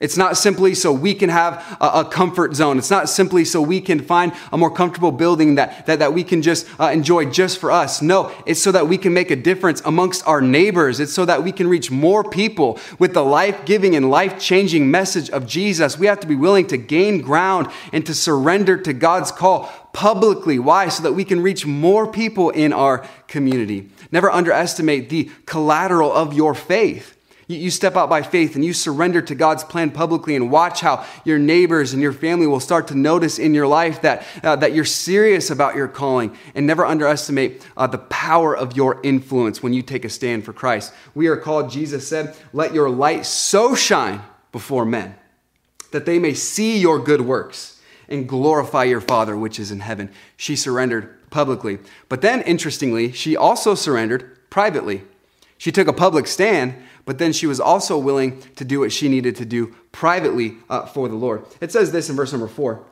It's 0.00 0.16
not 0.16 0.36
simply 0.36 0.76
so 0.76 0.92
we 0.92 1.12
can 1.12 1.28
have 1.28 1.76
a, 1.80 2.00
a, 2.00 2.04
comfort 2.04 2.54
zone. 2.54 2.78
It's 2.78 2.90
not 2.90 3.08
simply 3.08 3.44
so 3.44 3.60
we 3.60 3.80
can 3.80 3.98
find 3.98 4.32
a 4.52 4.56
more 4.56 4.70
comfortable 4.70 5.10
building 5.10 5.56
that, 5.56 5.86
that, 5.86 5.98
that 5.98 6.14
we 6.14 6.22
can 6.22 6.40
just 6.40 6.68
uh, 6.78 6.90
enjoy 6.90 7.24
just 7.24 7.58
for 7.58 7.72
us. 7.72 8.00
No, 8.00 8.32
it's 8.46 8.62
so 8.62 8.70
that 8.70 8.86
we 8.86 8.96
can 8.96 9.12
make 9.12 9.32
a 9.32 9.36
difference 9.36 9.82
amongst 9.84 10.24
our 10.24 10.40
neighbors. 10.40 11.00
It's 11.00 11.12
so 11.12 11.24
that 11.24 11.42
we 11.42 11.50
can 11.50 11.66
reach 11.66 11.90
more 11.90 12.22
people 12.22 12.78
with 13.00 13.12
the 13.12 13.24
life 13.24 13.64
giving 13.64 13.96
and 13.96 14.08
life 14.08 14.38
changing 14.38 14.88
message 14.88 15.30
of 15.30 15.48
Jesus. 15.48 15.98
We 15.98 16.06
have 16.06 16.20
to 16.20 16.28
be 16.28 16.36
willing 16.36 16.68
to 16.68 16.76
gain 16.76 17.20
ground 17.20 17.66
and 17.92 18.06
to 18.06 18.14
surrender 18.14 18.76
to 18.76 18.92
God's 18.92 19.32
call 19.32 19.68
publicly. 19.92 20.60
Why? 20.60 20.90
So 20.90 21.02
that 21.02 21.14
we 21.14 21.24
can 21.24 21.40
reach 21.40 21.66
more 21.66 22.06
people 22.06 22.50
in 22.50 22.72
our 22.72 23.04
community. 23.26 23.90
Never 24.12 24.30
underestimate 24.30 25.08
the 25.08 25.28
collateral 25.44 26.12
of 26.12 26.34
your 26.34 26.54
faith. 26.54 27.17
You, 27.48 27.70
step 27.70 27.96
out 27.96 28.10
by 28.10 28.20
faith 28.20 28.56
and 28.56 28.64
you 28.64 28.74
surrender 28.74 29.22
to 29.22 29.34
God's 29.34 29.64
plan 29.64 29.90
publicly 29.90 30.36
and 30.36 30.50
watch 30.50 30.82
how 30.82 31.06
your 31.24 31.38
neighbors 31.38 31.94
and 31.94 32.02
your 32.02 32.12
family 32.12 32.46
will 32.46 32.60
start 32.60 32.88
to 32.88 32.94
notice 32.94 33.38
in 33.38 33.54
your 33.54 33.66
life 33.66 34.02
that, 34.02 34.26
uh, 34.44 34.56
that 34.56 34.74
you're 34.74 34.84
serious 34.84 35.48
about 35.48 35.74
your 35.74 35.88
calling. 35.88 36.36
And 36.54 36.66
never 36.66 36.84
underestimate 36.84 37.66
uh, 37.74 37.86
the 37.86 37.98
power 37.98 38.54
of 38.54 38.76
your 38.76 39.00
influence 39.02 39.62
when 39.62 39.72
you 39.72 39.80
take 39.80 40.04
a 40.04 40.10
stand 40.10 40.44
for 40.44 40.52
Christ. 40.52 40.92
We 41.14 41.28
are 41.28 41.38
called, 41.38 41.70
Jesus 41.70 42.06
said, 42.06 42.36
let 42.52 42.74
your 42.74 42.90
light 42.90 43.24
so 43.24 43.74
shine 43.74 44.20
before 44.52 44.84
men 44.84 45.14
that 45.90 46.04
they 46.04 46.18
may 46.18 46.34
see 46.34 46.78
your 46.78 46.98
good 46.98 47.22
works 47.22 47.80
and 48.10 48.28
glorify 48.28 48.84
your 48.84 49.00
Father 49.00 49.36
which 49.36 49.58
is 49.58 49.70
in 49.70 49.80
heaven. 49.80 50.10
She 50.36 50.54
surrendered 50.54 51.30
publicly. 51.30 51.78
But 52.10 52.20
then, 52.20 52.42
interestingly, 52.42 53.12
she 53.12 53.36
also 53.36 53.74
surrendered 53.74 54.50
privately. 54.50 55.02
She 55.56 55.72
took 55.72 55.88
a 55.88 55.92
public 55.92 56.26
stand, 56.26 56.74
but 57.08 57.16
then 57.16 57.32
she 57.32 57.46
was 57.46 57.58
also 57.58 57.96
willing 57.96 58.38
to 58.56 58.66
do 58.66 58.80
what 58.80 58.92
she 58.92 59.08
needed 59.08 59.34
to 59.34 59.46
do 59.46 59.74
privately 59.92 60.58
uh, 60.68 60.84
for 60.84 61.08
the 61.08 61.14
Lord. 61.14 61.42
It 61.58 61.72
says 61.72 61.90
this 61.90 62.10
in 62.10 62.16
verse 62.16 62.32
number 62.32 62.48
four. 62.48 62.84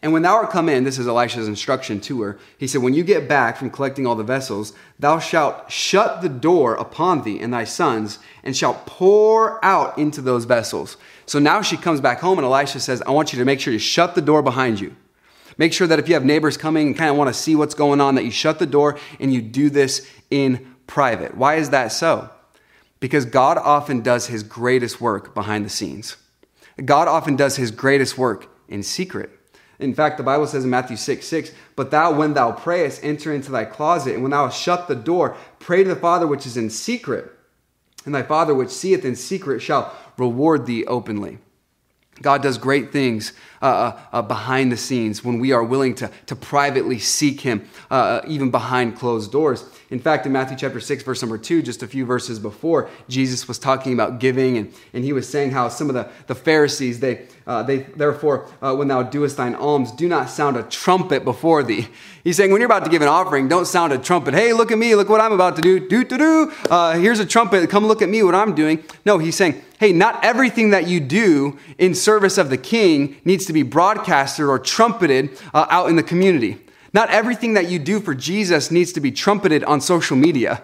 And 0.00 0.12
when 0.12 0.22
thou 0.22 0.36
art 0.36 0.50
come 0.50 0.68
in, 0.68 0.84
this 0.84 0.96
is 0.96 1.08
Elisha's 1.08 1.48
instruction 1.48 2.00
to 2.02 2.22
her, 2.22 2.38
he 2.56 2.68
said, 2.68 2.82
When 2.82 2.94
you 2.94 3.02
get 3.02 3.28
back 3.28 3.56
from 3.56 3.70
collecting 3.70 4.06
all 4.06 4.14
the 4.14 4.22
vessels, 4.22 4.74
thou 4.96 5.18
shalt 5.18 5.72
shut 5.72 6.22
the 6.22 6.28
door 6.28 6.76
upon 6.76 7.24
thee 7.24 7.40
and 7.40 7.52
thy 7.52 7.64
sons, 7.64 8.20
and 8.44 8.56
shalt 8.56 8.86
pour 8.86 9.62
out 9.64 9.98
into 9.98 10.20
those 10.20 10.44
vessels. 10.44 10.96
So 11.26 11.40
now 11.40 11.62
she 11.62 11.76
comes 11.76 12.00
back 12.00 12.20
home, 12.20 12.38
and 12.38 12.44
Elisha 12.44 12.78
says, 12.78 13.02
I 13.02 13.10
want 13.10 13.32
you 13.32 13.40
to 13.40 13.44
make 13.44 13.58
sure 13.58 13.72
you 13.72 13.80
shut 13.80 14.14
the 14.14 14.22
door 14.22 14.40
behind 14.40 14.78
you. 14.78 14.94
Make 15.58 15.72
sure 15.72 15.88
that 15.88 15.98
if 15.98 16.06
you 16.06 16.14
have 16.14 16.24
neighbors 16.24 16.56
coming 16.56 16.86
and 16.86 16.96
kind 16.96 17.10
of 17.10 17.16
want 17.16 17.26
to 17.26 17.34
see 17.34 17.56
what's 17.56 17.74
going 17.74 18.00
on, 18.00 18.14
that 18.14 18.24
you 18.24 18.30
shut 18.30 18.60
the 18.60 18.66
door 18.66 19.00
and 19.18 19.34
you 19.34 19.42
do 19.42 19.68
this 19.68 20.08
in 20.30 20.76
private. 20.86 21.36
Why 21.36 21.56
is 21.56 21.70
that 21.70 21.88
so? 21.88 22.30
Because 23.00 23.24
God 23.24 23.58
often 23.58 24.02
does 24.02 24.26
his 24.26 24.42
greatest 24.42 25.00
work 25.00 25.34
behind 25.34 25.64
the 25.64 25.70
scenes. 25.70 26.16
God 26.84 27.08
often 27.08 27.34
does 27.34 27.56
his 27.56 27.70
greatest 27.70 28.16
work 28.16 28.46
in 28.68 28.82
secret. 28.82 29.30
In 29.78 29.94
fact, 29.94 30.18
the 30.18 30.22
Bible 30.22 30.46
says 30.46 30.64
in 30.64 30.70
Matthew 30.70 30.96
6 30.96 31.26
6, 31.26 31.52
But 31.74 31.90
thou, 31.90 32.12
when 32.12 32.34
thou 32.34 32.52
prayest, 32.52 33.02
enter 33.02 33.32
into 33.32 33.50
thy 33.50 33.64
closet, 33.64 34.14
and 34.14 34.22
when 34.22 34.32
thou 34.32 34.50
shut 34.50 34.86
the 34.86 34.94
door, 34.94 35.36
pray 35.58 35.82
to 35.82 35.88
the 35.88 35.96
Father 35.96 36.26
which 36.26 36.46
is 36.46 36.58
in 36.58 36.68
secret, 36.68 37.32
and 38.04 38.14
thy 38.14 38.22
Father 38.22 38.54
which 38.54 38.70
seeth 38.70 39.04
in 39.04 39.16
secret 39.16 39.60
shall 39.60 39.96
reward 40.18 40.66
thee 40.66 40.84
openly. 40.84 41.38
God 42.22 42.42
does 42.42 42.58
great 42.58 42.92
things 42.92 43.32
uh, 43.62 43.66
uh, 43.66 44.00
uh, 44.12 44.22
behind 44.22 44.72
the 44.72 44.76
scenes 44.76 45.22
when 45.22 45.38
we 45.38 45.52
are 45.52 45.62
willing 45.62 45.94
to, 45.94 46.10
to 46.24 46.34
privately 46.34 46.98
seek 46.98 47.42
Him, 47.42 47.68
uh, 47.90 47.94
uh, 47.94 48.22
even 48.26 48.50
behind 48.50 48.96
closed 48.96 49.30
doors. 49.30 49.64
In 49.90 49.98
fact, 49.98 50.24
in 50.24 50.32
Matthew 50.32 50.56
chapter 50.56 50.80
6, 50.80 51.02
verse 51.02 51.20
number 51.20 51.36
2, 51.36 51.62
just 51.62 51.82
a 51.82 51.86
few 51.86 52.06
verses 52.06 52.38
before, 52.38 52.88
Jesus 53.08 53.46
was 53.48 53.58
talking 53.58 53.92
about 53.92 54.18
giving, 54.18 54.56
and, 54.56 54.72
and 54.94 55.04
he 55.04 55.12
was 55.12 55.28
saying 55.28 55.50
how 55.50 55.68
some 55.68 55.90
of 55.90 55.94
the, 55.94 56.08
the 56.26 56.34
Pharisees, 56.34 57.00
they, 57.00 57.26
uh, 57.46 57.62
they 57.62 57.78
therefore, 57.78 58.46
when 58.60 58.88
thou 58.88 59.02
doest 59.02 59.36
thine 59.36 59.54
alms, 59.54 59.92
do 59.92 60.08
not 60.08 60.30
sound 60.30 60.56
a 60.56 60.62
trumpet 60.62 61.24
before 61.24 61.62
thee. 61.62 61.88
He's 62.24 62.36
saying, 62.36 62.52
when 62.52 62.60
you're 62.60 62.70
about 62.70 62.84
to 62.84 62.90
give 62.90 63.02
an 63.02 63.08
offering, 63.08 63.48
don't 63.48 63.66
sound 63.66 63.92
a 63.92 63.98
trumpet. 63.98 64.32
Hey, 64.32 64.52
look 64.52 64.70
at 64.70 64.78
me, 64.78 64.94
look 64.94 65.08
what 65.08 65.20
I'm 65.20 65.32
about 65.32 65.56
to 65.56 65.62
do. 65.62 65.86
Do, 65.86 66.04
do, 66.04 66.16
do. 66.16 66.52
Here's 66.94 67.18
a 67.18 67.26
trumpet, 67.26 67.68
come 67.68 67.86
look 67.86 68.00
at 68.00 68.08
me, 68.08 68.22
what 68.22 68.34
I'm 68.34 68.54
doing. 68.54 68.84
No, 69.04 69.18
he's 69.18 69.36
saying, 69.36 69.60
hey, 69.80 69.92
not 69.92 70.22
everything 70.22 70.70
that 70.70 70.86
you 70.86 71.00
do 71.00 71.58
in 71.78 71.94
service 71.94 72.36
of 72.36 72.50
the 72.50 72.58
king 72.58 73.16
needs 73.24 73.46
to 73.46 73.52
be 73.54 73.62
broadcasted 73.62 74.44
or 74.44 74.58
trumpeted 74.58 75.30
uh, 75.54 75.66
out 75.70 75.88
in 75.88 75.96
the 75.96 76.02
community. 76.02 76.58
Not 76.92 77.08
everything 77.08 77.54
that 77.54 77.70
you 77.70 77.78
do 77.78 77.98
for 77.98 78.14
Jesus 78.14 78.70
needs 78.70 78.92
to 78.92 79.00
be 79.00 79.10
trumpeted 79.10 79.64
on 79.64 79.80
social 79.80 80.18
media. 80.18 80.60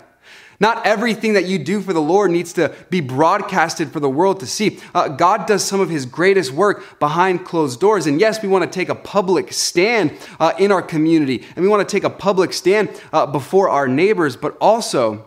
Not 0.61 0.87
everything 0.87 1.33
that 1.33 1.47
you 1.47 1.59
do 1.59 1.81
for 1.81 1.95
the 1.95 2.01
Lord 2.01 2.31
needs 2.31 2.53
to 2.55 2.75
be 2.91 3.01
broadcasted 3.01 3.91
for 3.91 4.01
the 4.01 4.11
world 4.11 4.41
to 4.41 4.47
see. 4.47 4.81
Uh, 4.95 5.09
God 5.09 5.47
does 5.47 5.65
some 5.65 5.81
of 5.81 5.89
his 5.89 6.05
greatest 6.05 6.53
work 6.53 6.99
behind 6.99 7.47
closed 7.47 7.81
doors. 7.81 8.07
And 8.07 8.21
yes, 8.21 8.43
we 8.43 8.51
want 8.51 8.71
to 8.71 8.71
take 8.71 8.91
a 8.91 8.95
public 8.95 9.51
stand 9.51 10.13
uh, 10.39 10.53
in 10.59 10.71
our 10.71 10.83
community 10.83 11.43
and 11.57 11.63
we 11.63 11.69
want 11.71 11.87
to 11.87 11.91
take 11.91 12.05
a 12.05 12.11
public 12.11 12.53
stand 12.53 12.91
uh, 13.15 13.25
before 13.25 13.71
our 13.71 13.89
neighbors, 13.89 14.37
but 14.37 14.59
also 14.61 15.27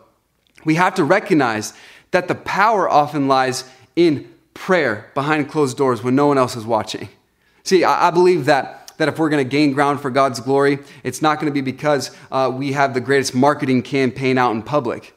we 0.63 0.75
have 0.75 0.93
to 0.93 1.03
recognize 1.03 1.73
that 2.11 2.27
the 2.27 2.35
power 2.35 2.89
often 2.89 3.27
lies 3.27 3.65
in 4.07 4.33
prayer 4.53 5.11
behind 5.13 5.49
closed 5.49 5.75
doors 5.77 6.01
when 6.01 6.15
no 6.15 6.27
one 6.27 6.37
else 6.37 6.55
is 6.55 6.65
watching. 6.65 7.09
See, 7.63 7.83
I, 7.83 8.11
believe 8.11 8.45
that 8.45 8.93
that 8.97 9.07
if 9.07 9.19
we're 9.19 9.29
going 9.29 9.43
to 9.43 9.49
gain 9.49 9.71
ground 9.73 10.01
for 10.01 10.09
God's 10.09 10.39
glory, 10.39 10.79
it's 11.03 11.21
not 11.21 11.39
going 11.39 11.51
to 11.51 11.53
be 11.53 11.61
because 11.61 12.15
uh, 12.31 12.51
we 12.53 12.73
have 12.73 12.93
the 12.93 13.01
greatest 13.01 13.33
marketing 13.35 13.81
campaign 13.81 14.37
out 14.37 14.51
in 14.51 14.61
public. 14.61 15.15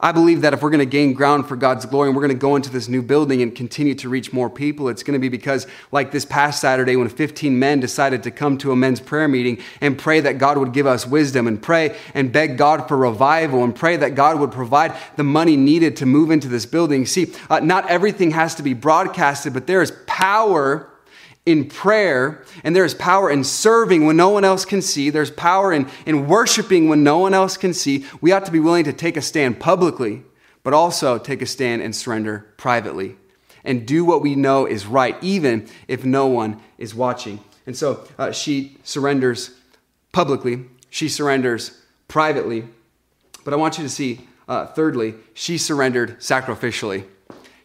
I 0.00 0.10
believe 0.12 0.40
that 0.40 0.52
if 0.52 0.60
we're 0.62 0.70
going 0.70 0.80
to 0.80 0.86
gain 0.86 1.12
ground 1.12 1.46
for 1.46 1.54
God's 1.56 1.86
glory 1.86 2.08
and 2.08 2.16
we're 2.16 2.22
going 2.22 2.36
to 2.36 2.40
go 2.40 2.56
into 2.56 2.68
this 2.68 2.88
new 2.88 3.00
building 3.00 3.42
and 3.42 3.54
continue 3.54 3.94
to 3.94 4.08
reach 4.08 4.32
more 4.32 4.50
people, 4.50 4.88
it's 4.88 5.02
going 5.02 5.14
to 5.14 5.20
be 5.20 5.28
because, 5.28 5.66
like 5.92 6.10
this 6.10 6.24
past 6.24 6.60
Saturday, 6.60 6.96
when 6.96 7.08
15 7.08 7.58
men 7.58 7.78
decided 7.78 8.22
to 8.24 8.30
come 8.30 8.58
to 8.58 8.72
a 8.72 8.76
men's 8.76 9.00
prayer 9.00 9.28
meeting 9.28 9.58
and 9.80 9.96
pray 9.96 10.20
that 10.20 10.38
God 10.38 10.58
would 10.58 10.72
give 10.72 10.86
us 10.86 11.06
wisdom 11.06 11.46
and 11.46 11.62
pray 11.62 11.96
and 12.12 12.32
beg 12.32 12.58
God 12.58 12.88
for 12.88 12.96
revival 12.96 13.62
and 13.62 13.74
pray 13.74 13.96
that 13.96 14.14
God 14.14 14.40
would 14.40 14.50
provide 14.50 14.96
the 15.16 15.24
money 15.24 15.56
needed 15.56 15.96
to 15.98 16.06
move 16.06 16.30
into 16.30 16.48
this 16.48 16.66
building. 16.66 17.06
See, 17.06 17.32
uh, 17.48 17.60
not 17.60 17.88
everything 17.88 18.32
has 18.32 18.56
to 18.56 18.62
be 18.62 18.74
broadcasted, 18.74 19.54
but 19.54 19.66
there 19.66 19.80
is 19.80 19.92
power 20.06 20.90
in 21.46 21.68
prayer, 21.68 22.42
and 22.62 22.74
there 22.74 22.84
is 22.84 22.94
power 22.94 23.30
in 23.30 23.44
serving 23.44 24.06
when 24.06 24.16
no 24.16 24.30
one 24.30 24.44
else 24.44 24.64
can 24.64 24.80
see. 24.80 25.10
There's 25.10 25.30
power 25.30 25.72
in, 25.72 25.88
in 26.06 26.26
worshiping 26.26 26.88
when 26.88 27.04
no 27.04 27.18
one 27.18 27.34
else 27.34 27.56
can 27.58 27.74
see. 27.74 28.06
We 28.20 28.32
ought 28.32 28.46
to 28.46 28.52
be 28.52 28.60
willing 28.60 28.84
to 28.84 28.92
take 28.92 29.16
a 29.16 29.22
stand 29.22 29.60
publicly, 29.60 30.22
but 30.62 30.72
also 30.72 31.18
take 31.18 31.42
a 31.42 31.46
stand 31.46 31.82
and 31.82 31.94
surrender 31.94 32.46
privately. 32.56 33.16
and 33.64 33.86
do 33.86 34.04
what 34.04 34.22
we 34.22 34.34
know 34.34 34.66
is 34.66 34.86
right, 34.86 35.16
even 35.22 35.66
if 35.88 36.04
no 36.04 36.26
one 36.26 36.60
is 36.78 36.94
watching. 36.94 37.40
And 37.66 37.76
so 37.76 38.06
uh, 38.18 38.30
she 38.30 38.76
surrenders 38.84 39.50
publicly, 40.12 40.66
she 40.90 41.08
surrenders 41.08 41.80
privately. 42.06 42.68
But 43.44 43.54
I 43.54 43.56
want 43.56 43.78
you 43.78 43.84
to 43.84 43.90
see, 43.90 44.28
uh, 44.48 44.66
thirdly, 44.66 45.14
she 45.32 45.58
surrendered 45.58 46.20
sacrificially. 46.20 47.06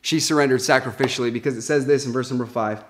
She 0.02 0.20
surrendered 0.20 0.62
sacrificially 0.62 1.32
because 1.32 1.58
it 1.58 1.62
says 1.64 1.86
this 1.86 2.06
in 2.06 2.14
verse 2.14 2.30
number 2.30 2.46
five. 2.46 2.84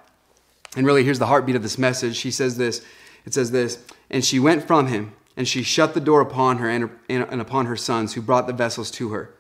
And 0.75 0.86
really, 0.86 1.03
here's 1.03 1.19
the 1.19 1.27
heartbeat 1.27 1.55
of 1.55 1.63
this 1.63 1.77
message. 1.77 2.15
She 2.15 2.32
says 2.32 2.58
this 2.58 2.84
it 3.25 3.34
says 3.34 3.51
this, 3.51 3.84
and 4.10 4.23
she 4.23 4.39
went 4.39 4.65
from 4.65 4.88
him, 4.88 5.13
and 5.36 5.47
she 5.47 5.62
shut 5.63 5.93
the 5.93 5.99
door 5.99 6.21
upon 6.21 6.58
her 6.58 6.69
and, 6.69 6.89
and 7.10 7.41
upon 7.41 7.65
her 7.65 7.75
sons, 7.75 8.13
who 8.13 8.21
brought 8.21 8.47
the 8.47 8.53
vessels 8.53 8.89
to 8.91 9.10
her. 9.10 9.34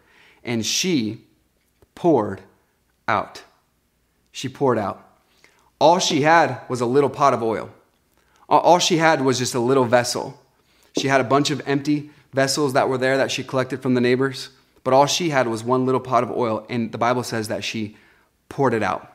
And 0.43 0.65
she 0.65 1.21
poured 1.95 2.41
out. 3.07 3.43
She 4.31 4.47
poured 4.47 4.77
out. 4.77 5.05
All 5.79 5.99
she 5.99 6.21
had 6.21 6.61
was 6.69 6.81
a 6.81 6.85
little 6.85 7.09
pot 7.09 7.33
of 7.33 7.41
oil. 7.41 7.69
All 8.47 8.79
she 8.79 8.97
had 8.97 9.21
was 9.21 9.37
just 9.37 9.55
a 9.55 9.59
little 9.59 9.85
vessel. 9.85 10.41
She 10.97 11.07
had 11.07 11.21
a 11.21 11.25
bunch 11.25 11.51
of 11.51 11.61
empty 11.65 12.11
vessels 12.33 12.73
that 12.73 12.89
were 12.89 12.97
there 12.97 13.17
that 13.17 13.31
she 13.31 13.43
collected 13.43 13.81
from 13.81 13.93
the 13.93 14.01
neighbors, 14.01 14.49
but 14.83 14.93
all 14.93 15.05
she 15.05 15.29
had 15.29 15.47
was 15.47 15.63
one 15.63 15.85
little 15.85 16.01
pot 16.01 16.23
of 16.23 16.31
oil, 16.31 16.65
and 16.69 16.91
the 16.91 16.97
Bible 16.97 17.23
says 17.23 17.47
that 17.47 17.63
she 17.63 17.95
poured 18.49 18.73
it 18.73 18.83
out. 18.83 19.08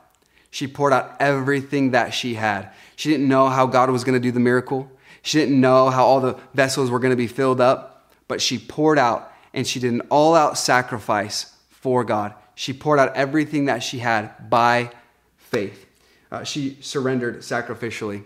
She 0.55 0.69
poured 0.69 0.93
out 0.93 1.17
everything 1.19 1.91
that 1.91 2.15
she 2.15 2.35
had. 2.35 2.71
She 2.95 3.11
didn't 3.11 3.27
know 3.27 3.49
how 3.49 3.67
God 3.67 3.91
was 3.91 4.05
going 4.05 4.15
to 4.15 4.21
do 4.21 4.31
the 4.31 4.39
miracle. 4.39 4.89
She 5.21 5.37
didn't 5.37 5.61
know 5.61 5.91
how 5.91 6.07
all 6.07 6.21
the 6.21 6.39
vessels 6.55 6.93
were 6.93 7.01
going 7.01 7.11
to 7.11 7.17
be 7.17 7.27
filled 7.27 7.61
up, 7.61 8.13
but 8.29 8.41
she 8.41 8.57
poured 8.57 8.97
out 8.97 9.33
and 9.53 9.67
she 9.67 9.81
did 9.81 9.93
an 9.93 10.03
all 10.11 10.37
out 10.37 10.57
sacrifice 10.57 11.57
for 11.71 12.05
God. 12.05 12.35
She 12.55 12.73
poured 12.73 13.01
out 13.01 13.17
everything 13.17 13.65
that 13.65 13.83
she 13.83 13.99
had 13.99 14.49
by 14.49 14.93
faith. 15.39 15.87
Uh, 16.31 16.45
she 16.45 16.79
surrendered 16.81 17.39
sacrificially. 17.39 18.23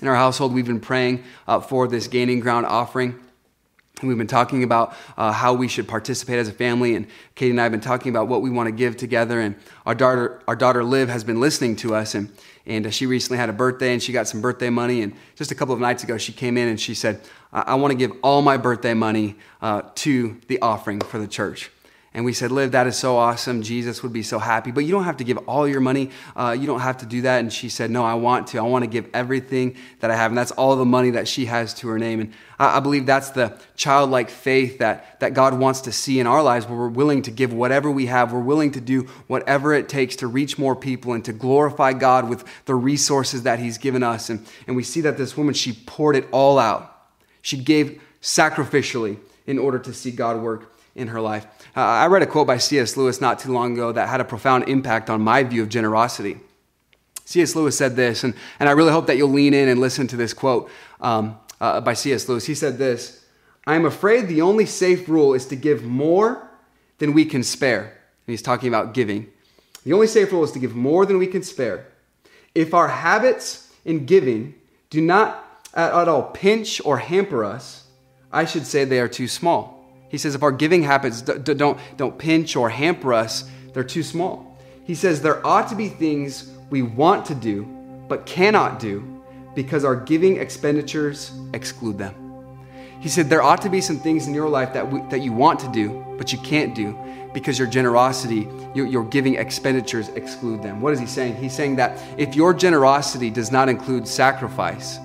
In 0.00 0.06
our 0.06 0.14
household, 0.14 0.54
we've 0.54 0.68
been 0.68 0.78
praying 0.78 1.24
uh, 1.48 1.58
for 1.58 1.88
this 1.88 2.06
gaining 2.06 2.38
ground 2.38 2.64
offering. 2.64 3.18
We've 4.02 4.16
been 4.16 4.26
talking 4.26 4.62
about 4.62 4.94
uh, 5.16 5.32
how 5.32 5.52
we 5.52 5.68
should 5.68 5.86
participate 5.86 6.38
as 6.38 6.48
a 6.48 6.52
family, 6.52 6.94
and 6.94 7.06
Katie 7.34 7.50
and 7.50 7.60
I 7.60 7.64
have 7.64 7.72
been 7.72 7.80
talking 7.80 8.10
about 8.10 8.28
what 8.28 8.40
we 8.40 8.50
want 8.50 8.66
to 8.66 8.72
give 8.72 8.96
together. 8.96 9.40
And 9.40 9.56
our 9.84 9.94
daughter, 9.94 10.42
our 10.48 10.56
daughter 10.56 10.82
Liv, 10.82 11.08
has 11.08 11.24
been 11.24 11.40
listening 11.40 11.76
to 11.76 11.94
us, 11.94 12.14
and 12.14 12.30
and 12.66 12.86
uh, 12.86 12.90
she 12.90 13.06
recently 13.06 13.38
had 13.38 13.48
a 13.48 13.52
birthday, 13.52 13.92
and 13.92 14.02
she 14.02 14.12
got 14.12 14.28
some 14.28 14.40
birthday 14.40 14.70
money. 14.70 15.02
And 15.02 15.14
just 15.36 15.50
a 15.50 15.54
couple 15.54 15.74
of 15.74 15.80
nights 15.80 16.02
ago, 16.02 16.16
she 16.16 16.32
came 16.32 16.56
in 16.56 16.68
and 16.68 16.80
she 16.80 16.94
said, 16.94 17.20
"I, 17.52 17.60
I 17.60 17.74
want 17.74 17.92
to 17.92 17.96
give 17.96 18.12
all 18.22 18.42
my 18.42 18.56
birthday 18.56 18.94
money 18.94 19.36
uh, 19.60 19.82
to 19.96 20.38
the 20.48 20.60
offering 20.60 21.00
for 21.00 21.18
the 21.18 21.28
church." 21.28 21.70
And 22.12 22.24
we 22.24 22.32
said, 22.32 22.50
Liv, 22.50 22.72
that 22.72 22.88
is 22.88 22.98
so 22.98 23.16
awesome. 23.16 23.62
Jesus 23.62 24.02
would 24.02 24.12
be 24.12 24.24
so 24.24 24.40
happy. 24.40 24.72
But 24.72 24.84
you 24.84 24.90
don't 24.90 25.04
have 25.04 25.18
to 25.18 25.24
give 25.24 25.38
all 25.46 25.68
your 25.68 25.80
money. 25.80 26.10
Uh, 26.34 26.56
you 26.58 26.66
don't 26.66 26.80
have 26.80 26.98
to 26.98 27.06
do 27.06 27.22
that. 27.22 27.38
And 27.38 27.52
she 27.52 27.68
said, 27.68 27.88
No, 27.88 28.04
I 28.04 28.14
want 28.14 28.48
to. 28.48 28.58
I 28.58 28.62
want 28.62 28.82
to 28.82 28.90
give 28.90 29.08
everything 29.14 29.76
that 30.00 30.10
I 30.10 30.16
have. 30.16 30.32
And 30.32 30.38
that's 30.38 30.50
all 30.50 30.74
the 30.74 30.84
money 30.84 31.10
that 31.10 31.28
she 31.28 31.44
has 31.46 31.72
to 31.74 31.88
her 31.88 32.00
name. 32.00 32.20
And 32.20 32.32
I, 32.58 32.78
I 32.78 32.80
believe 32.80 33.06
that's 33.06 33.30
the 33.30 33.56
childlike 33.76 34.28
faith 34.28 34.78
that, 34.78 35.20
that 35.20 35.34
God 35.34 35.56
wants 35.56 35.82
to 35.82 35.92
see 35.92 36.18
in 36.18 36.26
our 36.26 36.42
lives, 36.42 36.66
where 36.66 36.76
we're 36.76 36.88
willing 36.88 37.22
to 37.22 37.30
give 37.30 37.52
whatever 37.52 37.88
we 37.88 38.06
have. 38.06 38.32
We're 38.32 38.40
willing 38.40 38.72
to 38.72 38.80
do 38.80 39.02
whatever 39.28 39.72
it 39.72 39.88
takes 39.88 40.16
to 40.16 40.26
reach 40.26 40.58
more 40.58 40.74
people 40.74 41.12
and 41.12 41.24
to 41.26 41.32
glorify 41.32 41.92
God 41.92 42.28
with 42.28 42.44
the 42.64 42.74
resources 42.74 43.44
that 43.44 43.60
He's 43.60 43.78
given 43.78 44.02
us. 44.02 44.30
And, 44.30 44.44
and 44.66 44.74
we 44.74 44.82
see 44.82 45.02
that 45.02 45.16
this 45.16 45.36
woman, 45.36 45.54
she 45.54 45.72
poured 45.72 46.16
it 46.16 46.26
all 46.32 46.58
out. 46.58 46.92
She 47.40 47.56
gave 47.56 48.02
sacrificially 48.20 49.18
in 49.46 49.60
order 49.60 49.78
to 49.78 49.94
see 49.94 50.10
God 50.10 50.42
work 50.42 50.72
in 50.94 51.08
her 51.08 51.20
life. 51.20 51.46
Uh, 51.76 51.80
I 51.80 52.06
read 52.06 52.22
a 52.22 52.26
quote 52.26 52.46
by 52.46 52.58
C.S. 52.58 52.96
Lewis 52.96 53.20
not 53.20 53.38
too 53.38 53.52
long 53.52 53.74
ago 53.74 53.92
that 53.92 54.08
had 54.08 54.20
a 54.20 54.24
profound 54.24 54.68
impact 54.68 55.08
on 55.08 55.20
my 55.20 55.42
view 55.42 55.62
of 55.62 55.68
generosity. 55.68 56.38
C.S. 57.24 57.54
Lewis 57.54 57.76
said 57.76 57.94
this, 57.94 58.24
and, 58.24 58.34
and 58.58 58.68
I 58.68 58.72
really 58.72 58.90
hope 58.90 59.06
that 59.06 59.16
you'll 59.16 59.30
lean 59.30 59.54
in 59.54 59.68
and 59.68 59.80
listen 59.80 60.06
to 60.08 60.16
this 60.16 60.34
quote 60.34 60.70
um, 61.00 61.38
uh, 61.60 61.80
by 61.80 61.94
C.S. 61.94 62.28
Lewis. 62.28 62.46
He 62.46 62.54
said 62.54 62.78
this 62.78 63.24
I 63.66 63.76
am 63.76 63.84
afraid 63.84 64.26
the 64.26 64.42
only 64.42 64.66
safe 64.66 65.08
rule 65.08 65.34
is 65.34 65.46
to 65.46 65.56
give 65.56 65.84
more 65.84 66.50
than 66.98 67.12
we 67.12 67.24
can 67.24 67.42
spare. 67.42 67.82
And 67.82 68.32
he's 68.32 68.42
talking 68.42 68.68
about 68.68 68.94
giving. 68.94 69.28
The 69.84 69.92
only 69.92 70.06
safe 70.06 70.32
rule 70.32 70.44
is 70.44 70.52
to 70.52 70.58
give 70.58 70.74
more 70.74 71.06
than 71.06 71.18
we 71.18 71.26
can 71.26 71.42
spare. 71.42 71.86
If 72.54 72.74
our 72.74 72.88
habits 72.88 73.72
in 73.84 74.06
giving 74.06 74.54
do 74.90 75.00
not 75.00 75.46
at 75.74 76.08
all 76.08 76.24
pinch 76.24 76.80
or 76.84 76.98
hamper 76.98 77.44
us, 77.44 77.84
I 78.32 78.44
should 78.44 78.66
say 78.66 78.84
they 78.84 79.00
are 79.00 79.08
too 79.08 79.28
small. 79.28 79.79
He 80.10 80.18
says 80.18 80.34
if 80.34 80.42
our 80.42 80.52
giving 80.52 80.82
habits 80.82 81.22
don't, 81.22 81.78
don't 81.96 82.18
pinch 82.18 82.56
or 82.56 82.68
hamper 82.68 83.14
us, 83.14 83.48
they're 83.72 83.84
too 83.84 84.02
small. 84.02 84.58
He 84.84 84.96
says 84.96 85.22
there 85.22 85.44
ought 85.46 85.68
to 85.68 85.76
be 85.76 85.88
things 85.88 86.52
we 86.68 86.82
want 86.82 87.24
to 87.26 87.34
do 87.34 87.62
but 88.08 88.26
cannot 88.26 88.80
do 88.80 89.22
because 89.54 89.84
our 89.84 89.94
giving 89.94 90.38
expenditures 90.38 91.32
exclude 91.54 91.96
them. 91.96 92.14
He 93.00 93.08
said 93.08 93.30
there 93.30 93.40
ought 93.40 93.62
to 93.62 93.68
be 93.68 93.80
some 93.80 94.00
things 94.00 94.26
in 94.26 94.34
your 94.34 94.48
life 94.48 94.72
that, 94.74 94.90
we, 94.90 95.00
that 95.10 95.20
you 95.20 95.32
want 95.32 95.60
to 95.60 95.68
do 95.68 96.04
but 96.18 96.32
you 96.32 96.38
can't 96.40 96.74
do 96.74 96.98
because 97.32 97.56
your 97.56 97.68
generosity, 97.68 98.48
your, 98.74 98.86
your 98.86 99.04
giving 99.04 99.36
expenditures 99.36 100.08
exclude 100.10 100.60
them. 100.60 100.80
What 100.80 100.92
is 100.92 100.98
he 100.98 101.06
saying? 101.06 101.36
He's 101.36 101.54
saying 101.54 101.76
that 101.76 102.02
if 102.18 102.34
your 102.34 102.52
generosity 102.52 103.30
does 103.30 103.52
not 103.52 103.68
include 103.68 104.08
sacrifice, 104.08 104.98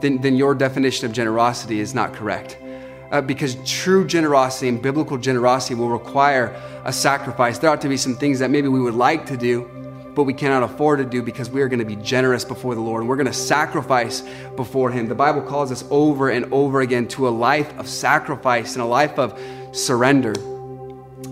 then, 0.00 0.20
then 0.20 0.36
your 0.36 0.54
definition 0.54 1.06
of 1.06 1.12
generosity 1.12 1.80
is 1.80 1.92
not 1.92 2.12
correct 2.12 2.58
uh, 3.14 3.20
because 3.20 3.56
true 3.64 4.04
generosity 4.04 4.66
and 4.66 4.82
biblical 4.82 5.16
generosity 5.16 5.76
will 5.76 5.88
require 5.88 6.60
a 6.84 6.92
sacrifice. 6.92 7.58
There 7.58 7.70
ought 7.70 7.80
to 7.82 7.88
be 7.88 7.96
some 7.96 8.16
things 8.16 8.40
that 8.40 8.50
maybe 8.50 8.66
we 8.66 8.80
would 8.80 8.94
like 8.94 9.24
to 9.26 9.36
do, 9.36 9.70
but 10.16 10.24
we 10.24 10.34
cannot 10.34 10.64
afford 10.64 10.98
to 10.98 11.04
do 11.04 11.22
because 11.22 11.48
we 11.48 11.62
are 11.62 11.68
going 11.68 11.78
to 11.78 11.84
be 11.84 11.94
generous 11.94 12.44
before 12.44 12.74
the 12.74 12.80
Lord 12.80 13.02
and 13.02 13.08
we're 13.08 13.14
going 13.14 13.28
to 13.28 13.32
sacrifice 13.32 14.24
before 14.56 14.90
Him. 14.90 15.06
The 15.06 15.14
Bible 15.14 15.42
calls 15.42 15.70
us 15.70 15.84
over 15.90 16.30
and 16.30 16.52
over 16.52 16.80
again 16.80 17.06
to 17.08 17.28
a 17.28 17.30
life 17.30 17.78
of 17.78 17.88
sacrifice 17.88 18.74
and 18.74 18.82
a 18.82 18.86
life 18.86 19.16
of 19.16 19.38
surrender. 19.70 20.34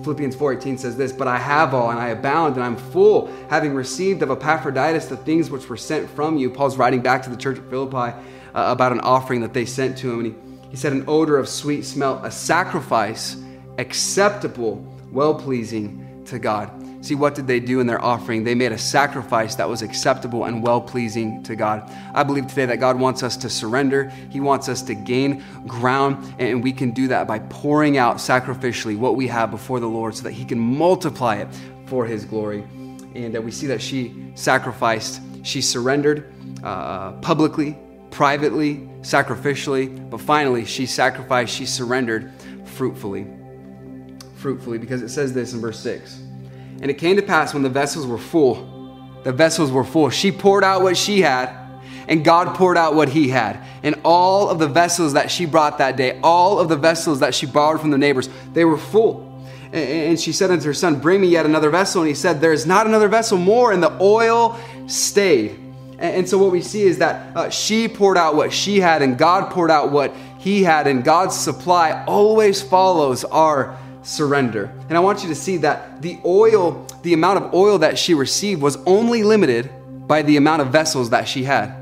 Philippians 0.04 0.36
4:18 0.36 0.78
says 0.78 0.96
this, 0.96 1.10
"But 1.10 1.26
I 1.26 1.38
have 1.38 1.74
all 1.74 1.90
and 1.90 1.98
I 1.98 2.10
abound 2.10 2.54
and 2.54 2.64
I'm 2.64 2.76
full, 2.76 3.28
having 3.48 3.74
received 3.74 4.22
of 4.22 4.30
Epaphroditus 4.30 5.06
the 5.06 5.16
things 5.16 5.50
which 5.50 5.68
were 5.68 5.76
sent 5.76 6.08
from 6.10 6.36
you." 6.36 6.48
Paul's 6.48 6.76
writing 6.76 7.00
back 7.00 7.24
to 7.24 7.30
the 7.30 7.36
church 7.36 7.58
at 7.58 7.68
Philippi 7.70 7.96
uh, 7.96 8.12
about 8.54 8.92
an 8.92 9.00
offering 9.00 9.40
that 9.40 9.52
they 9.52 9.64
sent 9.64 9.98
to 9.98 10.12
him 10.12 10.18
and 10.20 10.26
he 10.26 10.51
he 10.72 10.78
said, 10.78 10.94
an 10.94 11.04
odor 11.06 11.36
of 11.36 11.50
sweet 11.50 11.82
smell, 11.84 12.24
a 12.24 12.30
sacrifice 12.30 13.36
acceptable, 13.76 14.76
well 15.10 15.34
pleasing 15.34 16.24
to 16.24 16.38
God. 16.38 16.70
See, 17.04 17.14
what 17.14 17.34
did 17.34 17.46
they 17.46 17.60
do 17.60 17.80
in 17.80 17.86
their 17.86 18.02
offering? 18.02 18.42
They 18.42 18.54
made 18.54 18.72
a 18.72 18.78
sacrifice 18.78 19.54
that 19.56 19.68
was 19.68 19.82
acceptable 19.82 20.44
and 20.46 20.62
well 20.62 20.80
pleasing 20.80 21.42
to 21.42 21.56
God. 21.56 21.92
I 22.14 22.22
believe 22.22 22.46
today 22.46 22.64
that 22.64 22.78
God 22.78 22.98
wants 22.98 23.22
us 23.22 23.36
to 23.38 23.50
surrender. 23.50 24.08
He 24.30 24.40
wants 24.40 24.70
us 24.70 24.80
to 24.82 24.94
gain 24.94 25.44
ground, 25.66 26.34
and 26.38 26.64
we 26.64 26.72
can 26.72 26.92
do 26.92 27.06
that 27.08 27.26
by 27.26 27.40
pouring 27.40 27.98
out 27.98 28.16
sacrificially 28.16 28.96
what 28.96 29.14
we 29.14 29.26
have 29.26 29.50
before 29.50 29.78
the 29.78 29.88
Lord 29.88 30.14
so 30.14 30.22
that 30.22 30.32
He 30.32 30.46
can 30.46 30.58
multiply 30.58 31.36
it 31.36 31.48
for 31.84 32.06
His 32.06 32.24
glory. 32.24 32.62
And 33.14 33.36
uh, 33.36 33.42
we 33.42 33.50
see 33.50 33.66
that 33.66 33.82
she 33.82 34.32
sacrificed, 34.36 35.20
she 35.42 35.60
surrendered 35.60 36.32
uh, 36.64 37.12
publicly, 37.20 37.76
privately, 38.12 38.76
sacrificially, 39.00 40.08
but 40.08 40.20
finally 40.20 40.64
she 40.64 40.86
sacrificed, 40.86 41.54
she 41.54 41.66
surrendered 41.66 42.32
fruitfully. 42.64 43.26
Fruitfully, 44.36 44.78
because 44.78 45.02
it 45.02 45.08
says 45.08 45.32
this 45.32 45.52
in 45.54 45.60
verse 45.60 45.80
6. 45.80 46.20
And 46.80 46.90
it 46.90 46.94
came 46.94 47.16
to 47.16 47.22
pass 47.22 47.54
when 47.54 47.62
the 47.62 47.70
vessels 47.70 48.06
were 48.06 48.18
full, 48.18 48.68
the 49.24 49.32
vessels 49.32 49.70
were 49.70 49.84
full. 49.84 50.10
She 50.10 50.30
poured 50.30 50.62
out 50.62 50.82
what 50.82 50.96
she 50.96 51.20
had, 51.22 51.50
and 52.08 52.24
God 52.24 52.54
poured 52.56 52.76
out 52.76 52.94
what 52.94 53.08
he 53.08 53.28
had. 53.28 53.64
And 53.82 53.96
all 54.04 54.48
of 54.48 54.58
the 54.58 54.68
vessels 54.68 55.14
that 55.14 55.30
she 55.30 55.46
brought 55.46 55.78
that 55.78 55.96
day, 55.96 56.20
all 56.22 56.58
of 56.58 56.68
the 56.68 56.76
vessels 56.76 57.20
that 57.20 57.34
she 57.34 57.46
borrowed 57.46 57.80
from 57.80 57.90
the 57.90 57.98
neighbors, 57.98 58.28
they 58.52 58.64
were 58.64 58.78
full. 58.78 59.28
And 59.72 60.20
she 60.20 60.32
said 60.32 60.50
unto 60.50 60.66
her 60.66 60.74
son, 60.74 61.00
Bring 61.00 61.20
me 61.20 61.28
yet 61.28 61.46
another 61.46 61.70
vessel. 61.70 62.02
And 62.02 62.08
he 62.08 62.14
said, 62.14 62.40
There 62.40 62.52
is 62.52 62.66
not 62.66 62.86
another 62.86 63.08
vessel 63.08 63.38
more. 63.38 63.72
And 63.72 63.82
the 63.82 63.96
oil 64.02 64.58
stayed. 64.86 65.61
And, 66.02 66.28
so 66.28 66.36
what 66.36 66.50
we 66.50 66.62
see 66.62 66.82
is 66.82 66.98
that 66.98 67.36
uh, 67.36 67.48
she 67.48 67.86
poured 67.86 68.18
out 68.18 68.34
what 68.34 68.52
she 68.52 68.80
had, 68.80 69.02
and 69.02 69.16
God 69.16 69.52
poured 69.52 69.70
out 69.70 69.92
what 69.92 70.12
he 70.36 70.64
had, 70.64 70.88
and 70.88 71.04
God's 71.04 71.36
supply 71.36 72.04
always 72.08 72.60
follows 72.60 73.22
our 73.24 73.78
surrender. 74.02 74.74
And 74.88 74.98
I 74.98 75.00
want 75.00 75.22
you 75.22 75.28
to 75.28 75.34
see 75.36 75.58
that 75.58 76.02
the 76.02 76.18
oil, 76.24 76.84
the 77.02 77.14
amount 77.14 77.44
of 77.44 77.54
oil 77.54 77.78
that 77.78 77.96
she 77.96 78.14
received, 78.14 78.60
was 78.60 78.78
only 78.84 79.22
limited 79.22 79.70
by 80.08 80.22
the 80.22 80.36
amount 80.36 80.60
of 80.62 80.68
vessels 80.68 81.10
that 81.10 81.28
she 81.28 81.44
had. 81.44 81.72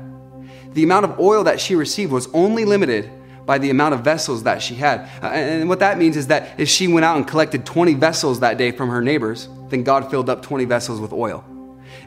The 0.75 0.83
amount 0.83 1.05
of 1.05 1.19
oil 1.19 1.43
that 1.45 1.59
she 1.59 1.75
received 1.75 2.11
was 2.11 2.27
only 2.31 2.63
limited 2.63 3.09
by 3.47 3.57
the 3.57 3.71
amount 3.71 3.95
of 3.95 4.01
vessels 4.01 4.43
that 4.43 4.61
she 4.61 4.75
had. 4.75 5.09
Uh, 5.23 5.27
and 5.27 5.67
what 5.67 5.79
that 5.79 5.97
means 5.97 6.15
is 6.15 6.27
that 6.27 6.59
if 6.59 6.69
she 6.69 6.87
went 6.87 7.05
out 7.05 7.17
and 7.17 7.27
collected 7.27 7.65
20 7.65 7.95
vessels 7.95 8.39
that 8.41 8.59
day 8.59 8.71
from 8.71 8.89
her 8.89 9.01
neighbors, 9.01 9.49
then 9.69 9.81
God 9.81 10.11
filled 10.11 10.29
up 10.29 10.43
20 10.43 10.65
vessels 10.65 10.99
with 10.99 11.11
oil. 11.11 11.43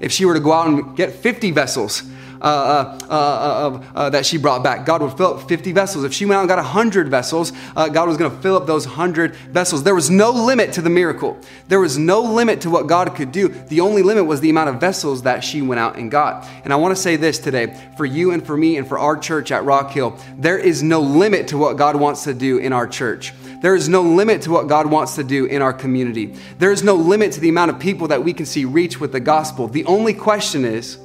If 0.00 0.12
she 0.12 0.24
were 0.24 0.34
to 0.34 0.40
go 0.40 0.52
out 0.52 0.66
and 0.66 0.96
get 0.96 1.12
50 1.12 1.50
vessels, 1.50 2.02
uh, 2.44 2.98
uh, 3.08 3.14
uh, 3.14 3.82
uh, 3.94 4.10
that 4.10 4.26
she 4.26 4.36
brought 4.36 4.62
back. 4.62 4.84
God 4.84 5.00
would 5.00 5.16
fill 5.16 5.38
up 5.38 5.48
50 5.48 5.72
vessels. 5.72 6.04
If 6.04 6.12
she 6.12 6.26
went 6.26 6.36
out 6.36 6.40
and 6.40 6.48
got 6.48 6.58
100 6.58 7.08
vessels, 7.08 7.52
God 7.74 8.06
was 8.06 8.18
going 8.18 8.30
to 8.30 8.36
fill 8.42 8.54
up 8.54 8.66
those 8.66 8.86
100 8.86 9.34
vessels. 9.34 9.82
There 9.82 9.94
was 9.94 10.10
no 10.10 10.30
limit 10.30 10.74
to 10.74 10.82
the 10.82 10.90
miracle. 10.90 11.38
There 11.68 11.80
was 11.80 11.96
no 11.96 12.20
limit 12.20 12.60
to 12.60 12.68
what 12.68 12.86
God 12.86 13.14
could 13.14 13.32
do. 13.32 13.48
The 13.48 13.80
only 13.80 14.02
limit 14.02 14.26
was 14.26 14.42
the 14.42 14.50
amount 14.50 14.68
of 14.68 14.78
vessels 14.78 15.22
that 15.22 15.42
she 15.42 15.62
went 15.62 15.78
out 15.78 15.96
and 15.96 16.10
got. 16.10 16.46
And 16.64 16.72
I 16.74 16.76
want 16.76 16.94
to 16.94 17.00
say 17.00 17.16
this 17.16 17.38
today 17.38 17.74
for 17.96 18.04
you 18.04 18.32
and 18.32 18.46
for 18.46 18.58
me 18.58 18.76
and 18.76 18.86
for 18.86 18.98
our 18.98 19.16
church 19.16 19.50
at 19.50 19.64
Rock 19.64 19.92
Hill, 19.92 20.18
there 20.36 20.58
is 20.58 20.82
no 20.82 21.00
limit 21.00 21.48
to 21.48 21.56
what 21.56 21.78
God 21.78 21.96
wants 21.96 22.24
to 22.24 22.34
do 22.34 22.58
in 22.58 22.74
our 22.74 22.86
church. 22.86 23.32
There 23.64 23.74
is 23.74 23.88
no 23.88 24.02
limit 24.02 24.42
to 24.42 24.50
what 24.50 24.68
God 24.68 24.88
wants 24.90 25.14
to 25.14 25.24
do 25.24 25.46
in 25.46 25.62
our 25.62 25.72
community. 25.72 26.34
There 26.58 26.70
is 26.70 26.82
no 26.82 26.96
limit 26.96 27.32
to 27.32 27.40
the 27.40 27.48
amount 27.48 27.70
of 27.70 27.78
people 27.78 28.08
that 28.08 28.22
we 28.22 28.34
can 28.34 28.44
see 28.44 28.66
reach 28.66 29.00
with 29.00 29.10
the 29.10 29.20
gospel. 29.20 29.68
The 29.68 29.86
only 29.86 30.12
question 30.12 30.66
is, 30.66 30.98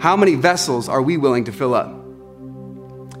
how 0.00 0.14
many 0.14 0.34
vessels 0.34 0.86
are 0.86 1.00
we 1.00 1.16
willing 1.16 1.44
to 1.44 1.52
fill 1.52 1.72
up? 1.72 1.88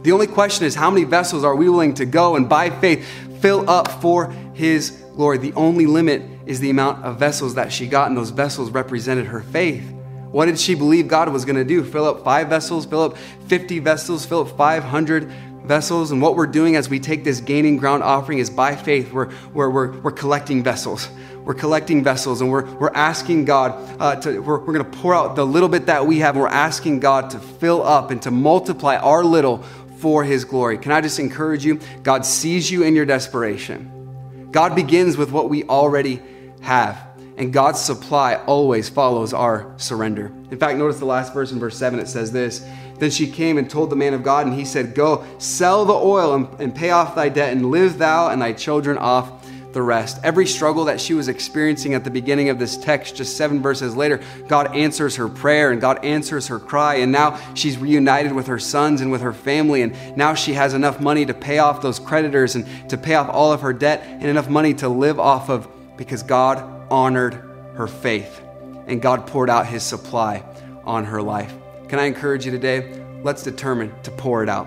The 0.02 0.12
only 0.12 0.26
question 0.26 0.66
is, 0.66 0.74
how 0.74 0.90
many 0.90 1.04
vessels 1.04 1.44
are 1.44 1.56
we 1.56 1.66
willing 1.70 1.94
to 1.94 2.04
go 2.04 2.36
and 2.36 2.46
by 2.46 2.68
faith 2.68 3.08
fill 3.40 3.70
up 3.70 3.88
for 4.02 4.30
His 4.52 4.90
glory? 5.16 5.38
The 5.38 5.54
only 5.54 5.86
limit 5.86 6.20
is 6.44 6.60
the 6.60 6.68
amount 6.68 7.06
of 7.06 7.18
vessels 7.18 7.54
that 7.54 7.72
she 7.72 7.86
got, 7.86 8.08
and 8.08 8.16
those 8.18 8.28
vessels 8.28 8.68
represented 8.68 9.24
her 9.28 9.40
faith. 9.40 9.90
What 10.30 10.44
did 10.44 10.58
she 10.58 10.74
believe 10.74 11.08
God 11.08 11.30
was 11.30 11.46
going 11.46 11.56
to 11.56 11.64
do? 11.64 11.84
Fill 11.84 12.04
up 12.04 12.22
five 12.22 12.48
vessels, 12.48 12.84
fill 12.84 13.04
up 13.04 13.16
50 13.46 13.78
vessels, 13.78 14.26
fill 14.26 14.42
up 14.42 14.58
500 14.58 15.32
vessels. 15.64 16.10
And 16.10 16.20
what 16.22 16.36
we're 16.36 16.46
doing 16.46 16.76
as 16.76 16.88
we 16.88 17.00
take 17.00 17.24
this 17.24 17.40
gaining 17.40 17.76
ground 17.76 18.02
offering 18.02 18.38
is 18.38 18.50
by 18.50 18.76
faith, 18.76 19.12
we're, 19.12 19.32
we're, 19.52 19.70
we're, 19.70 20.00
we're 20.00 20.12
collecting 20.12 20.62
vessels. 20.62 21.08
We're 21.44 21.54
collecting 21.54 22.02
vessels 22.02 22.40
and 22.40 22.50
we're, 22.50 22.64
we're 22.76 22.92
asking 22.94 23.44
God 23.44 24.00
uh, 24.00 24.16
to, 24.16 24.40
we're, 24.40 24.58
we're 24.58 24.72
going 24.72 24.90
to 24.90 24.98
pour 24.98 25.14
out 25.14 25.36
the 25.36 25.44
little 25.44 25.68
bit 25.68 25.86
that 25.86 26.06
we 26.06 26.20
have. 26.20 26.36
And 26.36 26.42
we're 26.42 26.48
asking 26.48 27.00
God 27.00 27.30
to 27.30 27.38
fill 27.38 27.82
up 27.82 28.10
and 28.10 28.20
to 28.22 28.30
multiply 28.30 28.96
our 28.96 29.24
little 29.24 29.62
for 29.98 30.24
His 30.24 30.44
glory. 30.44 30.78
Can 30.78 30.92
I 30.92 31.00
just 31.00 31.18
encourage 31.18 31.64
you? 31.64 31.80
God 32.02 32.24
sees 32.24 32.70
you 32.70 32.82
in 32.82 32.94
your 32.94 33.06
desperation. 33.06 34.48
God 34.52 34.74
begins 34.74 35.16
with 35.16 35.32
what 35.32 35.48
we 35.48 35.64
already 35.64 36.22
have. 36.60 37.14
And 37.36 37.52
God's 37.52 37.80
supply 37.80 38.36
always 38.36 38.88
follows 38.88 39.32
our 39.32 39.74
surrender. 39.76 40.26
In 40.50 40.58
fact, 40.58 40.78
notice 40.78 40.98
the 40.98 41.04
last 41.04 41.34
verse 41.34 41.50
in 41.50 41.58
verse 41.58 41.76
7, 41.76 41.98
it 41.98 42.06
says 42.06 42.30
this 42.30 42.64
then 43.04 43.10
she 43.10 43.26
came 43.26 43.58
and 43.58 43.68
told 43.68 43.90
the 43.90 43.96
man 43.96 44.14
of 44.14 44.22
God, 44.22 44.46
and 44.46 44.54
he 44.54 44.64
said, 44.64 44.94
Go, 44.94 45.24
sell 45.38 45.84
the 45.84 45.92
oil 45.92 46.34
and, 46.34 46.48
and 46.58 46.74
pay 46.74 46.90
off 46.90 47.14
thy 47.14 47.28
debt, 47.28 47.52
and 47.52 47.70
live 47.70 47.98
thou 47.98 48.30
and 48.30 48.40
thy 48.40 48.54
children 48.54 48.96
off 48.96 49.44
the 49.74 49.82
rest. 49.82 50.18
Every 50.24 50.46
struggle 50.46 50.86
that 50.86 51.00
she 51.00 51.12
was 51.12 51.28
experiencing 51.28 51.92
at 51.92 52.02
the 52.02 52.10
beginning 52.10 52.48
of 52.48 52.58
this 52.58 52.78
text, 52.78 53.16
just 53.16 53.36
seven 53.36 53.60
verses 53.60 53.94
later, 53.94 54.22
God 54.48 54.74
answers 54.74 55.16
her 55.16 55.28
prayer 55.28 55.70
and 55.72 55.80
God 55.80 56.02
answers 56.04 56.46
her 56.46 56.58
cry. 56.58 56.94
And 56.96 57.12
now 57.12 57.38
she's 57.54 57.76
reunited 57.76 58.32
with 58.32 58.46
her 58.46 58.58
sons 58.58 59.00
and 59.00 59.10
with 59.10 59.20
her 59.20 59.32
family. 59.32 59.82
And 59.82 60.16
now 60.16 60.32
she 60.34 60.54
has 60.54 60.72
enough 60.72 61.00
money 61.00 61.26
to 61.26 61.34
pay 61.34 61.58
off 61.58 61.82
those 61.82 61.98
creditors 61.98 62.54
and 62.54 62.66
to 62.88 62.96
pay 62.96 63.14
off 63.16 63.28
all 63.28 63.52
of 63.52 63.62
her 63.62 63.72
debt 63.72 64.02
and 64.04 64.24
enough 64.24 64.48
money 64.48 64.74
to 64.74 64.88
live 64.88 65.18
off 65.18 65.50
of 65.50 65.68
because 65.96 66.22
God 66.22 66.86
honored 66.90 67.34
her 67.74 67.88
faith 67.88 68.40
and 68.86 69.02
God 69.02 69.26
poured 69.26 69.50
out 69.50 69.66
his 69.66 69.82
supply 69.82 70.44
on 70.84 71.04
her 71.04 71.20
life. 71.20 71.52
Can 71.88 71.98
I 71.98 72.04
encourage 72.04 72.44
you 72.44 72.50
today? 72.50 73.00
Let's 73.22 73.42
determine 73.42 73.92
to 74.02 74.10
pour 74.10 74.42
it 74.42 74.48
out. 74.48 74.66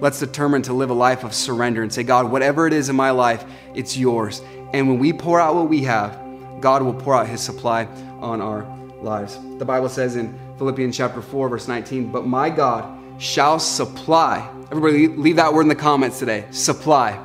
Let's 0.00 0.18
determine 0.18 0.62
to 0.62 0.72
live 0.72 0.90
a 0.90 0.94
life 0.94 1.24
of 1.24 1.34
surrender 1.34 1.82
and 1.82 1.92
say, 1.92 2.02
God, 2.02 2.30
whatever 2.30 2.66
it 2.66 2.72
is 2.72 2.88
in 2.88 2.96
my 2.96 3.10
life, 3.10 3.44
it's 3.74 3.96
yours. 3.96 4.40
And 4.72 4.88
when 4.88 4.98
we 4.98 5.12
pour 5.12 5.40
out 5.40 5.54
what 5.54 5.68
we 5.68 5.82
have, 5.84 6.18
God 6.60 6.82
will 6.82 6.94
pour 6.94 7.14
out 7.14 7.26
his 7.26 7.40
supply 7.40 7.84
on 8.20 8.40
our 8.40 8.64
lives. 9.02 9.38
The 9.58 9.64
Bible 9.64 9.88
says 9.88 10.16
in 10.16 10.38
Philippians 10.58 10.96
chapter 10.96 11.22
4, 11.22 11.48
verse 11.48 11.68
19, 11.68 12.12
but 12.12 12.26
my 12.26 12.50
God 12.50 12.98
shall 13.20 13.58
supply. 13.58 14.48
Everybody 14.70 15.08
leave 15.08 15.36
that 15.36 15.52
word 15.52 15.62
in 15.62 15.68
the 15.68 15.74
comments 15.74 16.18
today. 16.18 16.46
Supply. 16.50 17.18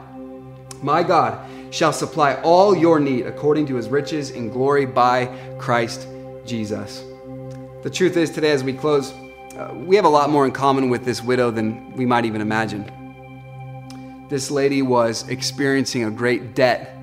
My 0.82 1.04
God 1.04 1.50
shall 1.74 1.94
supply 1.94 2.36
all 2.36 2.76
your 2.76 3.00
need 3.00 3.26
according 3.26 3.68
to 3.68 3.76
his 3.76 3.90
riches 3.90 4.32
in 4.32 4.50
glory 4.50 4.86
by 4.86 5.28
Christ 5.60 6.08
Jesus. 6.46 7.04
The 7.84 7.90
truth 7.90 8.18
is, 8.18 8.32
today, 8.32 8.52
as 8.52 8.64
we 8.64 8.74
close, 8.74 9.14
uh, 9.58 9.74
we 9.74 9.96
have 9.96 10.06
a 10.06 10.10
lot 10.10 10.30
more 10.30 10.46
in 10.46 10.52
common 10.52 10.90
with 10.90 11.06
this 11.06 11.24
widow 11.24 11.50
than 11.50 11.94
we 11.94 12.06
might 12.06 12.26
even 12.26 12.42
imagine. 12.42 12.92
This 14.30 14.52
lady 14.52 14.82
was 14.82 15.28
experiencing 15.30 16.04
a 16.04 16.12
great 16.12 16.56
debt 16.56 16.98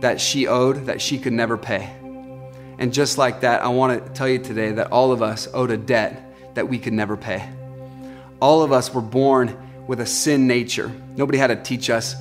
that 0.00 0.20
she 0.20 0.46
owed 0.46 0.86
that 0.86 1.02
she 1.02 1.18
could 1.18 1.34
never 1.34 1.58
pay. 1.58 1.90
And 2.78 2.94
just 2.94 3.18
like 3.18 3.40
that, 3.42 3.62
I 3.62 3.68
want 3.68 4.06
to 4.06 4.12
tell 4.12 4.28
you 4.28 4.38
today 4.38 4.72
that 4.72 4.90
all 4.90 5.12
of 5.12 5.22
us 5.22 5.46
owed 5.52 5.70
a 5.70 5.76
debt 5.76 6.54
that 6.54 6.68
we 6.68 6.78
could 6.78 6.94
never 6.94 7.16
pay. 7.16 7.46
All 8.40 8.62
of 8.62 8.72
us 8.72 8.94
were 8.94 9.02
born 9.02 9.84
with 9.86 10.00
a 10.00 10.06
sin 10.06 10.46
nature. 10.46 10.90
Nobody 11.16 11.36
had 11.36 11.48
to 11.48 11.56
teach 11.56 11.90
us 11.90 12.14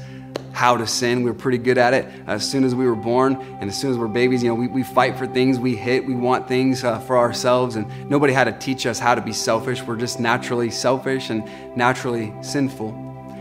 how 0.51 0.75
to 0.75 0.86
sin. 0.86 1.23
We 1.23 1.32
were 1.32 1.38
pretty 1.38 1.57
good 1.57 1.77
at 1.77 1.93
it 1.93 2.05
as 2.27 2.49
soon 2.49 2.65
as 2.65 2.75
we 2.75 2.86
were 2.86 2.95
born 2.95 3.36
and 3.61 3.69
as 3.69 3.80
soon 3.80 3.91
as 3.91 3.97
we're 3.97 4.07
babies. 4.09 4.43
You 4.43 4.49
know, 4.49 4.55
we, 4.55 4.67
we 4.67 4.84
fight 4.84 5.17
for 5.17 5.25
things, 5.25 5.57
we 5.57 5.75
hit, 5.75 6.05
we 6.05 6.15
want 6.15 6.47
things 6.47 6.84
uh, 6.84 6.99
for 6.99 7.17
ourselves, 7.17 7.77
and 7.77 7.88
nobody 8.09 8.34
had 8.34 8.43
to 8.43 8.51
teach 8.51 8.86
us 8.86 8.99
how 8.99 9.15
to 9.15 9.21
be 9.21 9.32
selfish. 9.32 9.82
We're 9.82 9.95
just 9.95 10.19
naturally 10.19 10.69
selfish 10.69 11.30
and 11.30 11.49
naturally 11.77 12.34
sinful. 12.41 12.89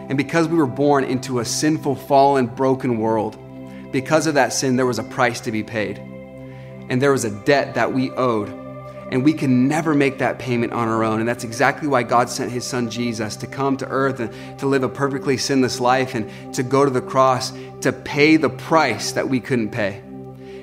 And 0.08 0.16
because 0.16 0.46
we 0.46 0.56
were 0.56 0.66
born 0.66 1.02
into 1.02 1.40
a 1.40 1.44
sinful, 1.44 1.96
fallen, 1.96 2.46
broken 2.46 2.98
world, 2.98 3.36
because 3.90 4.26
of 4.26 4.34
that 4.34 4.52
sin, 4.52 4.76
there 4.76 4.86
was 4.86 4.98
a 4.98 5.04
price 5.04 5.40
to 5.40 5.50
be 5.50 5.64
paid. 5.64 5.98
And 6.88 7.02
there 7.02 7.10
was 7.12 7.24
a 7.24 7.30
debt 7.44 7.74
that 7.74 7.92
we 7.92 8.10
owed 8.12 8.48
and 9.10 9.24
we 9.24 9.32
can 9.32 9.68
never 9.68 9.94
make 9.94 10.18
that 10.18 10.38
payment 10.38 10.72
on 10.72 10.88
our 10.88 11.02
own. 11.02 11.20
And 11.20 11.28
that's 11.28 11.44
exactly 11.44 11.88
why 11.88 12.02
God 12.02 12.28
sent 12.28 12.52
his 12.52 12.64
son 12.64 12.90
Jesus 12.90 13.36
to 13.36 13.46
come 13.46 13.76
to 13.78 13.88
earth 13.88 14.20
and 14.20 14.58
to 14.58 14.66
live 14.66 14.82
a 14.82 14.88
perfectly 14.88 15.38
sinless 15.38 15.80
life 15.80 16.14
and 16.14 16.54
to 16.54 16.62
go 16.62 16.84
to 16.84 16.90
the 16.90 17.00
cross 17.00 17.52
to 17.80 17.92
pay 17.92 18.36
the 18.36 18.50
price 18.50 19.12
that 19.12 19.28
we 19.28 19.40
couldn't 19.40 19.70
pay. 19.70 20.02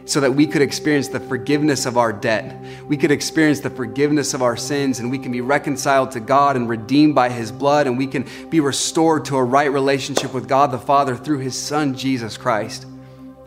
So 0.06 0.20
that 0.20 0.36
we 0.36 0.46
could 0.46 0.62
experience 0.62 1.08
the 1.08 1.20
forgiveness 1.20 1.88
of 1.88 1.98
our 1.98 2.14
debt. 2.14 2.64
We 2.86 2.96
could 2.96 3.10
experience 3.10 3.62
the 3.62 3.72
forgiveness 3.72 4.36
of 4.36 4.44
our 4.44 4.56
sins, 4.56 5.00
and 5.00 5.10
we 5.10 5.18
can 5.18 5.32
be 5.32 5.42
reconciled 5.42 6.12
to 6.12 6.20
God 6.20 6.56
and 6.56 6.70
redeemed 6.70 7.16
by 7.16 7.30
His 7.30 7.52
blood, 7.52 7.88
and 7.88 7.98
we 7.98 8.06
can 8.06 8.28
be 8.52 8.60
restored 8.60 9.26
to 9.26 9.38
a 9.38 9.44
right 9.44 9.72
relationship 9.72 10.32
with 10.32 10.48
God 10.48 10.70
the 10.70 10.78
Father 10.78 11.16
through 11.16 11.40
His 11.40 11.60
Son, 11.60 11.96
Jesus 11.96 12.38
Christ. 12.38 12.86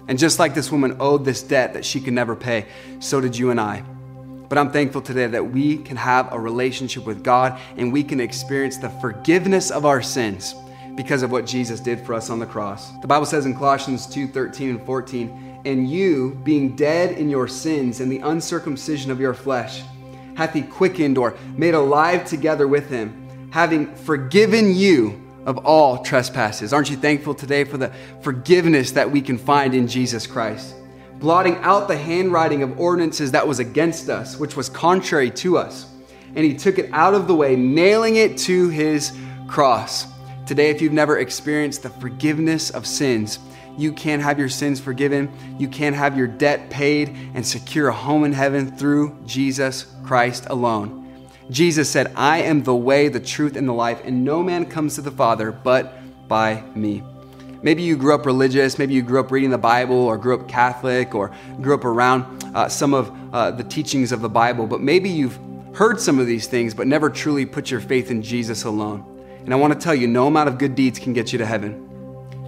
And 0.09 0.19
just 0.19 0.41
like 0.41 0.53
this 0.53 0.73
woman 0.73 0.97
owed 0.99 1.25
this 1.25 1.45
debt 1.45 1.75
that 1.75 1.85
she 1.85 2.01
could 2.01 2.15
never 2.15 2.35
pay, 2.35 2.67
so 2.99 3.21
did 3.21 3.37
you 3.37 3.51
and 3.51 3.61
I. 3.61 3.85
But 4.49 4.59
I'm 4.59 4.71
thankful 4.71 5.03
today 5.03 5.27
that 5.27 5.53
we 5.53 5.79
can 5.79 5.97
have 5.97 6.33
a 6.33 6.41
relationship 6.41 7.05
with 7.05 7.23
God 7.23 7.61
and 7.77 7.93
we 7.93 8.03
can 8.03 8.21
experience 8.21 8.79
the 8.79 8.89
forgiveness 8.89 9.71
of 9.71 9.85
our 9.85 10.01
sins 10.01 10.55
because 10.97 11.23
of 11.23 11.31
what 11.31 11.47
Jesus 11.47 11.81
did 11.81 12.05
for 12.05 12.15
us 12.15 12.31
on 12.31 12.39
the 12.39 12.47
cross. 12.47 12.91
The 13.01 13.07
Bible 13.07 13.27
says 13.27 13.47
in 13.47 13.55
Colossians 13.55 14.07
2 14.07 14.29
13 14.29 14.71
and 14.71 14.87
14, 14.87 15.61
And 15.65 15.89
you, 15.89 16.41
being 16.45 16.75
dead 16.75 17.19
in 17.19 17.29
your 17.29 17.47
sins 17.47 18.01
and 18.01 18.11
the 18.11 18.19
uncircumcision 18.19 19.11
of 19.11 19.21
your 19.21 19.35
flesh, 19.35 19.83
hath 20.35 20.55
he 20.55 20.63
quickened 20.63 21.19
or 21.19 21.37
made 21.57 21.75
alive 21.75 22.25
together 22.25 22.67
with 22.67 22.89
him, 22.89 23.51
having 23.53 23.95
forgiven 23.97 24.75
you 24.75 25.23
of 25.47 25.59
all 25.59 26.03
trespasses. 26.03 26.73
Aren't 26.73 26.91
you 26.91 26.97
thankful 26.97 27.35
today 27.35 27.65
for 27.65 27.77
the 27.77 27.93
forgiveness 28.23 28.93
that 28.93 29.11
we 29.11 29.21
can 29.21 29.39
find 29.39 29.75
in 29.75 29.89
Jesus 29.89 30.27
Christ? 30.27 30.75
Blotting 31.19 31.57
out 31.57 31.89
the 31.89 31.97
handwriting 31.97 32.62
of 32.62 32.79
ordinances 32.79 33.33
that 33.33 33.47
was 33.47 33.59
against 33.59 34.09
us, 34.09 34.39
which 34.39 34.57
was 34.57 34.69
contrary 34.69 35.31
to 35.33 35.59
us. 35.59 35.87
And 36.35 36.45
he 36.45 36.55
took 36.55 36.79
it 36.79 36.91
out 36.93 37.14
of 37.14 37.27
the 37.27 37.35
way, 37.35 37.57
nailing 37.57 38.16
it 38.16 38.39
to 38.39 38.69
his 38.69 39.16
cross. 39.49 40.07
Today, 40.47 40.71
if 40.71 40.81
you've 40.81 40.93
never 40.93 41.19
experienced 41.19 41.83
the 41.83 41.91
forgiveness 41.91 42.71
of 42.71 42.87
sins, 42.87 43.39
you 43.77 43.93
can 43.93 44.21
have 44.21 44.39
your 44.39 44.49
sins 44.49 44.81
forgiven, 44.81 45.31
you 45.59 45.69
can 45.69 45.95
have 45.95 46.16
your 46.16 46.27
debt 46.27 46.69
paid, 46.69 47.16
and 47.35 47.47
secure 47.47 47.89
a 47.89 47.93
home 47.93 48.25
in 48.25 48.33
heaven 48.33 48.77
through 48.77 49.16
Jesus 49.25 49.87
Christ 50.05 50.47
alone. 50.51 51.29
Jesus 51.51 51.89
said, 51.89 52.12
I 52.14 52.43
am 52.43 52.62
the 52.62 52.75
way, 52.75 53.09
the 53.09 53.21
truth, 53.21 53.57
and 53.57 53.69
the 53.69 53.73
life, 53.73 54.01
and 54.05 54.25
no 54.25 54.43
man 54.43 54.66
comes 54.66 54.97
to 54.97 55.03
the 55.03 55.11
Father 55.11 55.53
but 55.53 55.95
by 56.29 56.62
me. 56.75 57.03
Maybe 57.61 57.83
you 57.83 57.97
grew 57.97 58.15
up 58.15 58.25
religious, 58.25 58.79
maybe 58.79 58.95
you 58.95 59.03
grew 59.03 59.19
up 59.19 59.33
reading 59.33 59.51
the 59.51 59.59
Bible, 59.59 59.97
or 59.97 60.17
grew 60.17 60.35
up 60.35 60.49
Catholic, 60.49 61.15
or 61.15 61.33
grew 61.61 61.75
up 61.75 61.85
around 61.85 62.45
uh, 62.55 62.69
some 62.69 62.95
of 62.95 63.13
uh, 63.35 63.51
the 63.51 63.65
teachings 63.65 64.13
of 64.13 64.21
the 64.21 64.29
Bible, 64.29 64.67
but 64.67 64.81
maybe 64.81 65.09
you've 65.09 65.39
heard 65.75 66.01
some 66.01 66.19
of 66.19 66.27
these 66.27 66.47
things, 66.47 66.73
but 66.75 66.87
never 66.87 67.11
truly 67.11 67.45
put 67.45 67.71
your 67.71 67.81
faith 67.81 68.11
in 68.11 68.23
Jesus 68.23 68.65
alone. 68.65 69.05
And 69.45 69.53
I 69.53 69.57
want 69.57 69.73
to 69.73 69.79
tell 69.79 69.95
you, 69.95 70.07
no 70.07 70.27
amount 70.27 70.49
of 70.49 70.59
good 70.59 70.75
deeds 70.75 70.99
can 70.99 71.13
get 71.13 71.33
you 71.33 71.39
to 71.39 71.47
heaven. 71.47 71.85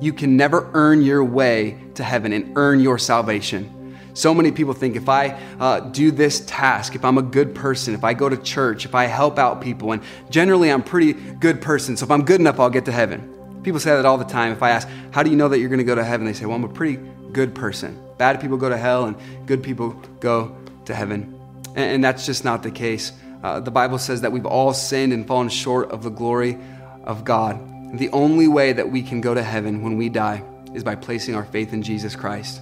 You 0.00 0.12
can 0.12 0.36
never 0.36 0.70
earn 0.74 1.02
your 1.02 1.24
way 1.24 1.76
to 1.94 2.04
heaven 2.04 2.32
and 2.32 2.56
earn 2.56 2.80
your 2.80 2.98
salvation. 2.98 3.96
So 4.14 4.34
many 4.34 4.50
people 4.50 4.74
think 4.74 4.96
if 4.96 5.08
I 5.08 5.38
uh, 5.58 5.80
do 5.80 6.10
this 6.10 6.40
task, 6.46 6.94
if 6.94 7.04
I'm 7.04 7.18
a 7.18 7.22
good 7.22 7.54
person, 7.54 7.94
if 7.94 8.04
I 8.04 8.14
go 8.14 8.28
to 8.28 8.36
church, 8.36 8.84
if 8.84 8.94
I 8.94 9.04
help 9.06 9.38
out 9.38 9.60
people, 9.60 9.92
and 9.92 10.02
generally 10.30 10.70
I'm 10.70 10.80
a 10.80 10.84
pretty 10.84 11.12
good 11.12 11.60
person, 11.60 11.96
so 11.96 12.04
if 12.04 12.10
I'm 12.10 12.24
good 12.24 12.40
enough, 12.40 12.58
I'll 12.60 12.70
get 12.70 12.84
to 12.86 12.92
heaven. 12.92 13.39
People 13.62 13.80
say 13.80 13.90
that 13.90 14.06
all 14.06 14.18
the 14.18 14.24
time. 14.24 14.52
If 14.52 14.62
I 14.62 14.70
ask, 14.70 14.88
How 15.10 15.22
do 15.22 15.30
you 15.30 15.36
know 15.36 15.48
that 15.48 15.58
you're 15.58 15.68
going 15.68 15.78
to 15.78 15.84
go 15.84 15.94
to 15.94 16.04
heaven? 16.04 16.26
They 16.26 16.32
say, 16.32 16.46
Well, 16.46 16.56
I'm 16.56 16.64
a 16.64 16.68
pretty 16.68 16.98
good 17.32 17.54
person. 17.54 18.00
Bad 18.18 18.40
people 18.40 18.56
go 18.56 18.68
to 18.68 18.76
hell, 18.76 19.06
and 19.06 19.16
good 19.46 19.62
people 19.62 19.90
go 20.20 20.56
to 20.86 20.94
heaven. 20.94 21.38
And, 21.68 21.78
and 21.78 22.04
that's 22.04 22.26
just 22.26 22.44
not 22.44 22.62
the 22.62 22.70
case. 22.70 23.12
uh, 23.42 23.60
the 23.60 23.70
Bible 23.70 23.98
says 23.98 24.20
that 24.22 24.32
we've 24.32 24.46
all 24.46 24.72
sinned 24.72 25.12
and 25.12 25.26
fallen 25.26 25.48
short 25.48 25.90
of 25.90 26.02
the 26.02 26.10
glory 26.10 26.58
of 27.04 27.24
God. 27.24 27.58
The 27.98 28.10
only 28.10 28.46
way 28.48 28.72
that 28.72 28.90
we 28.90 29.02
can 29.02 29.20
go 29.20 29.34
to 29.34 29.42
heaven 29.42 29.82
when 29.82 29.96
we 29.96 30.08
die 30.08 30.44
is 30.74 30.84
by 30.84 30.94
placing 30.94 31.34
our 31.34 31.44
faith 31.44 31.72
in 31.72 31.82
Jesus 31.82 32.14
Christ. 32.14 32.60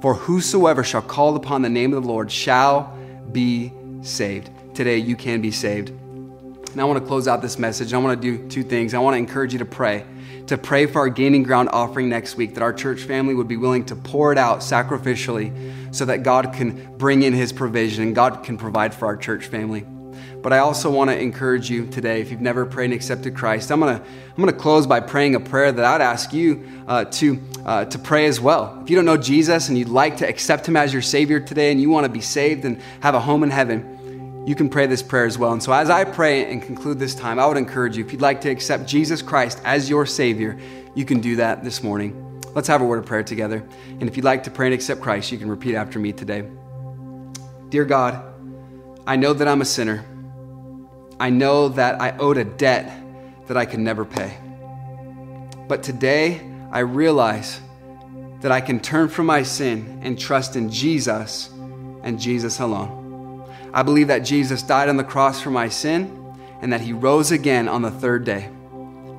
For 0.00 0.14
whosoever 0.14 0.82
shall 0.82 1.02
call 1.02 1.36
upon 1.36 1.62
the 1.62 1.68
name 1.68 1.92
of 1.92 2.02
the 2.02 2.08
Lord 2.08 2.32
shall 2.32 2.96
be 3.30 3.72
saved. 4.02 4.50
Today, 4.74 4.96
you 4.96 5.16
can 5.16 5.42
be 5.42 5.50
saved. 5.50 5.90
And 5.90 6.80
I 6.80 6.84
want 6.84 6.98
to 7.00 7.06
close 7.06 7.28
out 7.28 7.42
this 7.42 7.58
message. 7.58 7.92
I 7.92 7.98
want 7.98 8.20
to 8.20 8.38
do 8.38 8.48
two 8.48 8.62
things. 8.62 8.94
I 8.94 8.98
want 8.98 9.14
to 9.14 9.18
encourage 9.18 9.52
you 9.52 9.58
to 9.58 9.64
pray, 9.66 10.06
to 10.50 10.58
pray 10.58 10.86
for 10.86 10.98
our 10.98 11.08
Gaining 11.08 11.44
Ground 11.44 11.68
offering 11.72 12.08
next 12.08 12.34
week, 12.34 12.54
that 12.54 12.62
our 12.62 12.72
church 12.72 13.02
family 13.02 13.34
would 13.34 13.46
be 13.46 13.56
willing 13.56 13.84
to 13.84 13.94
pour 13.94 14.32
it 14.32 14.38
out 14.38 14.58
sacrificially 14.58 15.94
so 15.94 16.04
that 16.06 16.24
God 16.24 16.52
can 16.52 16.96
bring 16.96 17.22
in 17.22 17.32
his 17.32 17.52
provision 17.52 18.02
and 18.02 18.16
God 18.16 18.42
can 18.42 18.58
provide 18.58 18.92
for 18.92 19.06
our 19.06 19.16
church 19.16 19.46
family. 19.46 19.86
But 20.42 20.52
I 20.52 20.58
also 20.58 20.90
want 20.90 21.08
to 21.08 21.16
encourage 21.16 21.70
you 21.70 21.86
today, 21.86 22.20
if 22.20 22.32
you've 22.32 22.40
never 22.40 22.66
prayed 22.66 22.86
and 22.86 22.94
accepted 22.94 23.36
Christ, 23.36 23.70
I'm 23.70 23.78
going 23.78 23.96
to, 23.96 24.04
I'm 24.04 24.42
going 24.42 24.52
to 24.52 24.58
close 24.58 24.88
by 24.88 24.98
praying 24.98 25.36
a 25.36 25.40
prayer 25.40 25.70
that 25.70 25.84
I'd 25.84 26.00
ask 26.00 26.32
you 26.32 26.66
uh, 26.88 27.04
to, 27.04 27.40
uh, 27.64 27.84
to 27.84 27.98
pray 28.00 28.26
as 28.26 28.40
well. 28.40 28.80
If 28.82 28.90
you 28.90 28.96
don't 28.96 29.04
know 29.04 29.16
Jesus 29.16 29.68
and 29.68 29.78
you'd 29.78 29.88
like 29.88 30.16
to 30.16 30.28
accept 30.28 30.66
him 30.66 30.76
as 30.76 30.92
your 30.92 31.02
Savior 31.02 31.38
today 31.38 31.70
and 31.70 31.80
you 31.80 31.90
want 31.90 32.06
to 32.06 32.12
be 32.12 32.20
saved 32.20 32.64
and 32.64 32.82
have 33.02 33.14
a 33.14 33.20
home 33.20 33.44
in 33.44 33.50
heaven, 33.50 33.89
you 34.46 34.54
can 34.54 34.68
pray 34.68 34.86
this 34.86 35.02
prayer 35.02 35.26
as 35.26 35.36
well. 35.36 35.52
And 35.52 35.62
so, 35.62 35.72
as 35.72 35.90
I 35.90 36.04
pray 36.04 36.50
and 36.50 36.62
conclude 36.62 36.98
this 36.98 37.14
time, 37.14 37.38
I 37.38 37.46
would 37.46 37.56
encourage 37.56 37.96
you, 37.96 38.04
if 38.04 38.12
you'd 38.12 38.22
like 38.22 38.40
to 38.42 38.50
accept 38.50 38.86
Jesus 38.86 39.22
Christ 39.22 39.60
as 39.64 39.88
your 39.88 40.06
Savior, 40.06 40.58
you 40.94 41.04
can 41.04 41.20
do 41.20 41.36
that 41.36 41.62
this 41.62 41.82
morning. 41.82 42.40
Let's 42.54 42.66
have 42.68 42.80
a 42.80 42.84
word 42.84 42.98
of 42.98 43.06
prayer 43.06 43.22
together. 43.22 43.64
And 44.00 44.08
if 44.08 44.16
you'd 44.16 44.24
like 44.24 44.42
to 44.44 44.50
pray 44.50 44.66
and 44.66 44.74
accept 44.74 45.00
Christ, 45.00 45.30
you 45.30 45.38
can 45.38 45.48
repeat 45.48 45.74
after 45.74 45.98
me 45.98 46.12
today. 46.12 46.48
Dear 47.68 47.84
God, 47.84 48.24
I 49.06 49.16
know 49.16 49.32
that 49.32 49.46
I'm 49.46 49.60
a 49.60 49.64
sinner. 49.64 50.04
I 51.20 51.30
know 51.30 51.68
that 51.68 52.00
I 52.00 52.16
owed 52.16 52.38
a 52.38 52.44
debt 52.44 52.92
that 53.46 53.56
I 53.56 53.66
could 53.66 53.80
never 53.80 54.04
pay. 54.04 54.36
But 55.68 55.82
today, 55.82 56.40
I 56.72 56.80
realize 56.80 57.60
that 58.40 58.50
I 58.50 58.60
can 58.60 58.80
turn 58.80 59.08
from 59.08 59.26
my 59.26 59.42
sin 59.42 60.00
and 60.02 60.18
trust 60.18 60.56
in 60.56 60.70
Jesus 60.70 61.50
and 62.02 62.18
Jesus 62.18 62.58
alone. 62.58 62.99
I 63.72 63.82
believe 63.82 64.08
that 64.08 64.20
Jesus 64.20 64.62
died 64.62 64.88
on 64.88 64.96
the 64.96 65.04
cross 65.04 65.40
for 65.40 65.50
my 65.50 65.68
sin 65.68 66.34
and 66.60 66.72
that 66.72 66.80
he 66.80 66.92
rose 66.92 67.30
again 67.30 67.68
on 67.68 67.82
the 67.82 67.90
third 67.90 68.24
day. 68.24 68.50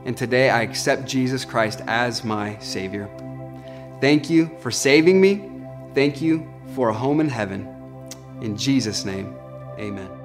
And 0.06 0.18
today 0.18 0.50
I 0.50 0.62
accept 0.62 1.08
Jesus 1.08 1.46
Christ 1.46 1.82
as 1.88 2.24
my 2.24 2.58
Savior. 2.60 3.10
Thank 4.02 4.30
you 4.30 4.52
for 4.60 4.72
saving 4.72 5.22
me. 5.22 5.50
Thank 5.94 6.22
you 6.22 6.52
for 6.76 6.90
a 6.90 6.94
home 6.94 7.20
in 7.20 7.30
heaven. 7.30 7.68
In 8.42 8.58
Jesus' 8.58 9.06
name, 9.06 9.36
amen. 9.78 10.21